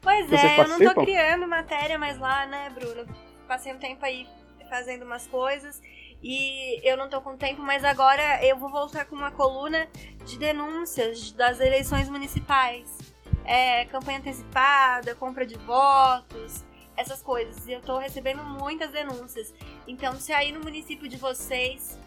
[0.00, 1.04] Pois Vocês é, eu não tô participam?
[1.04, 3.06] criando matéria mais lá, né, Bruno?
[3.46, 4.26] Passei um tempo aí
[4.68, 5.82] fazendo umas coisas
[6.22, 9.88] e eu não tô com tempo, mas agora eu vou voltar com uma coluna
[10.24, 12.98] de denúncias das eleições municipais.
[13.44, 16.64] É, campanha antecipada, compra de votos,
[16.96, 17.66] essas coisas.
[17.66, 19.52] E eu tô recebendo muitas denúncias.
[19.86, 21.98] Então, se aí no município de vocês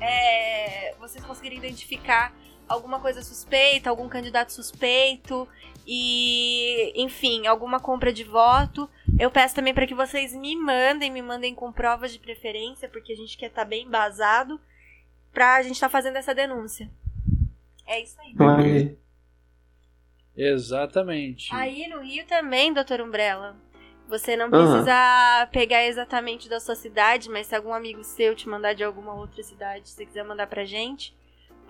[0.00, 2.32] é, vocês conseguirem identificar
[2.70, 5.46] alguma coisa suspeita, algum candidato suspeito
[5.84, 8.88] e, enfim, alguma compra de voto,
[9.18, 13.12] eu peço também para que vocês me mandem, me mandem com provas de preferência, porque
[13.12, 14.60] a gente quer estar bem embasado
[15.32, 16.88] pra gente estar fazendo essa denúncia.
[17.86, 18.96] É isso aí.
[20.36, 21.52] Exatamente.
[21.52, 23.56] Aí no Rio também, doutor Umbrella.
[24.08, 28.74] Você não precisa pegar exatamente da sua cidade, mas se algum amigo seu te mandar
[28.74, 31.14] de alguma outra cidade, se você quiser mandar pra gente,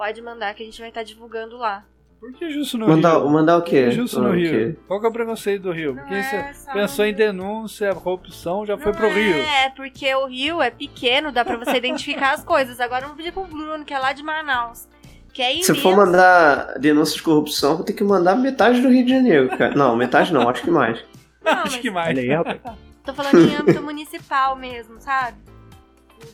[0.01, 1.85] pode mandar que a gente vai estar divulgando lá.
[2.19, 3.29] Por que justo no Mandar, Rio?
[3.29, 3.91] mandar o quê?
[3.91, 4.51] justo no Rio?
[4.51, 4.81] quê?
[4.89, 5.95] Qual que é o preconceito do Rio?
[5.95, 9.37] Não Porque é você pensou em denúncia, corrupção, já foi Não pro Rio.
[9.37, 12.81] É, porque o Rio é pequeno, dá pra você identificar as coisas.
[12.81, 14.89] Agora vamos pedir pro Bruno, que é lá de Manaus.
[15.35, 19.05] Que é Se for mandar denúncia de corrupção, vou ter que mandar metade do Rio
[19.05, 19.75] de Janeiro, cara.
[19.75, 20.99] Não, metade não, acho que mais.
[21.45, 22.19] Não, Acho mas que mais.
[23.05, 25.37] Tô falando em âmbito municipal mesmo, sabe?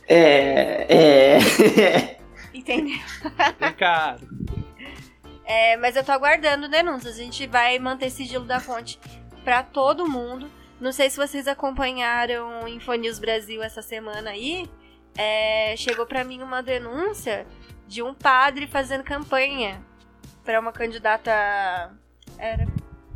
[0.07, 0.85] É.
[0.89, 2.17] É.
[2.67, 2.99] Entendeu?
[3.59, 4.27] É caro.
[5.49, 7.15] É, mas eu tô aguardando denúncias.
[7.15, 8.99] A gente vai manter sigilo da fonte
[9.45, 10.51] pra todo mundo.
[10.77, 14.69] Não sei se vocês acompanharam o Infonews Brasil essa semana aí.
[15.17, 17.47] É, chegou pra mim uma denúncia
[17.87, 19.81] de um padre fazendo campanha
[20.43, 21.31] pra uma candidata.
[22.37, 22.67] Era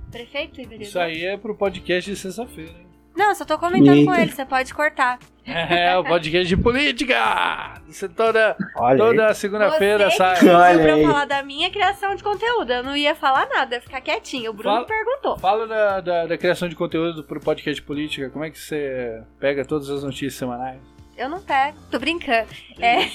[0.09, 0.87] prefeito e vereador?
[0.87, 2.90] Isso aí é pro podcast de sexta-feira, hein?
[3.21, 4.21] Não, só tô comentando com Eita.
[4.23, 5.19] ele, você pode cortar.
[5.45, 7.15] É, o podcast de política!
[7.15, 8.97] É toda, Olha aí.
[8.97, 10.47] toda segunda-feira Você sai.
[10.47, 12.71] Olha pra eu falar da minha criação de conteúdo.
[12.71, 14.49] Eu não ia falar nada, ia ficar quietinha.
[14.49, 15.37] O Bruno Fala- perguntou.
[15.37, 18.29] Fala da, da, da criação de conteúdo pro podcast de política.
[18.29, 20.79] Como é que você pega todas as notícias semanais?
[21.17, 22.47] Eu não pego, tô brincando.
[22.79, 23.07] É.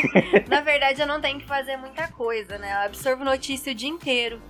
[0.48, 2.72] Na verdade, eu não tenho que fazer muita coisa, né?
[2.74, 4.40] Eu absorvo notícia o dia inteiro.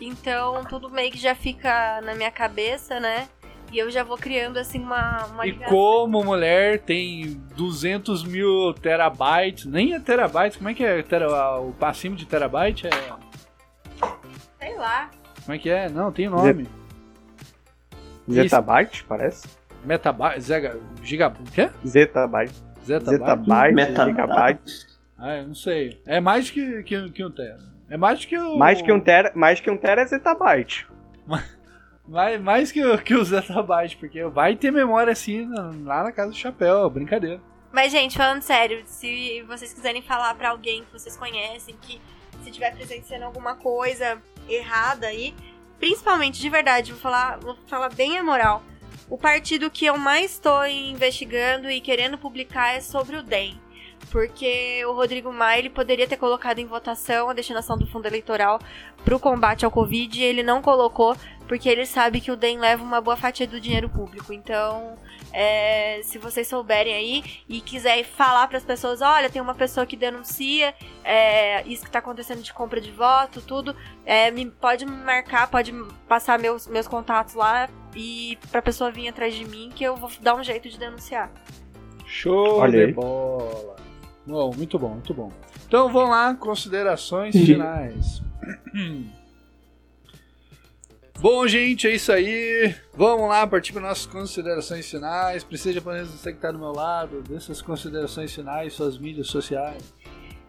[0.00, 3.28] Então, tudo meio que já fica na minha cabeça, né?
[3.72, 5.74] E eu já vou criando, assim, uma, uma E ligação.
[5.74, 11.26] como mulher tem 200 mil terabytes, nem é terabytes, como é que é tera,
[11.58, 12.86] o acima de terabyte?
[12.86, 12.90] É,
[14.60, 15.10] Sei lá.
[15.44, 15.88] como é que é?
[15.88, 16.68] Não, tem nome.
[18.30, 19.48] Zetabyte, parece.
[19.84, 21.70] Metabyte, zega, gigabyte, o quê?
[21.86, 22.52] Zetabyte.
[22.84, 23.18] Zetabyte?
[23.18, 24.10] Zetabyte, Metabyte.
[24.10, 24.86] gigabyte.
[25.18, 26.00] Ah, eu não sei.
[26.06, 27.58] É mais que, que, que um tera.
[27.88, 28.56] É mais que o...
[28.56, 30.86] Mais que um tera, mais que um tera é zetabyte.
[32.06, 35.48] Mais, mais que, que o zettabyte, porque vai ter memória assim
[35.84, 37.40] lá na casa do chapéu, brincadeira.
[37.72, 42.00] Mas, gente, falando sério, se vocês quiserem falar pra alguém que vocês conhecem, que
[42.44, 45.34] se tiver presenciando alguma coisa errada aí,
[45.78, 48.62] principalmente, de verdade, vou falar, vou falar bem a moral.
[49.08, 53.58] O partido que eu mais estou investigando e querendo publicar é sobre o DEM.
[54.10, 58.58] porque o Rodrigo Maia ele poderia ter colocado em votação a destinação do fundo eleitoral
[59.04, 61.16] para o combate ao Covid e ele não colocou
[61.52, 64.32] porque ele sabe que o DEM leva uma boa fatia do dinheiro público.
[64.32, 64.94] Então,
[65.32, 69.84] é, se vocês souberem aí e quiserem falar para as pessoas, olha, tem uma pessoa
[69.84, 70.74] que denuncia
[71.04, 73.76] é, isso que está acontecendo de compra de voto, tudo,
[74.06, 75.74] é, me, pode me marcar, pode
[76.08, 79.94] passar meus, meus contatos lá e para a pessoa vir atrás de mim que eu
[79.94, 81.30] vou dar um jeito de denunciar.
[82.06, 82.92] Show Olha de aí.
[82.92, 83.76] bola.
[84.26, 85.30] Bom, muito bom, muito bom.
[85.66, 88.22] Então vamos lá, considerações finais.
[91.18, 92.74] Bom, gente, é isso aí.
[92.94, 95.44] Vamos lá partir para nossas considerações finais.
[95.44, 99.94] Precisa japonês, você que está do meu lado, dessas considerações finais, suas mídias sociais.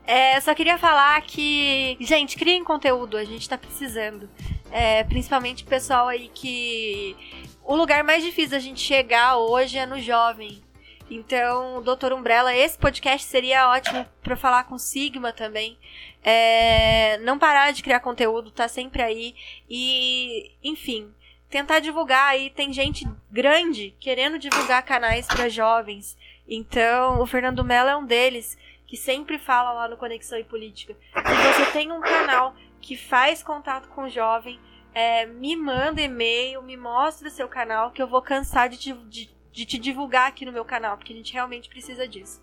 [0.05, 4.29] É, só queria falar que, gente, criem conteúdo, a gente tá precisando.
[4.71, 7.15] É, principalmente pessoal aí que.
[7.63, 10.61] O lugar mais difícil da gente chegar hoje é no jovem.
[11.09, 15.77] Então, Doutor Umbrella, esse podcast seria ótimo pra falar com Sigma também.
[16.23, 19.35] É, não parar de criar conteúdo, tá sempre aí.
[19.69, 21.13] E, enfim,
[21.49, 22.49] tentar divulgar aí.
[22.49, 26.17] Tem gente grande querendo divulgar canais pra jovens.
[26.47, 30.95] Então, o Fernando Mello é um deles que sempre fala lá no Conexão e Política.
[31.15, 34.59] Se você tem um canal que faz contato com o jovem,
[34.93, 39.29] é, me manda e-mail, me mostra seu canal, que eu vou cansar de te, de,
[39.51, 42.41] de te divulgar aqui no meu canal, porque a gente realmente precisa disso.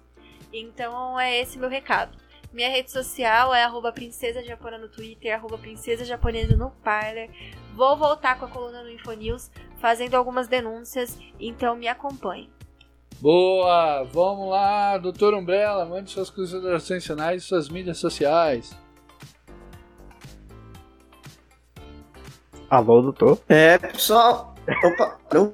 [0.53, 2.19] Então é esse meu recado.
[2.53, 7.31] Minha rede social é arroba princesa japona no Twitter, arroba princesa japonesa no Parler.
[7.75, 12.51] Vou voltar com a coluna no Infonews, fazendo algumas denúncias, então me acompanhe.
[13.21, 14.03] Boa!
[14.05, 18.77] Vamos lá, Doutor Umbrella, mande suas considerações finais e suas mídias sociais.
[22.69, 23.39] Alô, doutor?
[23.49, 24.55] É, pessoal.
[24.85, 25.53] Opa, não.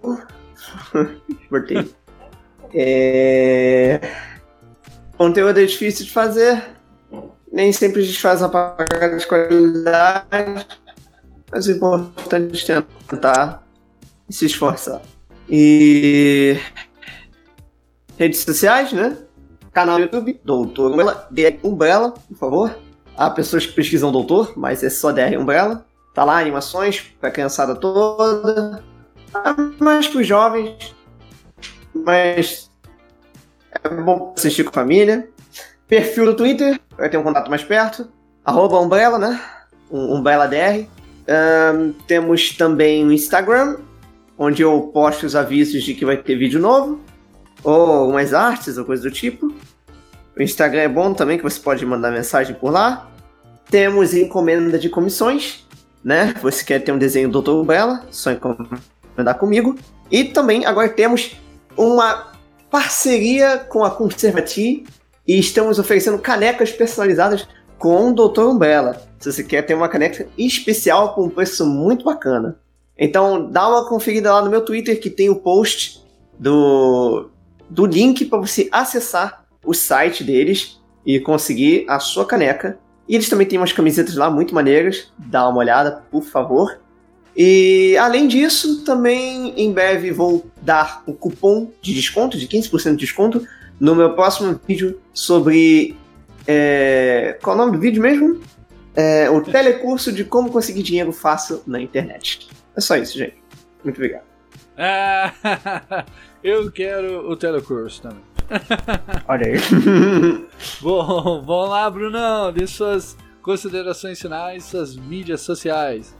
[1.49, 1.95] Cortei.
[2.75, 4.01] É...
[5.17, 6.77] Conteúdo é difícil de fazer.
[7.57, 10.67] Nem sempre a gente faz uma parada de qualidade.
[11.51, 13.67] Mas o importante é tentar
[14.29, 15.01] e se esforçar.
[15.49, 16.59] E.
[18.19, 19.17] Redes sociais, né?
[19.73, 22.79] Canal no YouTube, Doutor Umbrella, DR Umbrella, por favor.
[23.17, 25.87] Há pessoas que pesquisam Doutor, mas é só DR Umbrella.
[26.13, 28.85] Tá lá, animações pra criançada toda.
[29.81, 30.95] Mais pros jovens.
[31.95, 32.71] Mas
[33.83, 35.31] é bom assistir com a família.
[35.89, 38.09] Perfil do Twitter, vai ter um contato mais perto.
[38.45, 39.41] Arroba Umbrella, né?
[39.91, 40.87] Um- Umbrella DR.
[41.29, 43.79] Ahn, temos também o Instagram,
[44.39, 47.01] onde eu posto os avisos de que vai ter vídeo novo.
[47.63, 49.53] Ou umas artes ou coisa do tipo.
[50.39, 53.11] O Instagram é bom também, que você pode mandar mensagem por lá.
[53.71, 55.67] Temos encomenda de comissões,
[56.05, 56.35] né?
[56.43, 57.51] Você quer ter um desenho do Dr.
[57.53, 59.77] Umbrella, só encomendar comigo.
[60.11, 61.37] E também agora temos
[61.77, 62.33] uma
[62.71, 64.85] parceria com a Conservati
[65.27, 67.47] e estamos oferecendo canecas personalizadas
[67.79, 68.43] com o Dr.
[68.43, 69.03] Umbrella.
[69.19, 72.59] Se você quer ter uma caneca especial com um preço muito bacana.
[72.97, 76.03] Então dá uma conferida lá no meu Twitter que tem o post
[76.39, 77.29] do,
[77.69, 82.79] do link para você acessar o site deles e conseguir a sua caneca.
[83.09, 85.13] E eles também têm umas camisetas lá muito maneiras.
[85.19, 86.81] Dá uma olhada, por favor.
[87.37, 92.97] E além disso, também em breve vou dar o cupom de desconto, de 15% de
[92.97, 93.47] desconto,
[93.81, 95.97] no meu próximo vídeo sobre.
[96.47, 98.41] é, qual é o nome do vídeo mesmo?
[98.95, 102.49] É, o telecurso de como conseguir dinheiro fácil na internet.
[102.75, 103.37] É só isso, gente.
[103.85, 104.25] Muito obrigado.
[104.79, 106.05] Ah,
[106.43, 108.23] eu quero o telecurso também.
[109.29, 109.59] Olha aí.
[110.81, 116.17] Bom, vamos lá, Brunão, dê suas considerações finais, suas mídias sociais.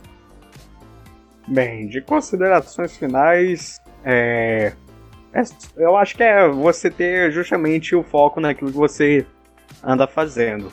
[1.49, 4.73] Bem, de considerações finais, é, é-
[5.77, 9.27] eu acho que é você ter justamente o foco naquilo que você
[9.83, 10.71] anda fazendo.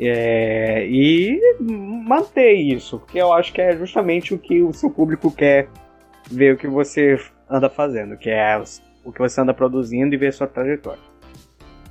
[0.00, 5.30] É, e manter isso, porque eu acho que é justamente o que o seu público
[5.30, 5.68] quer
[6.30, 7.18] ver o que você
[7.50, 8.62] anda fazendo, que é
[9.04, 11.02] o que você anda produzindo e ver sua trajetória.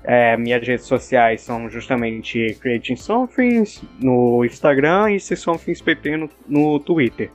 [0.03, 6.29] É, minhas redes sociais são justamente Creating Somethings no Instagram e Se Somethings PP no,
[6.47, 7.29] no Twitter.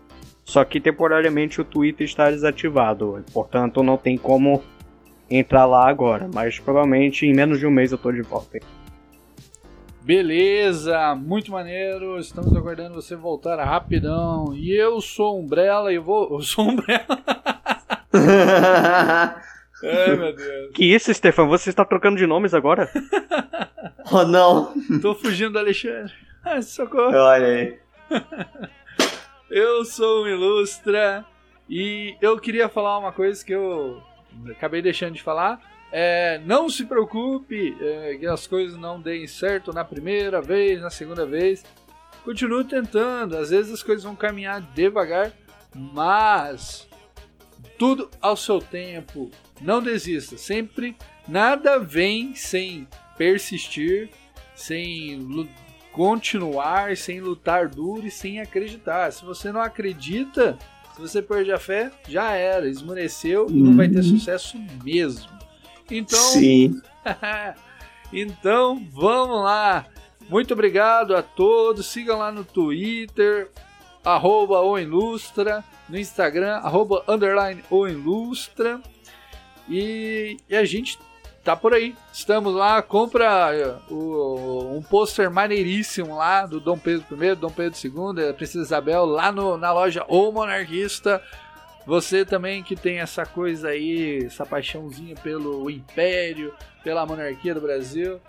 [0.45, 4.63] Só que temporariamente o Twitter está desativado, portanto não tem como
[5.31, 8.59] entrar lá agora, mas provavelmente em menos de um mês eu tô de volta.
[10.03, 12.19] Beleza, muito maneiro.
[12.19, 14.53] Estamos aguardando você voltar rapidão.
[14.53, 16.29] E eu sou Umbrella e eu vou.
[16.33, 17.07] Eu sou Umbrella.
[19.85, 20.73] Ai, meu Deus.
[20.75, 21.47] Que isso, Stefan?
[21.47, 22.91] Você está trocando de nomes agora?
[24.11, 24.75] oh não!
[25.01, 26.13] Tô fugindo do Alexandre.
[26.45, 27.15] Ai, socorro.
[27.17, 27.79] Olha aí.
[29.55, 31.27] Eu sou o Ilustra
[31.69, 34.03] e eu queria falar uma coisa que eu
[34.51, 35.61] acabei deixando de falar.
[35.93, 40.89] É, não se preocupe é, que as coisas não deem certo na primeira vez, na
[40.89, 41.63] segunda vez.
[42.25, 43.37] Continue tentando.
[43.37, 45.31] Às vezes as coisas vão caminhar devagar,
[45.75, 46.89] mas
[47.79, 49.31] tudo ao seu tempo.
[49.61, 50.39] Não desista.
[50.39, 50.97] Sempre
[51.29, 52.89] nada vem sem
[53.19, 54.09] persistir,
[54.55, 55.19] sem
[55.93, 59.13] continuar, sem lutar duro e sem acreditar.
[59.13, 60.59] Se você não acredita,
[60.95, 64.03] se você perde a fé, já era, esmoreceu e não vai ter Uhum.
[64.19, 65.31] sucesso mesmo.
[65.91, 66.81] Então, Sim.
[68.13, 69.87] então, vamos lá.
[70.29, 71.87] Muito obrigado a todos.
[71.87, 73.51] Sigam lá no Twitter,
[74.05, 78.81] arroba o Ilustra, no Instagram, arroba underline o Ilustra.
[79.69, 80.99] E, e a gente
[81.43, 81.95] tá por aí.
[82.13, 87.79] Estamos lá, compra eh, o- um pôster maneiríssimo lá do Dom Pedro I, Dom Pedro
[87.83, 91.23] II, a Princesa Isabel, lá no- na loja O Monarquista.
[91.85, 96.55] Você também que tem essa coisa aí, essa paixãozinha pelo Império,
[96.85, 98.21] pela monarquia do Brasil,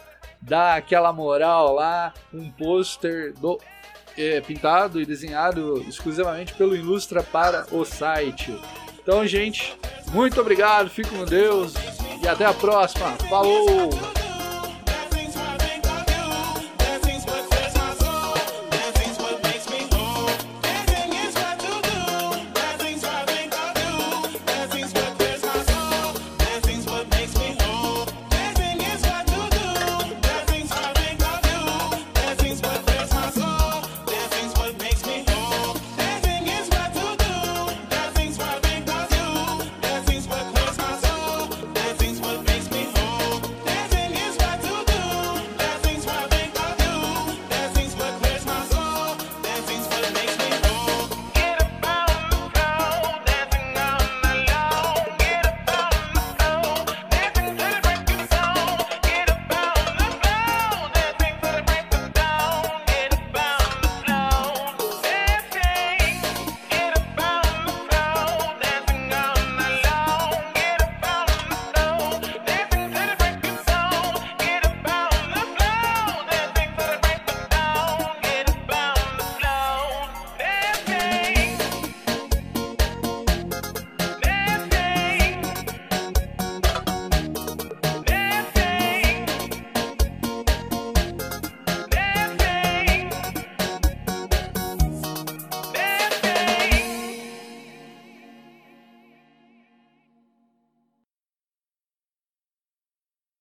[0.41, 3.59] dá aquela moral lá, um pôster do
[4.17, 8.55] é, pintado e desenhado exclusivamente pelo Ilustra para o site.
[9.03, 9.77] Então, gente,
[10.13, 11.73] muito obrigado, fico com Deus
[12.23, 13.11] e até a próxima.
[13.29, 13.89] Falou!